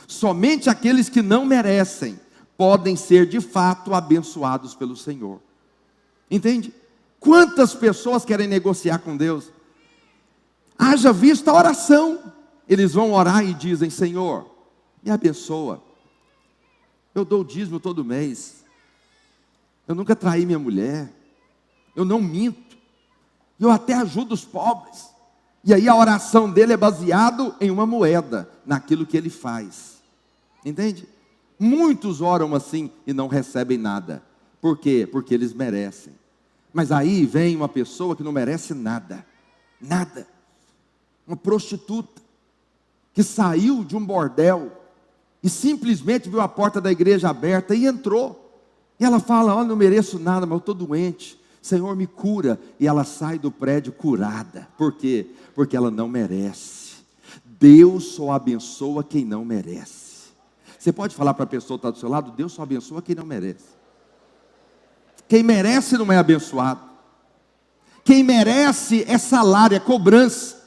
Somente 0.07 0.69
aqueles 0.69 1.09
que 1.09 1.21
não 1.21 1.45
merecem 1.45 2.19
podem 2.57 2.95
ser 2.95 3.25
de 3.25 3.41
fato 3.41 3.93
abençoados 3.93 4.73
pelo 4.73 4.95
Senhor. 4.95 5.39
Entende? 6.29 6.73
Quantas 7.19 7.73
pessoas 7.73 8.23
querem 8.23 8.47
negociar 8.47 8.99
com 8.99 9.15
Deus? 9.17 9.51
Haja 10.77 11.11
visto 11.11 11.47
a 11.49 11.53
oração. 11.53 12.33
Eles 12.67 12.93
vão 12.93 13.13
orar 13.13 13.43
e 13.45 13.53
dizem: 13.53 13.89
Senhor, 13.89 14.49
me 15.03 15.11
abençoa. 15.11 15.81
Eu 17.13 17.23
dou 17.23 17.43
dízimo 17.43 17.79
todo 17.79 18.03
mês. 18.03 18.63
Eu 19.87 19.95
nunca 19.95 20.15
traí 20.15 20.45
minha 20.45 20.59
mulher. 20.59 21.11
Eu 21.95 22.03
não 22.03 22.21
minto. 22.21 22.75
Eu 23.59 23.69
até 23.69 23.93
ajudo 23.93 24.33
os 24.33 24.43
pobres. 24.43 25.09
E 25.63 25.73
aí 25.73 25.87
a 25.87 25.95
oração 25.95 26.51
dele 26.51 26.73
é 26.73 26.77
baseado 26.77 27.55
em 27.59 27.71
uma 27.71 27.85
moeda, 27.85 28.49
naquilo 28.65 29.05
que 29.05 29.17
ele 29.17 29.29
faz. 29.29 29.95
Entende? 30.63 31.07
Muitos 31.59 32.21
oram 32.21 32.53
assim 32.53 32.91
e 33.05 33.13
não 33.13 33.27
recebem 33.27 33.77
nada. 33.77 34.23
Por 34.61 34.77
quê? 34.77 35.07
Porque 35.09 35.33
eles 35.33 35.53
merecem. 35.53 36.13
Mas 36.73 36.91
aí 36.91 37.25
vem 37.25 37.55
uma 37.55 37.69
pessoa 37.69 38.15
que 38.15 38.23
não 38.23 38.31
merece 38.31 38.73
nada. 38.73 39.25
Nada. 39.79 40.27
Uma 41.25 41.37
prostituta 41.37 42.21
que 43.13 43.23
saiu 43.23 43.83
de 43.83 43.95
um 43.95 44.05
bordel 44.05 44.71
e 45.41 45.49
simplesmente 45.49 46.29
viu 46.29 46.41
a 46.41 46.47
porta 46.47 46.81
da 46.81 46.91
igreja 46.91 47.29
aberta 47.29 47.73
e 47.73 47.85
entrou. 47.85 48.61
E 48.99 49.05
ela 49.05 49.19
fala: 49.19 49.55
Olha, 49.55 49.67
não 49.67 49.75
mereço 49.75 50.19
nada, 50.19 50.45
mas 50.45 50.53
eu 50.53 50.57
estou 50.57 50.75
doente. 50.75 51.39
Senhor, 51.61 51.95
me 51.95 52.05
cura. 52.05 52.59
E 52.79 52.87
ela 52.87 53.03
sai 53.03 53.39
do 53.39 53.49
prédio 53.49 53.93
curada. 53.93 54.67
Por 54.77 54.93
quê? 54.93 55.27
Porque 55.53 55.77
ela 55.77 55.89
não 55.89 56.07
merece. 56.07 56.95
Deus 57.43 58.15
só 58.15 58.31
abençoa 58.31 59.03
quem 59.03 59.23
não 59.23 59.45
merece. 59.45 60.04
Você 60.85 60.93
pode 60.93 61.15
falar 61.15 61.33
para 61.33 61.45
a 61.45 61.47
pessoa 61.47 61.79
que 61.79 61.87
está 61.87 61.89
do 61.89 61.97
seu 61.97 62.07
lado: 62.07 62.29
Deus 62.29 62.53
só 62.53 62.61
abençoa 62.61 63.01
quem 63.01 63.15
não 63.15 63.25
merece. 63.25 63.65
Quem 65.27 65.41
merece 65.41 65.97
não 65.97 66.11
é 66.11 66.17
abençoado. 66.17 66.79
Quem 68.03 68.23
merece 68.23 69.03
é 69.07 69.17
salário, 69.17 69.75
é 69.75 69.79
cobrança. 69.79 70.63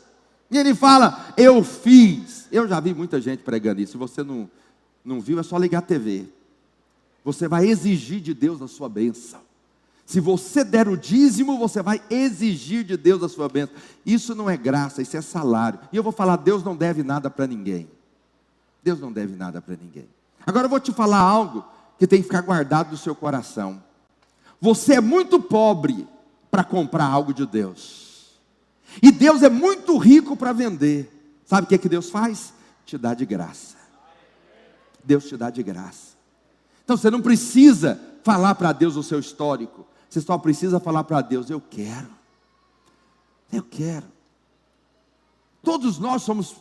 E 0.51 0.59
ele 0.59 0.75
fala: 0.75 1.33
Eu 1.37 1.63
fiz. 1.63 2.49
Eu 2.51 2.67
já 2.67 2.81
vi 2.81 2.93
muita 2.93 3.21
gente 3.21 3.45
pregando 3.45 3.81
isso. 3.81 3.93
Se 3.93 3.99
você 3.99 4.25
não, 4.25 4.51
não 5.05 5.21
viu, 5.21 5.39
é 5.39 5.43
só 5.45 5.57
ligar 5.57 5.79
a 5.79 5.83
TV. 5.83 6.27
Você 7.25 7.47
vai 7.47 7.69
exigir 7.69 8.21
de 8.21 8.35
Deus 8.35 8.61
a 8.61 8.67
sua 8.67 8.89
bênção. 8.89 9.39
Se 10.05 10.19
você 10.19 10.65
der 10.65 10.89
o 10.89 10.97
dízimo, 10.97 11.57
você 11.59 11.81
vai 11.81 12.03
exigir 12.11 12.83
de 12.83 12.97
Deus 12.97 13.23
a 13.23 13.29
sua 13.29 13.49
bênção. 13.49 13.77
Isso 14.05 14.35
não 14.35 14.51
é 14.51 14.57
graça, 14.57 15.01
isso 15.01 15.17
é 15.17 15.21
salário. 15.21 15.79
E 15.93 15.97
eu 15.97 16.03
vou 16.03 16.11
falar: 16.11 16.35
Deus 16.35 16.65
não 16.65 16.75
deve 16.75 17.05
nada 17.05 17.31
para 17.31 17.47
ninguém. 17.47 17.89
Deus 18.83 19.01
não 19.01 19.13
deve 19.13 19.37
nada 19.37 19.61
para 19.61 19.77
ninguém. 19.77 20.09
Agora 20.47 20.67
eu 20.67 20.71
vou 20.71 20.81
te 20.81 20.93
falar 20.93 21.19
algo 21.19 21.65
que 21.99 22.07
tem 22.07 22.21
que 22.21 22.29
ficar 22.29 22.43
guardado 22.43 22.93
no 22.93 22.97
seu 22.97 23.15
coração. 23.15 23.83
Você 24.61 24.95
é 24.95 25.01
muito 25.01 25.41
pobre 25.41 26.07
para 26.51 26.65
comprar 26.65 27.07
algo 27.07 27.35
de 27.35 27.47
Deus. 27.47 28.39
E 29.03 29.11
Deus 29.11 29.43
é 29.43 29.49
muito 29.49 29.97
rico 29.99 30.37
para 30.37 30.53
vender. 30.53 31.41
Sabe 31.45 31.65
o 31.65 31.69
que, 31.69 31.75
é 31.75 31.79
que 31.79 31.89
Deus 31.89 32.11
faz? 32.11 32.53
Te 32.87 32.97
dá 32.97 33.15
de 33.15 33.27
graça. 33.27 33.77
Deus 35.05 35.25
te 35.25 35.37
dá 35.37 35.51
de 35.51 35.63
graça. 35.63 36.17
Então 36.85 36.97
você 36.97 37.11
não 37.11 37.21
precisa 37.21 38.01
falar 38.23 38.55
para 38.55 38.73
Deus 38.73 38.97
o 38.97 39.03
seu 39.03 39.19
histórico. 39.19 39.87
Você 40.09 40.21
só 40.21 40.39
precisa 40.39 40.81
falar 40.81 41.05
para 41.05 41.21
Deus: 41.21 41.51
Eu 41.51 41.61
quero. 41.61 42.09
Eu 43.53 43.63
quero. 43.63 44.07
Todos 45.63 45.99
nós 45.99 46.23
somos, 46.23 46.57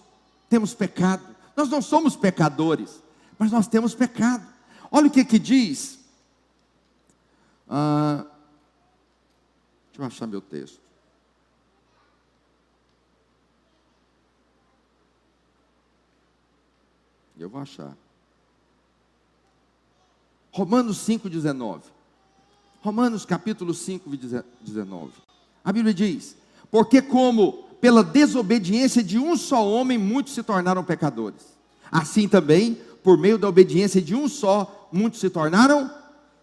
temos 0.50 0.74
pecado. 0.74 1.24
Nós 1.58 1.70
não 1.70 1.82
somos 1.82 2.16
pecadores, 2.16 3.04
mas 3.40 3.52
nós 3.52 3.68
temos 3.68 3.96
pecado. 3.96 4.48
Olha 4.92 5.08
o 5.08 5.12
que 5.12 5.26
que 5.26 5.40
diz. 5.40 5.98
Ah, 7.68 8.28
deixa 9.88 10.02
eu 10.02 10.06
achar 10.06 10.28
meu 10.28 10.40
texto. 10.40 10.80
Eu 17.40 17.50
vou 17.50 17.62
achar. 17.62 17.98
Romanos 20.52 21.00
5,19. 21.08 21.82
Romanos 22.82 23.26
capítulo 23.26 23.74
5, 23.74 24.08
19. 24.62 25.12
A 25.64 25.74
Bíblia 25.74 25.94
diz: 25.94 26.38
Porque 26.70 27.02
como 27.02 27.67
pela 27.80 28.04
desobediência 28.04 29.04
de 29.04 29.18
um 29.18 29.38
só 29.38 29.66
homem 29.66 29.98
muitos 29.98 30.34
se 30.34 30.44
tornaram 30.44 30.84
pecadores, 30.84 31.58
assim 31.92 32.28
também, 32.28 32.78
por 33.04 33.18
meio 33.18 33.38
da 33.38 33.48
obediência 33.48 34.02
de 34.02 34.16
um 34.16 34.28
só, 34.28 34.90
muitos 34.92 35.20
se 35.20 35.30
tornaram 35.30 35.90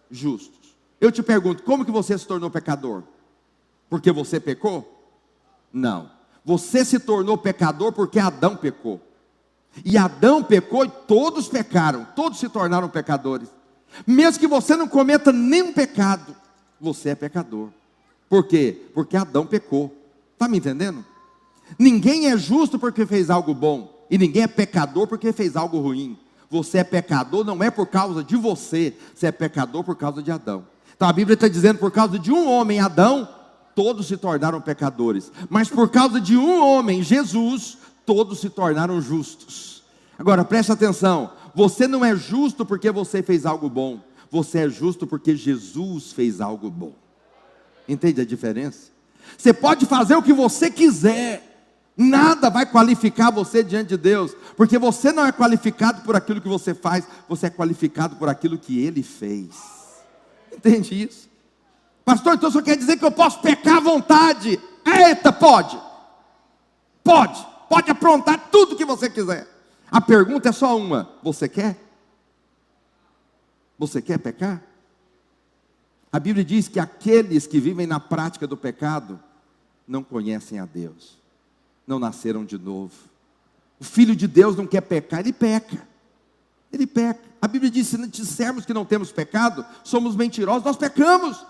justos. 0.09 0.75
Eu 0.99 1.11
te 1.11 1.21
pergunto, 1.21 1.63
como 1.63 1.85
que 1.85 1.91
você 1.91 2.17
se 2.17 2.25
tornou 2.25 2.49
pecador? 2.49 3.03
Porque 3.89 4.11
você 4.11 4.39
pecou? 4.39 4.91
Não. 5.71 6.09
Você 6.43 6.85
se 6.85 6.99
tornou 6.99 7.37
pecador 7.37 7.91
porque 7.91 8.19
Adão 8.19 8.55
pecou. 8.55 9.01
E 9.83 9.97
Adão 9.97 10.41
pecou 10.41 10.85
e 10.85 10.89
todos 11.07 11.47
pecaram, 11.47 12.07
todos 12.15 12.39
se 12.39 12.47
tornaram 12.47 12.87
pecadores. 12.87 13.49
Mesmo 14.07 14.39
que 14.39 14.47
você 14.47 14.75
não 14.75 14.87
cometa 14.87 15.31
nenhum 15.31 15.73
pecado, 15.73 16.35
você 16.79 17.09
é 17.09 17.15
pecador. 17.15 17.69
Por 18.29 18.47
quê? 18.47 18.87
Porque 18.93 19.17
Adão 19.17 19.45
pecou. 19.45 19.93
Está 20.33 20.47
me 20.47 20.57
entendendo? 20.57 21.05
Ninguém 21.77 22.27
é 22.27 22.37
justo 22.37 22.77
porque 22.77 23.05
fez 23.05 23.29
algo 23.29 23.53
bom, 23.53 24.05
e 24.09 24.17
ninguém 24.17 24.43
é 24.43 24.47
pecador 24.47 25.07
porque 25.07 25.31
fez 25.31 25.55
algo 25.55 25.79
ruim. 25.79 26.17
Você 26.49 26.77
é 26.77 26.83
pecador 26.83 27.43
não 27.43 27.63
é 27.63 27.71
por 27.71 27.87
causa 27.87 28.23
de 28.23 28.35
você, 28.35 28.95
você 29.13 29.27
é 29.27 29.31
pecador 29.31 29.83
por 29.83 29.95
causa 29.95 30.21
de 30.21 30.31
Adão. 30.31 30.65
Então 30.95 31.07
a 31.07 31.13
Bíblia 31.13 31.33
está 31.33 31.47
dizendo: 31.47 31.79
por 31.79 31.91
causa 31.91 32.17
de 32.17 32.31
um 32.31 32.49
homem, 32.49 32.79
Adão, 32.79 33.27
todos 33.73 34.07
se 34.07 34.15
tornaram 34.15 34.61
pecadores, 34.61 35.31
mas 35.49 35.69
por 35.69 35.89
causa 35.89 36.21
de 36.21 36.37
um 36.37 36.63
homem, 36.63 37.03
Jesus, 37.03 37.77
todos 38.05 38.39
se 38.39 38.49
tornaram 38.49 39.01
justos. 39.01 39.83
Agora 40.17 40.45
preste 40.45 40.71
atenção: 40.71 41.31
você 41.53 41.87
não 41.87 42.05
é 42.05 42.15
justo 42.15 42.65
porque 42.65 42.91
você 42.91 43.21
fez 43.21 43.45
algo 43.45 43.69
bom, 43.69 43.99
você 44.31 44.59
é 44.59 44.69
justo 44.69 45.05
porque 45.05 45.35
Jesus 45.35 46.11
fez 46.11 46.39
algo 46.39 46.69
bom. 46.69 46.93
Entende 47.87 48.21
a 48.21 48.25
diferença? 48.25 48.89
Você 49.37 49.53
pode 49.53 49.85
fazer 49.85 50.15
o 50.15 50.23
que 50.23 50.33
você 50.33 50.69
quiser, 50.69 51.44
nada 51.95 52.49
vai 52.49 52.65
qualificar 52.65 53.31
você 53.31 53.63
diante 53.63 53.89
de 53.89 53.97
Deus, 53.97 54.35
porque 54.57 54.77
você 54.77 55.11
não 55.11 55.25
é 55.25 55.31
qualificado 55.31 56.01
por 56.01 56.15
aquilo 56.15 56.41
que 56.41 56.47
você 56.47 56.73
faz, 56.73 57.07
você 57.27 57.47
é 57.47 57.49
qualificado 57.49 58.15
por 58.17 58.29
aquilo 58.29 58.57
que 58.57 58.79
Ele 58.79 59.03
fez. 59.03 59.55
Entende 60.51 61.03
isso? 61.03 61.29
Pastor, 62.03 62.35
então 62.35 62.51
só 62.51 62.61
quer 62.61 62.77
dizer 62.77 62.97
que 62.97 63.05
eu 63.05 63.11
posso 63.11 63.39
pecar 63.41 63.77
à 63.77 63.79
vontade? 63.79 64.59
Eita, 64.85 65.31
pode. 65.31 65.79
Pode. 67.03 67.45
Pode 67.67 67.89
aprontar 67.89 68.49
tudo 68.51 68.75
que 68.75 68.85
você 68.85 69.09
quiser. 69.09 69.47
A 69.89 69.99
pergunta 69.99 70.49
é 70.49 70.51
só 70.51 70.77
uma: 70.77 71.09
você 71.23 71.49
quer? 71.49 71.77
Você 73.77 74.01
quer 74.01 74.19
pecar? 74.19 74.61
A 76.11 76.19
Bíblia 76.19 76.45
diz 76.45 76.67
que 76.67 76.79
aqueles 76.79 77.45
que 77.45 77.59
vivem 77.59 77.85
na 77.85 77.99
prática 77.99 78.47
do 78.47 78.55
pecado 78.55 79.19
não 79.87 80.03
conhecem 80.03 80.59
a 80.59 80.65
Deus, 80.65 81.17
não 81.85 81.99
nasceram 81.99 82.45
de 82.45 82.57
novo. 82.57 82.93
O 83.79 83.83
filho 83.83 84.15
de 84.15 84.27
Deus 84.27 84.55
não 84.55 84.65
quer 84.65 84.81
pecar, 84.81 85.19
ele 85.19 85.33
peca. 85.33 85.87
Ele 86.71 86.87
peca. 86.87 87.21
A 87.41 87.47
Bíblia 87.47 87.71
diz: 87.71 87.87
se 87.87 88.07
dissermos 88.07 88.65
que 88.65 88.73
não 88.73 88.85
temos 88.85 89.11
pecado, 89.11 89.65
somos 89.83 90.15
mentirosos, 90.15 90.63
nós 90.63 90.77
pecamos. 90.77 91.45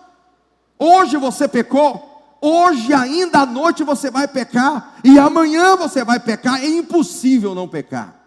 Hoje 0.78 1.18
você 1.18 1.48
pecou, 1.48 2.38
hoje 2.42 2.94
ainda 2.94 3.40
à 3.40 3.46
noite 3.46 3.84
você 3.84 4.12
vai 4.12 4.28
pecar, 4.28 5.00
e 5.04 5.18
amanhã 5.18 5.76
você 5.76 6.04
vai 6.04 6.20
pecar, 6.20 6.62
é 6.62 6.68
impossível 6.68 7.56
não 7.56 7.68
pecar. 7.68 8.24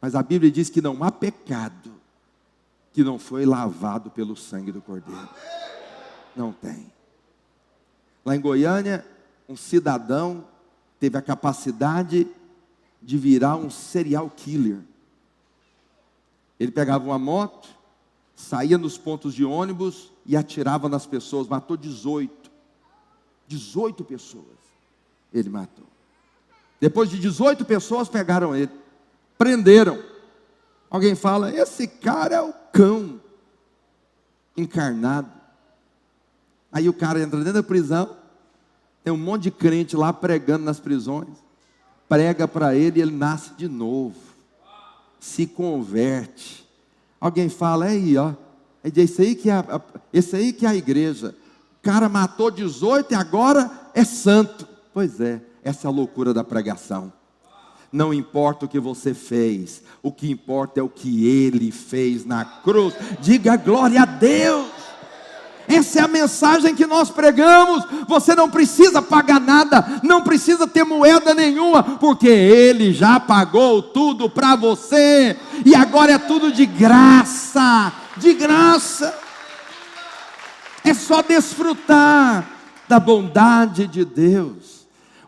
Mas 0.00 0.14
a 0.14 0.22
Bíblia 0.22 0.50
diz 0.50 0.70
que 0.70 0.80
não 0.80 1.02
há 1.02 1.10
pecado 1.10 2.00
que 2.92 3.04
não 3.04 3.18
foi 3.18 3.44
lavado 3.44 4.10
pelo 4.10 4.36
sangue 4.36 4.72
do 4.72 4.80
Cordeiro. 4.80 5.28
Não 6.34 6.52
tem. 6.52 6.90
Lá 8.24 8.34
em 8.34 8.40
Goiânia, 8.40 9.04
um 9.50 9.56
cidadão 9.56 10.44
teve 11.00 11.18
a 11.18 11.22
capacidade 11.22 12.28
de 13.02 13.18
virar 13.18 13.56
um 13.56 13.68
serial 13.68 14.30
killer. 14.30 14.78
Ele 16.58 16.70
pegava 16.70 17.04
uma 17.04 17.18
moto, 17.18 17.68
saía 18.36 18.78
nos 18.78 18.96
pontos 18.96 19.34
de 19.34 19.44
ônibus 19.44 20.12
e 20.24 20.36
atirava 20.36 20.88
nas 20.88 21.04
pessoas, 21.04 21.48
matou 21.48 21.76
18. 21.76 22.48
18 23.48 24.04
pessoas 24.04 24.60
ele 25.32 25.48
matou. 25.48 25.86
Depois 26.80 27.10
de 27.10 27.18
18 27.18 27.64
pessoas 27.64 28.08
pegaram 28.08 28.54
ele, 28.54 28.70
prenderam. 29.36 30.00
Alguém 30.88 31.16
fala: 31.16 31.52
esse 31.52 31.88
cara 31.88 32.36
é 32.36 32.40
o 32.40 32.52
cão 32.72 33.20
encarnado. 34.56 35.30
Aí 36.70 36.88
o 36.88 36.92
cara 36.92 37.20
entra 37.20 37.38
dentro 37.38 37.54
da 37.54 37.62
prisão, 37.62 38.16
tem 39.02 39.12
um 39.12 39.16
monte 39.16 39.44
de 39.44 39.50
crente 39.50 39.96
lá 39.96 40.12
pregando 40.12 40.64
nas 40.64 40.78
prisões, 40.78 41.28
prega 42.08 42.46
para 42.46 42.74
ele 42.74 42.98
e 42.98 43.02
ele 43.02 43.12
nasce 43.12 43.52
de 43.56 43.68
novo, 43.68 44.16
se 45.18 45.46
converte. 45.46 46.68
Alguém 47.20 47.48
fala, 47.48 47.86
é 47.86 47.90
aí, 47.90 48.16
ó, 48.16 48.32
é 48.82 48.90
esse 48.96 49.22
aí 49.22 49.34
que 49.34 49.50
é 49.50 49.54
a, 49.54 49.80
esse 50.12 50.36
aí 50.36 50.52
que 50.52 50.66
é 50.66 50.68
a 50.70 50.74
igreja. 50.74 51.34
O 51.78 51.82
cara 51.82 52.08
matou 52.08 52.50
18 52.50 53.12
e 53.12 53.14
agora 53.14 53.70
é 53.94 54.04
santo. 54.04 54.66
Pois 54.92 55.20
é, 55.20 55.40
essa 55.62 55.86
é 55.86 55.88
a 55.88 55.92
loucura 55.92 56.34
da 56.34 56.44
pregação. 56.44 57.12
Não 57.92 58.14
importa 58.14 58.66
o 58.66 58.68
que 58.68 58.78
você 58.78 59.12
fez, 59.12 59.82
o 60.02 60.12
que 60.12 60.30
importa 60.30 60.78
é 60.78 60.82
o 60.82 60.88
que 60.88 61.26
ele 61.26 61.72
fez 61.72 62.24
na 62.24 62.44
cruz. 62.44 62.94
Diga 63.20 63.56
glória 63.56 64.02
a 64.02 64.04
Deus. 64.04 64.69
Essa 65.70 66.00
é 66.00 66.02
a 66.02 66.08
mensagem 66.08 66.74
que 66.74 66.86
nós 66.86 67.10
pregamos. 67.10 67.84
Você 68.08 68.34
não 68.34 68.50
precisa 68.50 69.00
pagar 69.00 69.40
nada, 69.40 70.00
não 70.02 70.22
precisa 70.22 70.66
ter 70.66 70.84
moeda 70.84 71.32
nenhuma, 71.34 71.82
porque 71.82 72.28
Ele 72.28 72.92
já 72.92 73.18
pagou 73.18 73.82
tudo 73.82 74.28
para 74.28 74.56
você, 74.56 75.36
e 75.64 75.74
agora 75.74 76.12
é 76.12 76.18
tudo 76.18 76.52
de 76.52 76.66
graça 76.66 77.92
de 78.20 78.34
graça. 78.34 79.14
É 80.84 80.94
só 80.94 81.22
desfrutar 81.22 82.48
da 82.88 83.00
bondade 83.00 83.86
de 83.86 84.04
Deus. 84.04 84.80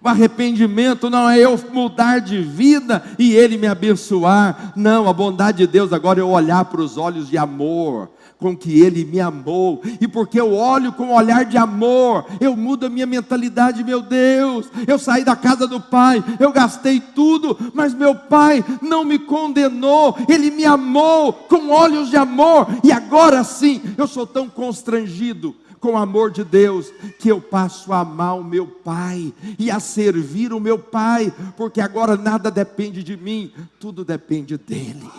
O 0.03 0.09
arrependimento 0.09 1.09
não 1.09 1.28
é 1.28 1.38
eu 1.38 1.59
mudar 1.72 2.18
de 2.20 2.43
vida 2.43 3.03
e 3.18 3.34
Ele 3.34 3.57
me 3.57 3.68
abençoar. 3.68 4.72
Não, 4.74 5.09
a 5.09 5.12
bondade 5.12 5.59
de 5.59 5.66
Deus 5.66 5.93
agora 5.93 6.18
é 6.18 6.22
eu 6.22 6.30
olhar 6.30 6.64
para 6.64 6.80
os 6.80 6.97
olhos 6.97 7.28
de 7.28 7.38
amor 7.38 8.11
com 8.43 8.57
que 8.57 8.80
Ele 8.80 9.05
me 9.05 9.20
amou, 9.20 9.80
e 10.01 10.09
porque 10.09 10.38
eu 10.38 10.53
olho 10.53 10.93
com 10.93 11.05
um 11.05 11.14
olhar 11.14 11.45
de 11.45 11.57
amor, 11.57 12.26
eu 12.40 12.57
mudo 12.57 12.86
a 12.86 12.90
minha 12.90 13.07
mentalidade, 13.07 13.84
meu 13.84 14.03
Deus. 14.03 14.68
Eu 14.86 14.99
saí 14.99 15.24
da 15.24 15.36
casa 15.36 15.66
do 15.68 15.80
Pai, 15.80 16.22
eu 16.40 16.51
gastei 16.51 16.99
tudo, 16.99 17.57
mas 17.72 17.95
meu 17.95 18.16
Pai 18.16 18.64
não 18.82 19.05
me 19.05 19.20
condenou, 19.20 20.16
Ele 20.28 20.51
me 20.51 20.64
amou 20.64 21.32
com 21.32 21.70
olhos 21.70 22.11
de 22.11 22.16
amor, 22.16 22.66
e 22.82 22.90
agora 22.90 23.45
sim 23.45 23.80
eu 23.97 24.09
sou 24.09 24.26
tão 24.26 24.49
constrangido 24.49 25.55
com 25.78 25.93
o 25.93 25.97
amor 25.97 26.30
de 26.30 26.45
Deus, 26.45 26.93
que 27.18 27.28
eu 27.28 27.40
passo 27.40 27.93
a 27.93 28.01
amar 28.01 28.38
o 28.38 28.45
meu 28.45 28.66
Pai 28.66 29.32
e 29.59 29.70
a 29.70 29.78
servir 29.78 30.53
o 30.53 30.61
meu 30.61 30.78
Pai, 30.78 31.32
porque 31.57 31.80
agora 31.80 32.16
nada 32.16 32.51
depende 32.51 33.05
de 33.05 33.16
mim, 33.16 33.53
tudo 33.78 34.05
depende 34.05 34.57
dEle. 34.57 35.11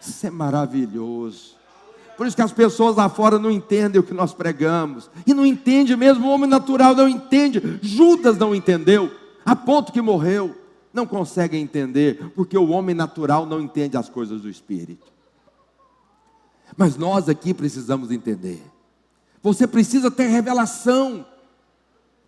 Isso 0.00 0.26
é 0.26 0.30
maravilhoso. 0.30 1.55
Por 2.16 2.26
isso 2.26 2.34
que 2.34 2.42
as 2.42 2.52
pessoas 2.52 2.96
lá 2.96 3.08
fora 3.08 3.38
não 3.38 3.50
entendem 3.50 4.00
o 4.00 4.04
que 4.04 4.14
nós 4.14 4.32
pregamos, 4.32 5.10
e 5.26 5.34
não 5.34 5.44
entende 5.44 5.94
mesmo, 5.94 6.26
o 6.26 6.30
homem 6.30 6.48
natural 6.48 6.94
não 6.94 7.08
entende, 7.08 7.78
Judas 7.82 8.38
não 8.38 8.54
entendeu, 8.54 9.12
a 9.44 9.54
ponto 9.54 9.92
que 9.92 10.00
morreu, 10.00 10.56
não 10.92 11.06
consegue 11.06 11.58
entender, 11.58 12.32
porque 12.34 12.56
o 12.56 12.70
homem 12.70 12.94
natural 12.94 13.44
não 13.44 13.60
entende 13.60 13.98
as 13.98 14.08
coisas 14.08 14.40
do 14.40 14.48
Espírito. 14.48 15.12
Mas 16.74 16.96
nós 16.96 17.28
aqui 17.28 17.52
precisamos 17.52 18.10
entender. 18.10 18.62
Você 19.42 19.66
precisa 19.66 20.10
ter 20.10 20.26
revelação. 20.26 21.24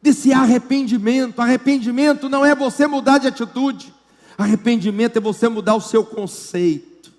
desse 0.01 0.33
arrependimento. 0.33 1.41
Arrependimento 1.41 2.29
não 2.29 2.45
é 2.45 2.55
você 2.55 2.87
mudar 2.87 3.19
de 3.19 3.27
atitude, 3.27 3.93
arrependimento 4.37 5.17
é 5.17 5.21
você 5.21 5.49
mudar 5.49 5.75
o 5.75 5.81
seu 5.81 6.05
conceito 6.05 7.13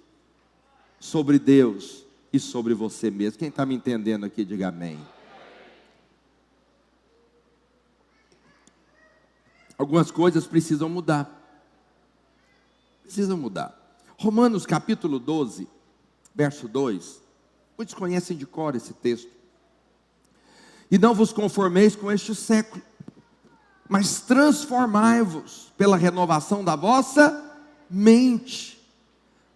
sobre 0.99 1.38
Deus 1.38 2.09
e 2.32 2.40
sobre 2.40 2.74
você 2.74 3.10
mesmo. 3.10 3.40
Quem 3.40 3.50
está 3.50 3.66
me 3.66 3.76
entendendo 3.76 4.26
aqui, 4.26 4.46
diga 4.46 4.68
amém. 4.70 5.00
Algumas 9.78 10.12
coisas 10.12 10.46
precisam 10.46 10.90
mudar. 10.90 11.36
Precisam 13.04 13.38
mudar. 13.38 13.76
Romanos 14.18 14.66
capítulo 14.66 15.18
12, 15.18 15.68
verso 16.36 16.68
2. 16.68 17.22
Muitos 17.78 17.96
conhecem 17.96 18.36
de 18.36 18.46
cor 18.46 18.76
esse 18.76 18.94
texto. 18.94 19.32
E 20.92 20.98
não 20.98 21.14
vos 21.14 21.32
conformeis 21.32 21.96
com 21.96 22.12
este 22.12 22.36
século, 22.36 22.82
mas 23.88 24.22
transformai-vos 24.22 25.72
pela 25.78 25.96
renovação 25.96 26.64
da 26.64 26.76
vossa 26.76 27.58
mente. 27.90 28.86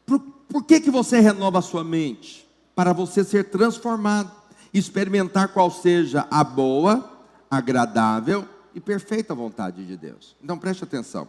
Por, 0.06 0.20
por 0.20 0.64
que, 0.64 0.80
que 0.80 0.90
você 0.90 1.20
renova 1.20 1.60
a 1.60 1.62
sua 1.62 1.84
mente? 1.84 2.43
Para 2.76 2.94
você 2.94 3.24
ser 3.24 3.46
transformado, 3.46 4.32
experimentar 4.74 5.50
qual 5.50 5.70
seja 5.70 6.28
a 6.32 6.44
boa, 6.44 7.12
agradável 7.50 8.48
e 8.74 8.80
perfeita 8.80 9.36
vontade 9.36 9.86
de 9.86 9.96
Deus. 9.96 10.36
Então 10.44 10.58
preste 10.58 10.84
atenção. 10.84 11.28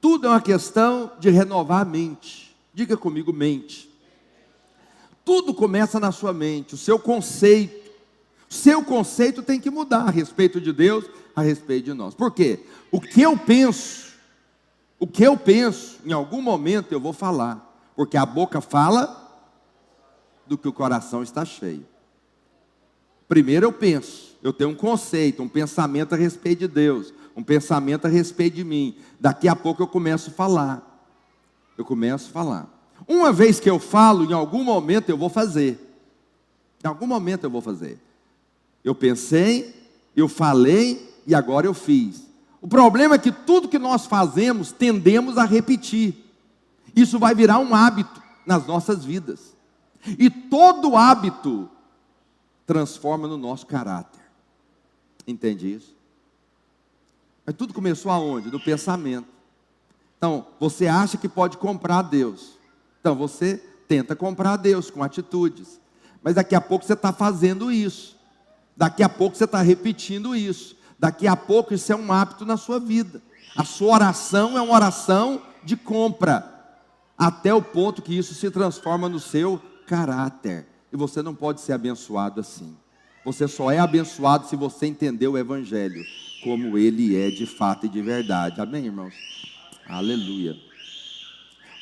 Tudo 0.00 0.26
é 0.26 0.30
uma 0.30 0.40
questão 0.40 1.12
de 1.18 1.30
renovar 1.30 1.80
a 1.80 1.84
mente. 1.84 2.54
Diga 2.74 2.96
comigo, 2.96 3.32
mente. 3.32 3.90
Tudo 5.24 5.54
começa 5.54 5.98
na 5.98 6.12
sua 6.12 6.34
mente, 6.34 6.74
o 6.74 6.78
seu 6.78 6.98
conceito. 6.98 7.90
O 8.50 8.54
seu 8.54 8.84
conceito 8.84 9.42
tem 9.42 9.58
que 9.58 9.70
mudar 9.70 10.02
a 10.02 10.10
respeito 10.10 10.60
de 10.60 10.72
Deus, 10.72 11.06
a 11.34 11.40
respeito 11.40 11.86
de 11.86 11.94
nós. 11.94 12.14
Por 12.14 12.30
quê? 12.32 12.66
O 12.92 13.00
que 13.00 13.22
eu 13.22 13.36
penso, 13.36 14.12
o 14.98 15.06
que 15.06 15.24
eu 15.24 15.36
penso, 15.36 15.98
em 16.04 16.12
algum 16.12 16.42
momento 16.42 16.92
eu 16.92 17.00
vou 17.00 17.14
falar, 17.14 17.74
porque 17.96 18.18
a 18.18 18.26
boca 18.26 18.60
fala 18.60 19.23
do 20.46 20.58
que 20.58 20.68
o 20.68 20.72
coração 20.72 21.22
está 21.22 21.44
cheio. 21.44 21.86
Primeiro 23.28 23.66
eu 23.66 23.72
penso, 23.72 24.36
eu 24.42 24.52
tenho 24.52 24.70
um 24.70 24.74
conceito, 24.74 25.42
um 25.42 25.48
pensamento 25.48 26.14
a 26.14 26.16
respeito 26.16 26.60
de 26.60 26.68
Deus, 26.68 27.12
um 27.34 27.42
pensamento 27.42 28.06
a 28.06 28.08
respeito 28.08 28.56
de 28.56 28.64
mim. 28.64 28.96
Daqui 29.18 29.48
a 29.48 29.56
pouco 29.56 29.82
eu 29.82 29.86
começo 29.86 30.30
a 30.30 30.32
falar. 30.32 31.10
Eu 31.76 31.84
começo 31.84 32.28
a 32.28 32.32
falar. 32.32 32.68
Uma 33.08 33.32
vez 33.32 33.58
que 33.58 33.68
eu 33.68 33.78
falo, 33.78 34.24
em 34.24 34.32
algum 34.32 34.62
momento 34.62 35.08
eu 35.08 35.16
vou 35.16 35.28
fazer. 35.28 35.80
Em 36.82 36.86
algum 36.86 37.06
momento 37.06 37.44
eu 37.44 37.50
vou 37.50 37.60
fazer. 37.60 37.98
Eu 38.84 38.94
pensei, 38.94 39.74
eu 40.14 40.28
falei 40.28 41.14
e 41.26 41.34
agora 41.34 41.66
eu 41.66 41.74
fiz. 41.74 42.24
O 42.60 42.68
problema 42.68 43.14
é 43.14 43.18
que 43.18 43.32
tudo 43.32 43.68
que 43.68 43.78
nós 43.78 44.06
fazemos 44.06 44.70
tendemos 44.70 45.38
a 45.38 45.44
repetir. 45.44 46.14
Isso 46.94 47.18
vai 47.18 47.34
virar 47.34 47.58
um 47.58 47.74
hábito 47.74 48.22
nas 48.46 48.66
nossas 48.66 49.04
vidas. 49.04 49.53
E 50.06 50.28
todo 50.28 50.96
hábito 50.96 51.68
transforma 52.66 53.26
no 53.26 53.36
nosso 53.36 53.66
caráter. 53.66 54.20
Entende 55.26 55.72
isso? 55.72 55.94
Mas 57.46 57.56
tudo 57.56 57.74
começou 57.74 58.10
aonde? 58.10 58.50
No 58.50 58.60
pensamento. 58.60 59.28
Então, 60.16 60.46
você 60.58 60.86
acha 60.86 61.16
que 61.18 61.28
pode 61.28 61.58
comprar 61.58 62.02
Deus. 62.02 62.58
Então, 63.00 63.14
você 63.14 63.56
tenta 63.86 64.16
comprar 64.16 64.56
Deus 64.56 64.90
com 64.90 65.02
atitudes. 65.02 65.80
Mas 66.22 66.34
daqui 66.34 66.54
a 66.54 66.60
pouco 66.60 66.84
você 66.84 66.94
está 66.94 67.12
fazendo 67.12 67.70
isso. 67.70 68.16
Daqui 68.76 69.02
a 69.02 69.08
pouco 69.08 69.36
você 69.36 69.44
está 69.44 69.60
repetindo 69.60 70.34
isso. 70.34 70.76
Daqui 70.98 71.26
a 71.26 71.36
pouco 71.36 71.74
isso 71.74 71.92
é 71.92 71.96
um 71.96 72.10
hábito 72.10 72.46
na 72.46 72.56
sua 72.56 72.80
vida. 72.80 73.20
A 73.54 73.64
sua 73.64 73.94
oração 73.94 74.56
é 74.56 74.62
uma 74.62 74.74
oração 74.74 75.42
de 75.62 75.76
compra. 75.76 76.50
Até 77.16 77.52
o 77.52 77.62
ponto 77.62 78.02
que 78.02 78.16
isso 78.16 78.34
se 78.34 78.50
transforma 78.50 79.08
no 79.08 79.20
seu 79.20 79.60
caráter. 79.86 80.66
E 80.92 80.96
você 80.96 81.22
não 81.22 81.34
pode 81.34 81.60
ser 81.60 81.72
abençoado 81.72 82.40
assim. 82.40 82.76
Você 83.24 83.48
só 83.48 83.70
é 83.70 83.78
abençoado 83.78 84.46
se 84.46 84.54
você 84.54 84.86
entender 84.86 85.26
o 85.28 85.38
Evangelho 85.38 86.04
como 86.42 86.76
ele 86.76 87.16
é 87.16 87.30
de 87.30 87.46
fato 87.46 87.86
e 87.86 87.88
de 87.88 88.02
verdade. 88.02 88.60
Amém, 88.60 88.84
irmãos? 88.84 89.14
Aleluia. 89.88 90.54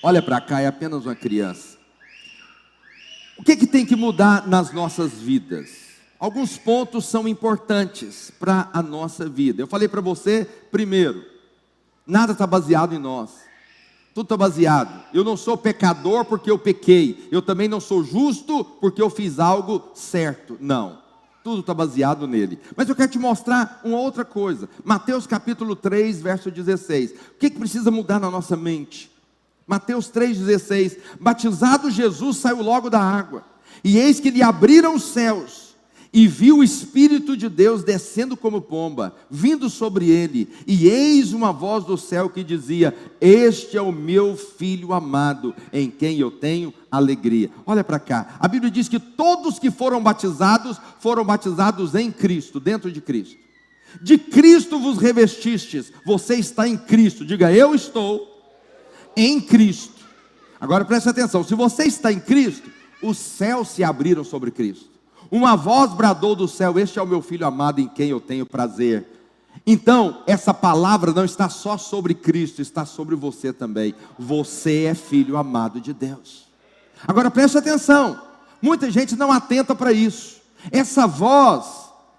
Olha 0.03 0.23
para 0.23 0.41
cá, 0.41 0.61
é 0.61 0.69
apenas 0.69 1.05
uma 1.05 1.17
criança. 1.17 1.79
O 3.37 3.43
que, 3.43 3.57
que 3.57 3.67
tem 3.67 3.85
que 3.85 3.97
mudar 3.97 4.47
nas 4.47 4.73
nossas 4.73 5.15
vidas? 5.15 5.83
Alguns 6.19 6.57
pontos 6.57 7.07
são 7.07 7.27
importantes 7.27 8.31
para 8.39 8.71
a 8.73 8.81
nossa 8.81 9.29
vida. 9.29 9.61
Eu 9.61 9.67
falei 9.67 9.89
para 9.89 10.01
você, 10.01 10.45
primeiro, 10.71 11.25
nada 12.07 12.33
está 12.33 12.47
baseado 12.47 12.95
em 12.95 12.99
nós. 12.99 13.31
Tudo 14.15 14.27
está 14.27 14.37
baseado. 14.37 15.03
Eu 15.13 15.25
não 15.25 15.37
sou 15.37 15.57
pecador 15.57 16.25
porque 16.25 16.51
eu 16.51 16.59
pequei. 16.59 17.29
Eu 17.31 17.41
também 17.41 17.69
não 17.69 17.81
sou 17.81 18.05
justo 18.05 18.65
porque 18.65 19.01
eu 19.01 19.09
fiz 19.09 19.39
algo 19.39 19.91
certo. 19.95 20.57
Não. 20.61 20.99
Tudo 21.43 21.61
está 21.61 21.73
baseado 21.73 22.27
nele. 22.27 22.59
Mas 22.77 22.89
eu 22.89 22.95
quero 22.95 23.11
te 23.11 23.19
mostrar 23.19 23.81
uma 23.85 23.99
outra 23.99 24.25
coisa. 24.25 24.69
Mateus 24.85 25.27
capítulo 25.27 25.75
3, 25.75 26.21
verso 26.21 26.51
16. 26.51 27.13
O 27.13 27.15
que, 27.39 27.51
que 27.51 27.59
precisa 27.59 27.91
mudar 27.91 28.21
na 28.21 28.31
nossa 28.31 28.57
mente? 28.57 29.11
Mateus 29.67 30.11
3,16. 30.11 30.99
Batizado 31.19 31.91
Jesus 31.91 32.37
saiu 32.37 32.63
logo 32.63 32.91
da 32.91 33.01
água. 33.01 33.45
E 33.83 33.99
eis 33.99 34.21
que 34.21 34.31
lhe 34.31 34.43
abriram 34.43 34.95
os 34.95 35.05
céus 35.05 35.62
e 36.13 36.29
viu 36.29 36.59
o 36.59 36.65
Espírito 36.65 37.35
de 37.35 37.49
Deus 37.49 37.83
descendo 37.83 38.37
como 38.37 38.61
pomba, 38.61 39.17
vindo 39.31 39.71
sobre 39.71 40.11
ele, 40.11 40.47
e 40.67 40.87
eis 40.87 41.33
uma 41.33 41.53
voz 41.53 41.85
do 41.85 41.97
céu 41.97 42.29
que 42.29 42.45
dizia: 42.45 42.95
Este 43.19 43.79
é 43.79 43.83
o 43.83 43.91
meu 43.91 44.37
filho 44.37 44.93
amado, 44.93 45.55
em 45.73 45.91
quem 45.91 46.19
eu 46.19 46.31
tenho 46.31 46.75
alegria. 46.91 47.51
Olha 47.65 47.83
para 47.83 47.99
cá, 47.99 48.37
a 48.39 48.47
Bíblia 48.47 48.71
diz 48.71 48.89
que 48.89 49.01
todos 49.01 49.59
que 49.59 49.71
foram 49.71 50.03
batizados 50.03 50.79
foram 51.01 51.25
batizados 51.25 51.95
em 51.95 52.13
Cristo, 52.13 52.61
dentro 52.61 52.93
de 52.93 53.01
Cristo. 53.01 53.41
De 54.01 54.19
Cristo 54.19 54.79
vos 54.79 54.99
revestistes, 54.99 55.93
você 56.05 56.35
está 56.35 56.69
em 56.69 56.77
Cristo, 56.77 57.25
diga 57.25 57.51
eu 57.53 57.75
estou 57.75 58.29
em 59.17 59.41
Cristo. 59.41 60.03
Agora 60.61 60.85
preste 60.85 61.09
atenção: 61.09 61.43
se 61.43 61.55
você 61.55 61.85
está 61.85 62.13
em 62.13 62.21
Cristo, 62.21 62.71
os 63.03 63.17
céus 63.17 63.69
se 63.69 63.83
abriram 63.83 64.23
sobre 64.23 64.51
Cristo. 64.51 64.92
Uma 65.33 65.57
voz 65.57 65.95
bradou 65.95 66.37
do 66.37 66.47
céu: 66.47 66.79
Este 66.79 66.99
é 66.99 67.03
o 67.03 67.07
meu 67.07 67.23
filho 67.23 67.47
amado 67.47 67.81
em 67.81 67.89
quem 67.89 68.11
eu 68.11 68.21
tenho 68.21 68.45
prazer. 68.45 69.07
Então, 69.67 70.23
essa 70.27 70.53
palavra 70.53 71.11
não 71.11 71.25
está 71.25 71.49
só 71.49 71.79
sobre 71.79 72.13
Cristo, 72.13 72.61
está 72.61 72.85
sobre 72.85 73.17
você 73.17 73.51
também. 73.51 73.95
Você 74.19 74.85
é 74.85 74.95
filho 74.95 75.39
amado 75.39 75.81
de 75.81 75.95
Deus. 75.95 76.49
Agora 77.09 77.31
preste 77.31 77.57
atenção: 77.57 78.21
muita 78.61 78.91
gente 78.91 79.17
não 79.17 79.33
atenta 79.33 79.75
para 79.75 79.91
isso. 79.91 80.43
Essa 80.71 81.07
voz, 81.07 81.65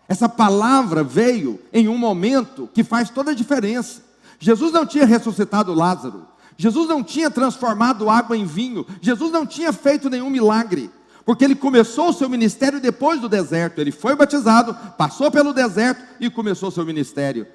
essa 0.08 0.28
palavra 0.28 1.04
veio 1.04 1.60
em 1.72 1.88
um 1.88 2.00
momento 2.00 2.68
que 2.74 2.84
faz 2.84 3.12
toda 3.12 3.30
a 3.30 3.36
diferença. 3.36 4.02
Jesus 4.40 4.74
não 4.74 4.88
tinha 4.88 5.06
ressuscitado 5.06 5.72
Lázaro, 5.72 6.26
Jesus 6.58 6.90
não 6.90 7.04
tinha 7.04 7.30
transformado 7.30 8.10
água 8.10 8.36
em 8.36 8.44
vinho, 8.44 8.88
Jesus 9.00 9.32
não 9.32 9.46
tinha 9.46 9.72
feito 9.72 10.10
nenhum 10.10 10.32
milagre 10.32 10.90
porque 11.26 11.44
ele 11.44 11.56
começou 11.56 12.10
o 12.10 12.14
seu 12.14 12.30
ministério 12.30 12.82
depois 12.82 13.22
do 13.22 13.30
deserto. 13.30 13.80
Ele 13.80 13.92
foi 13.92 14.16
batizado, 14.16 14.76
passou 14.98 15.32
pelo 15.32 15.54
deserto 15.54 16.04
e 16.20 16.30
começou 16.30 16.70
o 16.70 16.72
seu 16.72 16.86
ministério. 16.86 17.48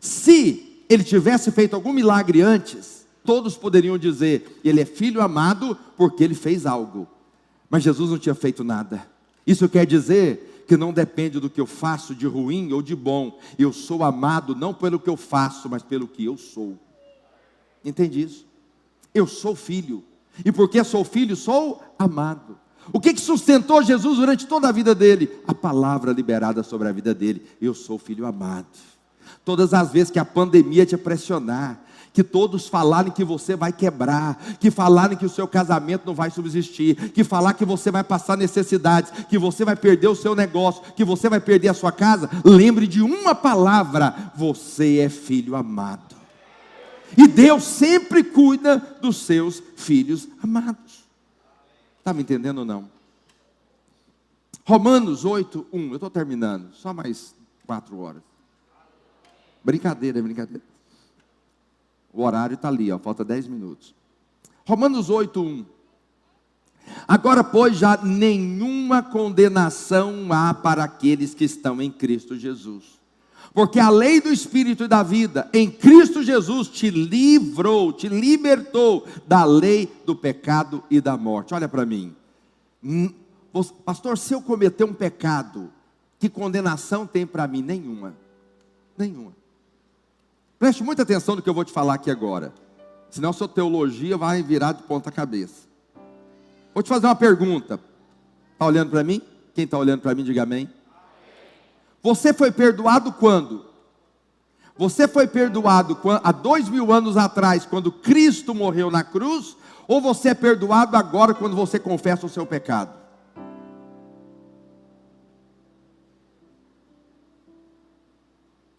Se 0.00 0.84
ele 0.88 1.02
tivesse 1.02 1.50
feito 1.50 1.74
algum 1.74 1.92
milagre 1.92 2.40
antes, 2.40 3.06
todos 3.24 3.56
poderiam 3.56 3.98
dizer: 3.98 4.60
ele 4.64 4.80
é 4.80 4.84
filho 4.84 5.20
amado 5.20 5.76
porque 5.96 6.22
ele 6.22 6.34
fez 6.34 6.66
algo. 6.66 7.08
Mas 7.68 7.82
Jesus 7.82 8.10
não 8.10 8.18
tinha 8.18 8.34
feito 8.34 8.62
nada. 8.62 9.06
Isso 9.44 9.68
quer 9.68 9.84
dizer 9.84 10.64
que 10.68 10.76
não 10.76 10.92
depende 10.92 11.40
do 11.40 11.50
que 11.50 11.60
eu 11.60 11.66
faço 11.66 12.14
de 12.14 12.26
ruim 12.26 12.72
ou 12.72 12.80
de 12.80 12.94
bom. 12.94 13.38
Eu 13.58 13.72
sou 13.72 14.04
amado 14.04 14.54
não 14.54 14.72
pelo 14.72 15.00
que 15.00 15.10
eu 15.10 15.16
faço, 15.16 15.68
mas 15.68 15.82
pelo 15.82 16.06
que 16.06 16.24
eu 16.24 16.36
sou. 16.36 16.78
Entende 17.84 18.22
isso? 18.22 18.46
Eu 19.12 19.26
sou 19.26 19.56
filho. 19.56 20.04
E 20.44 20.52
porque 20.52 20.82
sou 20.84 21.04
filho, 21.04 21.34
sou 21.34 21.82
amado. 21.98 22.58
O 22.92 23.00
que, 23.00 23.14
que 23.14 23.20
sustentou 23.20 23.82
Jesus 23.82 24.18
durante 24.18 24.46
toda 24.46 24.68
a 24.68 24.72
vida 24.72 24.94
dele? 24.94 25.30
A 25.46 25.54
palavra 25.54 26.12
liberada 26.12 26.62
sobre 26.62 26.88
a 26.88 26.92
vida 26.92 27.14
dele. 27.14 27.44
Eu 27.60 27.74
sou 27.74 27.98
filho 27.98 28.26
amado. 28.26 28.66
Todas 29.44 29.74
as 29.74 29.90
vezes 29.92 30.10
que 30.10 30.18
a 30.18 30.24
pandemia 30.24 30.86
te 30.86 30.96
pressionar, 30.96 31.80
que 32.12 32.24
todos 32.24 32.66
falarem 32.66 33.12
que 33.12 33.22
você 33.22 33.54
vai 33.54 33.72
quebrar, 33.72 34.42
que 34.58 34.70
falarem 34.70 35.18
que 35.18 35.26
o 35.26 35.28
seu 35.28 35.46
casamento 35.46 36.06
não 36.06 36.14
vai 36.14 36.30
subsistir, 36.30 37.10
que 37.10 37.22
falar 37.22 37.52
que 37.52 37.64
você 37.64 37.90
vai 37.90 38.02
passar 38.02 38.38
necessidades, 38.38 39.12
que 39.28 39.36
você 39.36 39.66
vai 39.66 39.76
perder 39.76 40.08
o 40.08 40.16
seu 40.16 40.34
negócio, 40.34 40.82
que 40.96 41.04
você 41.04 41.28
vai 41.28 41.40
perder 41.40 41.68
a 41.68 41.74
sua 41.74 41.92
casa, 41.92 42.30
lembre 42.42 42.86
de 42.86 43.02
uma 43.02 43.34
palavra: 43.34 44.32
você 44.34 45.00
é 45.00 45.08
filho 45.10 45.54
amado. 45.54 46.16
E 47.18 47.28
Deus 47.28 47.64
sempre 47.64 48.24
cuida 48.24 48.78
dos 49.02 49.18
seus 49.18 49.62
filhos 49.76 50.26
amados. 50.42 50.85
Está 52.06 52.14
me 52.14 52.22
entendendo 52.22 52.58
ou 52.58 52.64
não? 52.64 52.88
Romanos 54.64 55.24
8, 55.24 55.66
1. 55.72 55.88
Eu 55.88 55.94
estou 55.94 56.08
terminando, 56.08 56.72
só 56.72 56.94
mais 56.94 57.34
quatro 57.66 57.98
horas. 57.98 58.22
Brincadeira, 59.64 60.20
é 60.20 60.22
brincadeira. 60.22 60.62
O 62.12 62.22
horário 62.22 62.54
está 62.54 62.68
ali, 62.68 62.92
ó, 62.92 62.98
falta 63.00 63.24
10 63.24 63.48
minutos. 63.48 63.92
Romanos 64.64 65.10
8, 65.10 65.42
1. 65.42 65.66
Agora, 67.08 67.42
pois, 67.42 67.76
já 67.76 67.96
nenhuma 67.96 69.02
condenação 69.02 70.28
há 70.30 70.54
para 70.54 70.84
aqueles 70.84 71.34
que 71.34 71.42
estão 71.42 71.82
em 71.82 71.90
Cristo 71.90 72.36
Jesus. 72.36 73.00
Porque 73.56 73.80
a 73.80 73.88
lei 73.88 74.20
do 74.20 74.30
Espírito 74.30 74.84
e 74.84 74.86
da 74.86 75.02
vida 75.02 75.48
em 75.50 75.70
Cristo 75.70 76.22
Jesus 76.22 76.68
te 76.68 76.90
livrou, 76.90 77.90
te 77.90 78.06
libertou 78.06 79.06
da 79.26 79.46
lei 79.46 79.90
do 80.04 80.14
pecado 80.14 80.84
e 80.90 81.00
da 81.00 81.16
morte. 81.16 81.54
Olha 81.54 81.66
para 81.66 81.86
mim. 81.86 82.14
Hum, 82.84 83.10
pastor, 83.82 84.18
se 84.18 84.34
eu 84.34 84.42
cometer 84.42 84.84
um 84.84 84.92
pecado, 84.92 85.72
que 86.18 86.28
condenação 86.28 87.06
tem 87.06 87.26
para 87.26 87.48
mim? 87.48 87.62
Nenhuma. 87.62 88.14
Nenhuma. 88.94 89.32
Preste 90.58 90.84
muita 90.84 91.00
atenção 91.00 91.34
no 91.34 91.40
que 91.40 91.48
eu 91.48 91.54
vou 91.54 91.64
te 91.64 91.72
falar 91.72 91.94
aqui 91.94 92.10
agora. 92.10 92.52
Senão 93.08 93.32
sua 93.32 93.48
teologia 93.48 94.18
vai 94.18 94.42
virar 94.42 94.72
de 94.72 94.82
ponta 94.82 95.10
cabeça. 95.10 95.66
Vou 96.74 96.82
te 96.82 96.90
fazer 96.90 97.06
uma 97.06 97.16
pergunta. 97.16 97.80
Está 98.52 98.66
olhando 98.66 98.90
para 98.90 99.02
mim? 99.02 99.22
Quem 99.54 99.64
está 99.64 99.78
olhando 99.78 100.02
para 100.02 100.14
mim, 100.14 100.24
diga 100.24 100.42
amém. 100.42 100.68
Você 102.02 102.32
foi 102.32 102.50
perdoado 102.50 103.12
quando? 103.12 103.64
Você 104.76 105.08
foi 105.08 105.26
perdoado 105.26 105.98
há 106.22 106.32
dois 106.32 106.68
mil 106.68 106.92
anos 106.92 107.16
atrás, 107.16 107.64
quando 107.64 107.90
Cristo 107.90 108.54
morreu 108.54 108.90
na 108.90 109.02
cruz? 109.02 109.56
Ou 109.88 110.00
você 110.00 110.30
é 110.30 110.34
perdoado 110.34 110.96
agora, 110.96 111.32
quando 111.34 111.56
você 111.56 111.78
confessa 111.78 112.26
o 112.26 112.28
seu 112.28 112.44
pecado? 112.44 112.90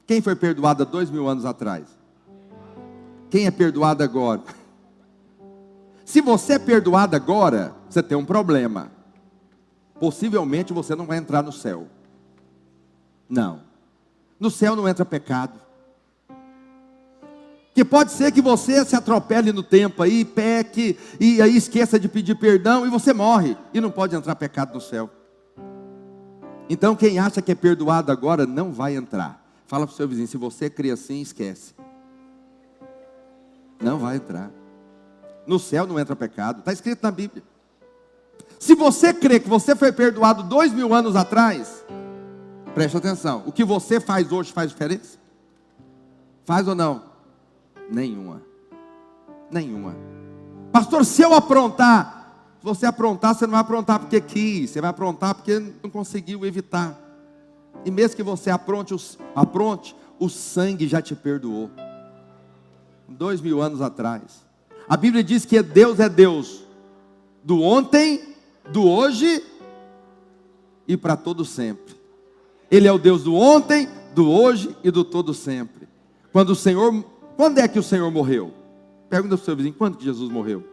Quem 0.05 0.22
foi 0.22 0.36
perdoado 0.36 0.84
há 0.84 0.86
dois 0.86 1.09
mil 1.09 1.28
anos 1.28 1.45
atrás? 1.45 1.86
Quem 3.30 3.45
é 3.45 3.51
perdoado 3.51 4.03
agora? 4.03 4.41
Se 6.05 6.22
você 6.22 6.53
é 6.53 6.59
perdoado 6.59 7.15
agora, 7.15 7.76
você 7.89 8.01
tem 8.01 8.18
um 8.18 8.24
problema. 8.24 8.89
Possivelmente 9.99 10.72
você 10.72 10.95
não 10.95 11.05
vai 11.05 11.18
entrar 11.18 11.41
no 11.41 11.51
céu. 11.51 11.88
Não. 13.30 13.61
No 14.39 14.49
céu 14.49 14.75
não 14.75 14.88
entra 14.88 15.05
pecado. 15.05 15.59
Que 17.73 17.86
pode 17.86 18.11
ser 18.11 18.32
que 18.32 18.41
você 18.41 18.84
se 18.84 18.95
atropele 18.95 19.51
no 19.51 19.61
tempo 19.61 20.01
aí, 20.01 20.25
peque, 20.25 20.97
e 21.19 21.41
aí 21.41 21.55
esqueça 21.55 21.99
de 21.99 22.07
pedir 22.07 22.36
perdão 22.36 22.86
e 22.88 22.89
você 22.89 23.13
morre. 23.13 23.55
E 23.73 23.80
não 23.80 23.91
pode 23.91 24.15
entrar 24.15 24.36
pecado 24.36 24.73
no 24.73 24.82
céu. 24.82 25.09
Então 26.69 26.95
quem 26.95 27.19
acha 27.19 27.41
que 27.41 27.51
é 27.51 27.55
perdoado 27.55 28.11
agora 28.11 28.45
não 28.45 28.71
vai 28.71 28.95
entrar. 28.95 29.43
Fala 29.67 29.86
para 29.86 29.93
o 29.93 29.95
seu 29.95 30.07
vizinho, 30.07 30.28
se 30.28 30.38
você 30.38 30.69
crê 30.69 30.91
assim, 30.91 31.21
esquece. 31.21 31.75
Não 33.80 33.99
vai 33.99 34.15
entrar. 34.15 34.49
No 35.45 35.59
céu 35.59 35.86
não 35.86 35.99
entra 35.99 36.15
pecado. 36.15 36.59
Está 36.59 36.73
escrito 36.73 37.03
na 37.03 37.11
Bíblia. 37.11 37.43
Se 38.59 38.73
você 38.73 39.13
crê 39.13 39.39
que 39.39 39.47
você 39.47 39.75
foi 39.75 39.91
perdoado 39.91 40.43
dois 40.43 40.73
mil 40.73 40.93
anos 40.93 41.15
atrás, 41.15 41.86
preste 42.78 42.95
atenção. 42.95 43.41
O 43.47 43.51
que 43.51 43.63
você 43.63 43.99
faz 43.99 44.32
hoje 44.32 44.53
faz 44.53 44.69
diferença? 44.69 45.17
Faz 46.45 46.67
ou 46.67 46.75
não? 46.75 47.05
Nenhuma. 47.89 48.43
Nenhuma. 49.49 49.95
Pastor, 50.71 51.03
se 51.03 51.23
eu 51.23 51.34
aprontar, 51.34 52.45
se 52.59 52.63
você 52.63 52.86
aprontar, 52.86 53.34
você 53.34 53.47
não 53.47 53.53
vai 53.53 53.61
aprontar 53.61 53.99
porque 53.99 54.21
quis, 54.21 54.69
você 54.69 54.80
vai 54.80 54.91
aprontar 54.91 55.34
porque 55.34 55.59
não 55.82 55.89
conseguiu 55.89 56.45
evitar. 56.45 56.95
E 57.84 57.89
mesmo 57.89 58.15
que 58.15 58.21
você 58.21 58.51
apronte, 58.51 58.95
apronte 59.36 59.95
o 60.19 60.30
sangue 60.30 60.88
já 60.88 61.01
te 61.01 61.15
perdoou. 61.15 61.71
Dois 63.09 63.41
mil 63.41 63.59
anos 63.59 63.82
atrás. 63.82 64.45
A 64.88 64.95
Bíblia 64.95 65.23
diz 65.23 65.45
que 65.45 65.63
Deus 65.63 65.99
é 65.99 66.07
Deus 66.07 66.63
do 67.43 67.59
ontem, 67.59 68.36
do 68.71 68.88
hoje 68.88 69.43
e 70.88 70.95
para 70.95 71.17
todo 71.17 71.43
sempre. 71.43 71.96
Ele 72.70 72.88
é 72.88 72.91
o 72.91 72.97
Deus 72.97 73.24
do 73.24 73.36
ontem, 73.36 73.88
do 74.13 74.30
hoje 74.30 74.76
e 74.84 74.91
do 74.91 75.03
todo 75.03 75.34
sempre. 75.34 75.88
Quando 76.32 76.49
o 76.49 76.55
Senhor, 76.55 77.03
quando 77.36 77.59
é 77.59 77.68
que 77.68 77.80
o 77.80 77.84
Senhor 77.84 78.11
morreu? 78.11 78.53
Pergunta 79.09 79.36
para 79.36 79.41
o 79.41 79.45
seu 79.45 79.55
vizinho, 79.55 79.74
quando 79.74 79.97
que 79.97 80.03
Jesus 80.03 80.30
morreu? 80.30 80.63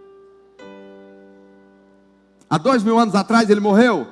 Há 2.50 2.58
dois 2.58 2.82
mil 2.82 2.98
anos 2.98 3.14
atrás 3.14 3.48
ele 3.48 3.60
morreu? 3.60 4.06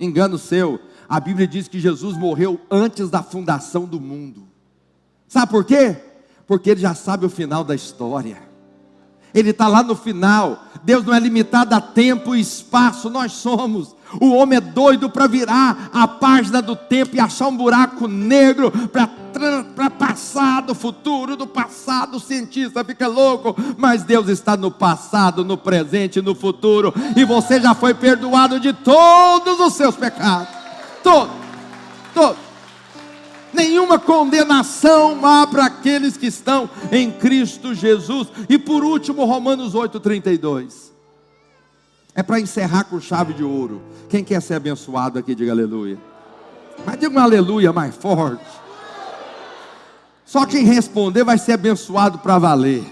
Engano 0.00 0.38
seu. 0.38 0.80
A 1.08 1.20
Bíblia 1.20 1.46
diz 1.46 1.68
que 1.68 1.78
Jesus 1.78 2.16
morreu 2.16 2.60
antes 2.70 3.10
da 3.10 3.22
fundação 3.22 3.84
do 3.84 4.00
mundo. 4.00 4.46
Sabe 5.28 5.50
por 5.50 5.64
quê? 5.64 5.96
Porque 6.46 6.70
ele 6.70 6.80
já 6.80 6.94
sabe 6.94 7.26
o 7.26 7.30
final 7.30 7.64
da 7.64 7.74
história. 7.74 8.45
Ele 9.36 9.50
está 9.50 9.68
lá 9.68 9.82
no 9.82 9.94
final. 9.94 10.64
Deus 10.82 11.04
não 11.04 11.12
é 11.12 11.20
limitado 11.20 11.74
a 11.74 11.80
tempo 11.80 12.34
e 12.34 12.40
espaço, 12.40 13.10
nós 13.10 13.32
somos. 13.32 13.94
O 14.18 14.32
homem 14.32 14.56
é 14.56 14.60
doido 14.60 15.10
para 15.10 15.26
virar 15.26 15.90
a 15.92 16.08
página 16.08 16.62
do 16.62 16.74
tempo 16.74 17.14
e 17.14 17.20
achar 17.20 17.48
um 17.48 17.56
buraco 17.56 18.08
negro 18.08 18.72
para 18.88 19.90
passar 19.90 20.62
do 20.62 20.74
futuro, 20.74 21.36
do 21.36 21.46
passado. 21.46 22.16
O 22.16 22.20
cientista 22.20 22.82
fica 22.82 23.06
louco, 23.08 23.54
mas 23.76 24.04
Deus 24.04 24.28
está 24.28 24.56
no 24.56 24.70
passado, 24.70 25.44
no 25.44 25.58
presente, 25.58 26.22
no 26.22 26.34
futuro, 26.34 26.94
e 27.14 27.24
você 27.24 27.60
já 27.60 27.74
foi 27.74 27.92
perdoado 27.92 28.58
de 28.58 28.72
todos 28.72 29.60
os 29.60 29.74
seus 29.74 29.96
pecados. 29.96 30.48
Todos, 31.02 31.34
todos 32.14 32.45
nenhuma 33.52 33.98
condenação 33.98 35.24
há 35.24 35.46
para 35.46 35.66
aqueles 35.66 36.16
que 36.16 36.26
estão 36.26 36.68
em 36.90 37.10
Cristo 37.10 37.74
Jesus. 37.74 38.28
E 38.48 38.58
por 38.58 38.84
último, 38.84 39.24
Romanos 39.24 39.74
8,32. 39.74 40.90
É 42.14 42.22
para 42.22 42.40
encerrar 42.40 42.84
com 42.84 43.00
chave 43.00 43.34
de 43.34 43.44
ouro. 43.44 43.82
Quem 44.08 44.24
quer 44.24 44.40
ser 44.40 44.54
abençoado 44.54 45.18
aqui, 45.18 45.34
diga 45.34 45.52
aleluia. 45.52 45.98
Mas 46.84 46.98
diga 46.98 47.14
um 47.14 47.22
aleluia 47.22 47.72
mais 47.72 47.94
forte. 47.94 48.44
Só 50.24 50.44
quem 50.44 50.64
responder 50.64 51.24
vai 51.24 51.38
ser 51.38 51.52
abençoado 51.52 52.18
para 52.18 52.38
valer. 52.38 52.84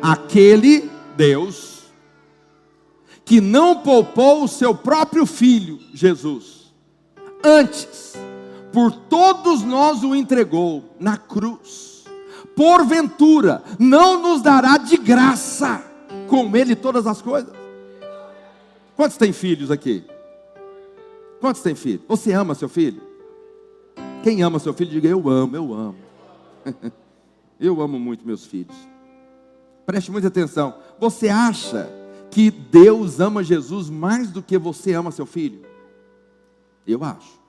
Aquele 0.00 0.90
Deus 1.16 1.82
que 3.24 3.40
não 3.40 3.76
poupou 3.76 4.44
o 4.44 4.48
seu 4.48 4.74
próprio 4.74 5.24
filho, 5.24 5.78
Jesus, 5.94 6.72
antes 7.42 8.14
por 8.72 8.90
todos 8.92 9.62
nós 9.62 10.02
o 10.02 10.14
entregou 10.14 10.84
na 10.98 11.16
cruz. 11.16 12.04
Porventura, 12.56 13.62
não 13.78 14.20
nos 14.20 14.42
dará 14.42 14.76
de 14.78 14.96
graça 14.96 15.82
com 16.28 16.56
ele 16.56 16.74
todas 16.74 17.06
as 17.06 17.20
coisas? 17.22 17.52
Quantos 18.96 19.16
têm 19.16 19.32
filhos 19.32 19.70
aqui? 19.70 20.04
Quantos 21.40 21.62
têm 21.62 21.74
filhos? 21.74 22.02
Você 22.08 22.32
ama 22.32 22.54
seu 22.54 22.68
filho? 22.68 23.02
Quem 24.22 24.42
ama 24.42 24.58
seu 24.58 24.72
filho, 24.72 24.90
diga 24.90 25.08
eu 25.08 25.28
amo, 25.28 25.56
eu 25.56 25.74
amo. 25.74 25.96
eu 27.58 27.80
amo 27.80 27.98
muito 27.98 28.26
meus 28.26 28.46
filhos. 28.46 28.76
Preste 29.84 30.12
muita 30.12 30.28
atenção. 30.28 30.74
Você 31.00 31.28
acha 31.28 31.90
que 32.30 32.50
Deus 32.50 33.18
ama 33.18 33.42
Jesus 33.42 33.90
mais 33.90 34.30
do 34.30 34.42
que 34.42 34.56
você 34.56 34.92
ama 34.92 35.10
seu 35.10 35.26
filho? 35.26 35.62
Eu 36.86 37.02
acho. 37.02 37.41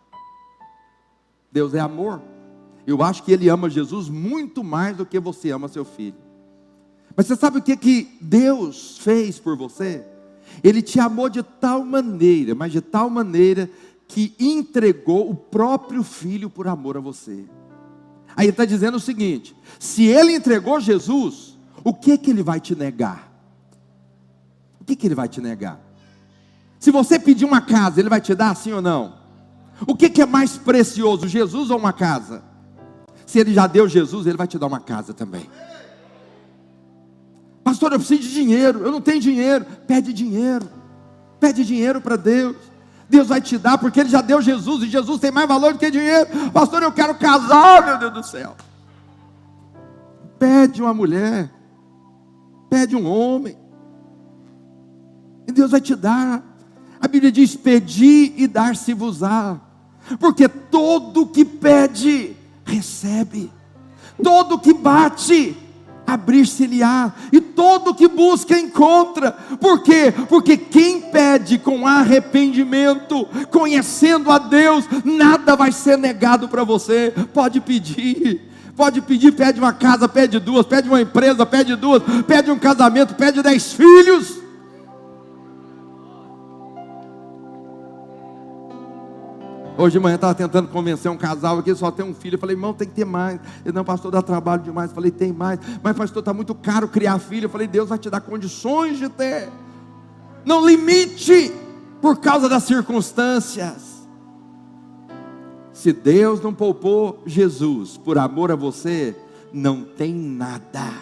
Deus 1.53 1.75
é 1.75 1.79
amor. 1.79 2.19
Eu 2.85 3.03
acho 3.03 3.21
que 3.21 3.31
Ele 3.31 3.47
ama 3.47 3.69
Jesus 3.69 4.09
muito 4.09 4.63
mais 4.63 4.97
do 4.97 5.05
que 5.05 5.19
você 5.19 5.51
ama 5.51 5.67
seu 5.67 5.85
filho. 5.85 6.17
Mas 7.15 7.27
você 7.27 7.35
sabe 7.35 7.59
o 7.59 7.61
que, 7.61 7.77
que 7.77 8.17
Deus 8.19 8.97
fez 8.97 9.39
por 9.39 9.55
você? 9.55 10.03
Ele 10.63 10.81
te 10.81 10.99
amou 10.99 11.29
de 11.29 11.43
tal 11.43 11.85
maneira, 11.85 12.55
mas 12.55 12.71
de 12.71 12.81
tal 12.81 13.07
maneira 13.07 13.69
que 14.07 14.35
entregou 14.39 15.29
o 15.29 15.35
próprio 15.35 16.03
filho 16.03 16.49
por 16.49 16.67
amor 16.67 16.97
a 16.97 16.99
você. 16.99 17.45
Aí 18.35 18.45
ele 18.45 18.49
está 18.49 18.65
dizendo 18.65 18.97
o 18.97 18.99
seguinte: 18.99 19.55
se 19.77 20.05
ele 20.05 20.33
entregou 20.33 20.79
Jesus, 20.79 21.55
o 21.83 21.93
que 21.93 22.17
que 22.17 22.31
ele 22.31 22.41
vai 22.41 22.59
te 22.59 22.75
negar? 22.75 23.31
O 24.81 24.83
que 24.83 24.95
que 24.95 25.05
ele 25.05 25.15
vai 25.15 25.29
te 25.29 25.39
negar? 25.39 25.79
Se 26.79 26.89
você 26.89 27.19
pedir 27.19 27.45
uma 27.45 27.61
casa, 27.61 27.99
ele 27.99 28.09
vai 28.09 28.19
te 28.19 28.33
dar 28.33 28.55
sim 28.55 28.73
ou 28.73 28.81
não? 28.81 29.22
O 29.87 29.95
que, 29.95 30.09
que 30.09 30.21
é 30.21 30.25
mais 30.25 30.57
precioso, 30.57 31.27
Jesus 31.27 31.69
ou 31.69 31.77
uma 31.77 31.93
casa? 31.93 32.43
Se 33.25 33.39
ele 33.39 33.53
já 33.53 33.67
deu 33.67 33.87
Jesus, 33.87 34.27
ele 34.27 34.37
vai 34.37 34.47
te 34.47 34.57
dar 34.59 34.67
uma 34.67 34.79
casa 34.79 35.13
também. 35.13 35.49
Pastor, 37.63 37.93
eu 37.93 37.99
preciso 37.99 38.21
de 38.21 38.33
dinheiro, 38.33 38.83
eu 38.83 38.91
não 38.91 39.01
tenho 39.01 39.19
dinheiro. 39.19 39.65
Pede 39.87 40.13
dinheiro, 40.13 40.69
pede 41.39 41.65
dinheiro 41.65 42.01
para 42.01 42.15
Deus. 42.15 42.55
Deus 43.09 43.27
vai 43.27 43.41
te 43.41 43.57
dar, 43.57 43.77
porque 43.77 43.99
Ele 43.99 44.09
já 44.09 44.21
deu 44.21 44.41
Jesus, 44.41 44.83
e 44.83 44.89
Jesus 44.89 45.19
tem 45.19 45.31
mais 45.31 45.47
valor 45.47 45.73
do 45.73 45.79
que 45.79 45.91
dinheiro. 45.91 46.27
Pastor, 46.51 46.81
eu 46.81 46.91
quero 46.91 47.15
casar, 47.15 47.85
meu 47.85 47.97
Deus 47.99 48.13
do 48.13 48.23
céu. 48.23 48.55
Pede 50.39 50.81
uma 50.81 50.93
mulher, 50.93 51.51
pede 52.69 52.95
um 52.95 53.07
homem, 53.07 53.57
e 55.47 55.51
Deus 55.51 55.71
vai 55.71 55.81
te 55.81 55.95
dar. 55.95 56.43
A 56.99 57.07
Bíblia 57.07 57.31
diz: 57.31 57.55
Pedi 57.55 58.33
e 58.35 58.47
dar-se-vos-á, 58.47 59.59
porque 60.19 60.47
todo 60.47 61.27
que 61.27 61.43
pede, 61.45 62.35
recebe. 62.65 63.51
Todo 64.21 64.59
que 64.59 64.73
bate, 64.73 65.57
abrir-se-lhe-á, 66.05 67.13
e 67.31 67.41
todo 67.41 67.95
que 67.95 68.07
busca 68.07 68.57
encontra. 68.57 69.31
Por 69.59 69.81
quê? 69.81 70.13
Porque 70.29 70.57
quem 70.57 71.01
pede 71.01 71.57
com 71.57 71.87
arrependimento, 71.87 73.27
conhecendo 73.49 74.31
a 74.31 74.37
Deus, 74.37 74.85
nada 75.03 75.55
vai 75.55 75.71
ser 75.71 75.97
negado 75.97 76.47
para 76.47 76.63
você. 76.63 77.13
Pode 77.33 77.59
pedir. 77.61 78.49
Pode 78.75 79.01
pedir, 79.01 79.31
pede 79.33 79.59
uma 79.59 79.71
casa, 79.71 80.09
pede 80.09 80.39
duas, 80.39 80.65
pede 80.65 80.89
uma 80.89 80.99
empresa, 80.99 81.45
pede 81.45 81.75
duas, 81.75 82.01
pede 82.25 82.49
um 82.49 82.57
casamento, 82.57 83.13
pede 83.13 83.43
dez 83.43 83.71
filhos. 83.71 84.42
Hoje 89.83 89.91
de 89.91 89.99
manhã 89.99 90.15
estava 90.15 90.33
tentando 90.33 90.69
convencer 90.69 91.11
um 91.11 91.17
casal 91.17 91.57
aqui, 91.59 91.75
só 91.75 91.91
tem 91.91 92.05
um 92.05 92.13
filho. 92.13 92.35
Eu 92.35 92.39
falei, 92.39 92.55
irmão, 92.55 92.73
tem 92.73 92.87
que 92.87 92.93
ter 92.93 93.03
mais. 93.03 93.37
Ele, 93.65 93.75
não, 93.75 93.83
pastor, 93.83 94.09
dá 94.09 94.21
trabalho 94.21 94.63
demais. 94.63 94.91
Eu 94.91 94.95
falei, 94.95 95.11
tem 95.11 95.33
mais. 95.33 95.59
Mas, 95.83 95.97
pastor, 95.97 96.21
está 96.21 96.33
muito 96.33 96.55
caro 96.55 96.87
criar 96.87 97.19
filho. 97.19 97.47
Eu 97.47 97.49
falei, 97.49 97.67
Deus 97.67 97.89
vai 97.89 97.97
te 97.97 98.09
dar 98.09 98.21
condições 98.21 98.97
de 98.97 99.09
ter. 99.09 99.49
Não 100.45 100.65
limite 100.65 101.51
por 102.01 102.15
causa 102.15 102.47
das 102.47 102.63
circunstâncias. 102.63 104.07
Se 105.73 105.91
Deus 105.91 106.39
não 106.39 106.53
poupou 106.53 107.21
Jesus 107.25 107.97
por 107.97 108.17
amor 108.17 108.53
a 108.53 108.55
você, 108.55 109.13
não 109.51 109.83
tem 109.83 110.13
nada 110.13 110.93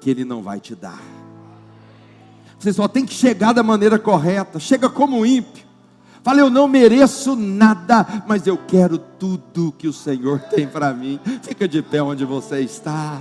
que 0.00 0.08
Ele 0.08 0.24
não 0.24 0.40
vai 0.40 0.60
te 0.60 0.76
dar. 0.76 1.02
Você 2.60 2.72
só 2.72 2.86
tem 2.86 3.04
que 3.04 3.12
chegar 3.12 3.52
da 3.52 3.64
maneira 3.64 3.98
correta. 3.98 4.60
Chega 4.60 4.88
como 4.88 5.26
ímpio 5.26 5.69
Fala, 6.22 6.40
eu 6.40 6.50
não 6.50 6.68
mereço 6.68 7.34
nada, 7.34 8.24
mas 8.26 8.46
eu 8.46 8.58
quero 8.58 8.98
tudo 8.98 9.74
que 9.76 9.88
o 9.88 9.92
Senhor 9.92 10.38
tem 10.54 10.66
para 10.66 10.92
mim. 10.92 11.18
Fica 11.42 11.66
de 11.66 11.82
pé 11.82 12.02
onde 12.02 12.24
você 12.24 12.60
está. 12.60 13.20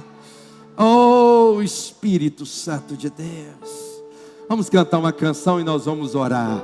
Oh, 0.78 1.62
Espírito 1.62 2.46
Santo 2.46 2.96
de 2.96 3.10
Deus. 3.10 4.04
Vamos 4.48 4.70
cantar 4.70 4.98
uma 4.98 5.12
canção 5.12 5.60
e 5.60 5.64
nós 5.64 5.86
vamos 5.86 6.16
orar. 6.16 6.64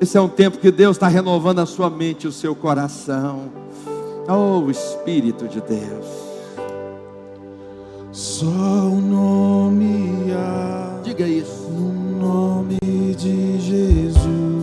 Esse 0.00 0.16
é 0.16 0.20
um 0.20 0.28
tempo 0.28 0.58
que 0.58 0.70
Deus 0.70 0.96
está 0.96 1.08
renovando 1.08 1.58
a 1.60 1.66
sua 1.66 1.90
mente 1.90 2.24
e 2.24 2.28
o 2.28 2.32
seu 2.32 2.54
coração. 2.54 3.50
Oh, 4.28 4.70
Espírito 4.70 5.46
de 5.46 5.60
Deus. 5.60 6.06
Só 8.12 8.46
o 8.46 9.00
nome 9.00 10.10
Diga 11.10 11.26
isso. 11.26 11.66
O 11.66 12.20
nome 12.20 12.78
de 13.16 13.58
Jesus 13.60 14.59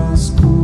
que 0.00 0.06
traz 0.06 0.59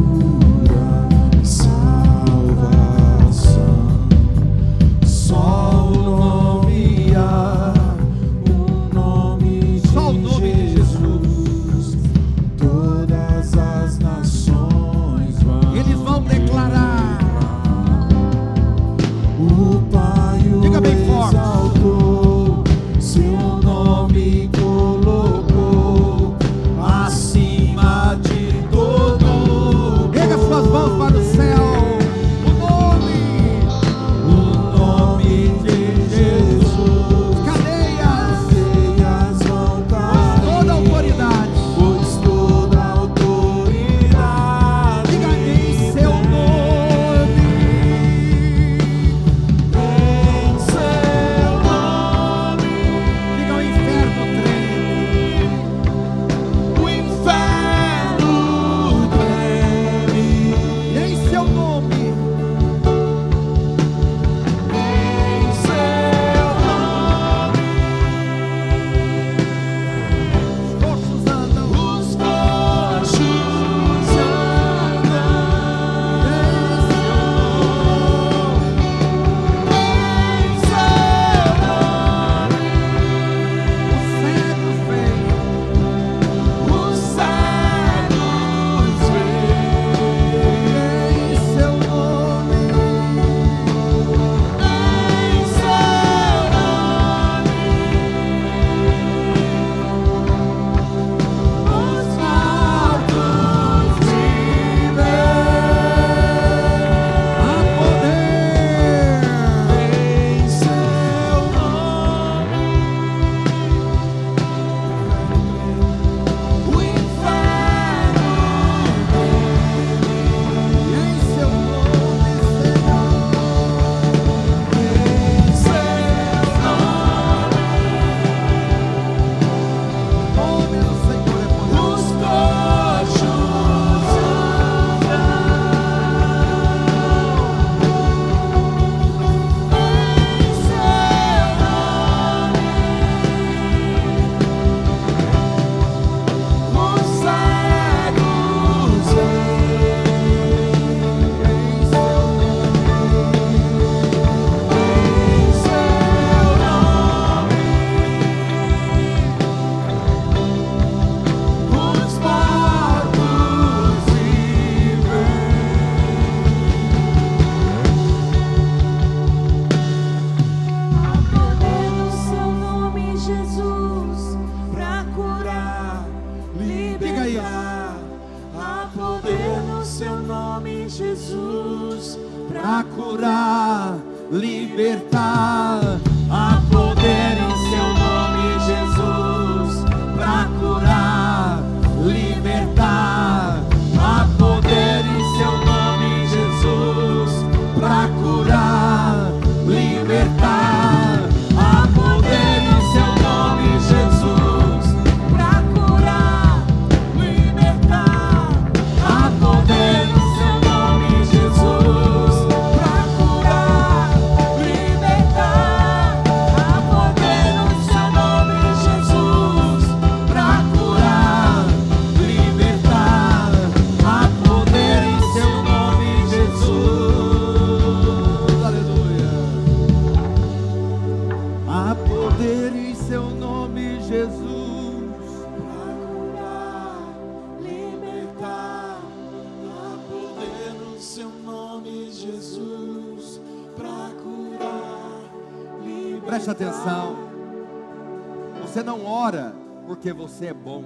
você 250.36 250.46
é 250.46 250.54
bom. 250.54 250.84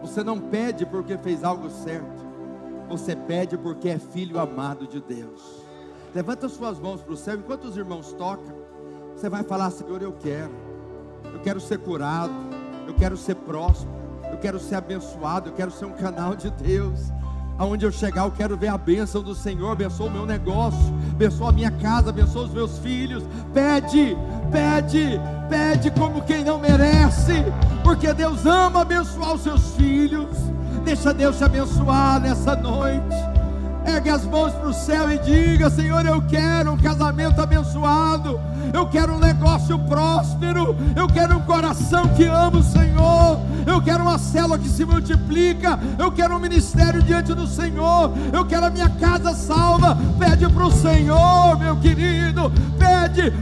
Você 0.00 0.24
não 0.24 0.40
pede 0.40 0.86
porque 0.86 1.18
fez 1.18 1.44
algo 1.44 1.68
certo. 1.68 2.24
Você 2.88 3.14
pede 3.14 3.58
porque 3.58 3.90
é 3.90 3.98
filho 3.98 4.40
amado 4.40 4.86
de 4.86 4.98
Deus. 4.98 5.62
Levanta 6.14 6.48
suas 6.48 6.78
mãos 6.78 7.02
para 7.02 7.12
o 7.12 7.16
céu. 7.16 7.36
Enquanto 7.36 7.64
os 7.64 7.76
irmãos 7.76 8.12
tocam, 8.14 8.54
você 9.14 9.28
vai 9.28 9.42
falar: 9.42 9.70
Senhor, 9.70 10.00
eu 10.00 10.12
quero. 10.12 10.52
Eu 11.34 11.40
quero 11.40 11.60
ser 11.60 11.78
curado. 11.80 12.32
Eu 12.86 12.94
quero 12.94 13.16
ser 13.16 13.34
próspero. 13.34 13.94
Eu 14.30 14.38
quero 14.38 14.58
ser 14.58 14.76
abençoado. 14.76 15.50
Eu 15.50 15.52
quero 15.52 15.70
ser 15.70 15.84
um 15.84 15.92
canal 15.92 16.34
de 16.34 16.50
Deus. 16.50 17.12
Aonde 17.58 17.84
eu 17.84 17.92
chegar, 17.92 18.24
eu 18.24 18.32
quero 18.32 18.56
ver 18.56 18.68
a 18.68 18.78
bênção 18.78 19.22
do 19.22 19.34
Senhor. 19.34 19.70
Abençoa 19.70 20.06
o 20.06 20.10
meu 20.10 20.24
negócio. 20.24 20.94
Abençoa 21.16 21.48
a 21.48 21.52
minha 21.52 21.70
casa. 21.70 22.10
Abençoa 22.10 22.44
os 22.44 22.52
meus 22.52 22.78
filhos. 22.78 23.24
Pede, 23.54 24.14
pede, 24.52 25.18
pede 25.48 25.90
como 25.92 26.20
quem 26.22 26.44
não 26.44 26.58
merece. 26.58 27.42
Porque 27.82 28.12
Deus 28.12 28.44
ama 28.44 28.82
abençoar 28.82 29.32
os 29.34 29.42
seus 29.42 29.74
filhos. 29.76 30.36
Deixa 30.84 31.14
Deus 31.14 31.38
te 31.38 31.44
abençoar 31.44 32.20
nessa 32.20 32.54
noite. 32.54 33.35
Ergue 33.86 34.10
as 34.10 34.24
mãos 34.24 34.52
para 34.52 34.68
o 34.68 34.74
céu 34.74 35.10
e 35.12 35.18
diga: 35.18 35.70
Senhor, 35.70 36.04
eu 36.04 36.20
quero 36.22 36.72
um 36.72 36.76
casamento 36.76 37.40
abençoado. 37.40 38.40
Eu 38.72 38.86
quero 38.88 39.14
um 39.14 39.18
negócio 39.18 39.78
próspero. 39.78 40.76
Eu 40.96 41.06
quero 41.06 41.36
um 41.36 41.42
coração 41.42 42.08
que 42.08 42.24
ama 42.24 42.58
o 42.58 42.62
Senhor. 42.62 43.38
Eu 43.64 43.80
quero 43.82 44.02
uma 44.02 44.18
célula 44.18 44.58
que 44.58 44.68
se 44.68 44.84
multiplica. 44.84 45.78
Eu 45.98 46.10
quero 46.10 46.36
um 46.36 46.40
ministério 46.40 47.02
diante 47.02 47.32
do 47.32 47.46
Senhor. 47.46 48.12
Eu 48.32 48.44
quero 48.44 48.66
a 48.66 48.70
minha 48.70 48.88
casa 48.88 49.34
salva. 49.34 49.96
Pede 50.18 50.48
para 50.48 50.66
o 50.66 50.72
Senhor, 50.72 51.58
meu 51.58 51.76
querido. 51.76 52.52
Pede, 52.78 52.85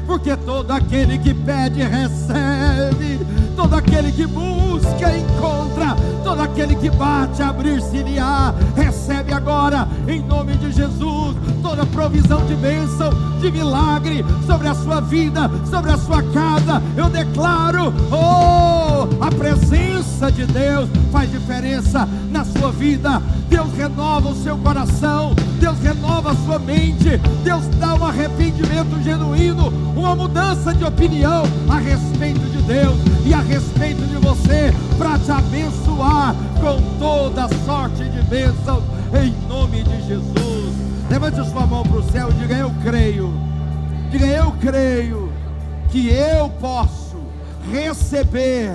porque 0.07 0.37
todo 0.37 0.71
aquele 0.71 1.19
que 1.19 1.35
pede 1.35 1.83
recebe. 1.85 3.21
Todo 3.57 3.75
aquele 3.77 4.12
que 4.12 4.27
busca 4.27 5.17
encontra. 5.17 5.97
Todo 6.23 6.41
aquele 6.41 6.75
que 6.77 6.91
bate, 6.91 7.43
abrir-se-lhe-á. 7.43 8.55
Recebe 8.77 9.33
agora, 9.33 9.89
em 10.09 10.21
nome 10.21 10.57
de 10.57 10.73
Jesus, 10.73 11.37
toda 11.62 11.87
provisão 11.87 12.45
de 12.47 12.55
bênção, 12.55 13.11
de 13.41 13.51
milagre 13.51 14.25
sobre 14.47 14.69
a 14.69 14.75
sua 14.75 15.01
vida, 15.01 15.51
sobre 15.71 15.91
a 15.91 15.97
sua 15.97 16.23
casa. 16.23 16.83
Eu 16.97 17.09
declaro, 17.09 17.93
oh, 18.11 18.84
a 19.20 19.30
presença 19.30 20.30
de 20.32 20.46
Deus 20.46 20.88
faz 21.12 21.30
diferença 21.30 22.09
na 22.30 22.44
sua 22.44 22.72
vida. 22.72 23.22
Deus 23.48 23.72
renova 23.76 24.30
o 24.30 24.42
seu 24.42 24.57
coração, 24.59 25.34
Deus 25.61 25.78
renova 25.78 26.32
a 26.32 26.36
sua 26.36 26.59
mente, 26.59 27.18
Deus 27.42 27.66
dá 27.78 27.94
um 27.94 28.05
arrependimento 28.05 29.00
genuíno, 29.02 29.68
uma 29.96 30.16
mudança 30.16 30.74
de 30.74 30.84
opinião 30.84 31.44
a 31.68 31.76
respeito 31.76 32.40
de 32.40 32.62
Deus 32.62 32.96
e 33.24 33.32
a 33.32 33.40
respeito 33.40 34.02
de 34.07 34.16
você, 34.16 34.74
para 34.98 35.18
te 35.18 35.30
abençoar 35.30 36.34
com 36.61 36.80
toda 36.98 37.48
sorte 37.64 38.05
de 38.05 38.22
bênçãos, 38.22 38.82
em 39.22 39.48
nome 39.48 39.82
de 39.82 40.07
Jesus. 40.07 40.74
Levante 41.09 41.40
a 41.40 41.44
sua 41.44 41.66
mão 41.66 41.82
para 41.82 41.98
o 41.98 42.11
céu 42.11 42.28
e 42.30 42.34
diga: 42.34 42.55
Eu 42.57 42.72
creio, 42.82 43.32
diga: 44.11 44.26
Eu 44.26 44.52
creio 44.61 45.32
que 45.90 46.09
eu 46.09 46.48
posso 46.61 47.18
receber 47.70 48.72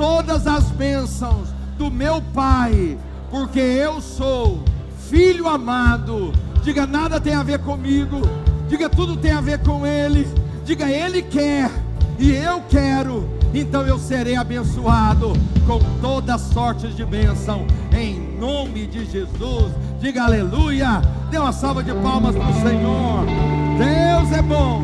todas 0.00 0.46
as 0.46 0.64
bênçãos 0.70 1.48
do 1.76 1.90
meu 1.90 2.22
Pai, 2.32 2.96
porque 3.30 3.60
eu 3.60 4.00
sou 4.00 4.64
filho 5.10 5.46
amado. 5.46 6.32
Diga: 6.62 6.86
Nada 6.86 7.20
tem 7.20 7.34
a 7.34 7.42
ver 7.42 7.58
comigo, 7.58 8.22
diga: 8.66 8.88
Tudo 8.88 9.14
tem 9.14 9.32
a 9.32 9.42
ver 9.42 9.58
com 9.58 9.86
Ele, 9.86 10.26
diga: 10.64 10.88
Ele 10.88 11.20
quer 11.20 11.70
e 12.18 12.30
eu 12.32 12.62
quero, 12.70 13.28
então 13.52 13.86
eu 13.86 13.98
serei 13.98 14.36
abençoado 14.36 15.34
com 15.66 15.78
toda 16.00 16.38
sorte 16.38 16.88
de 16.88 17.04
bênção, 17.04 17.66
em 17.94 18.38
nome 18.38 18.86
de 18.86 19.04
Jesus. 19.04 19.70
Diga 20.00 20.24
aleluia, 20.24 21.02
dê 21.30 21.36
uma 21.36 21.52
salva 21.52 21.82
de 21.82 21.92
palmas 21.92 22.34
para 22.34 22.48
o 22.48 22.62
Senhor. 22.62 23.26
Deus 23.76 24.32
é 24.32 24.40
bom, 24.40 24.82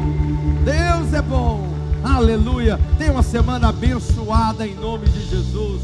Deus 0.63 1.15
é 1.15 1.23
bom, 1.23 1.76
aleluia. 2.05 2.79
Tenha 2.99 3.13
uma 3.13 3.23
semana 3.23 3.69
abençoada 3.69 4.67
em 4.67 4.75
nome 4.75 5.07
de 5.09 5.27
Jesus. 5.27 5.83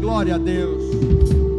Glória 0.00 0.34
a 0.34 0.38
Deus. 0.38 1.51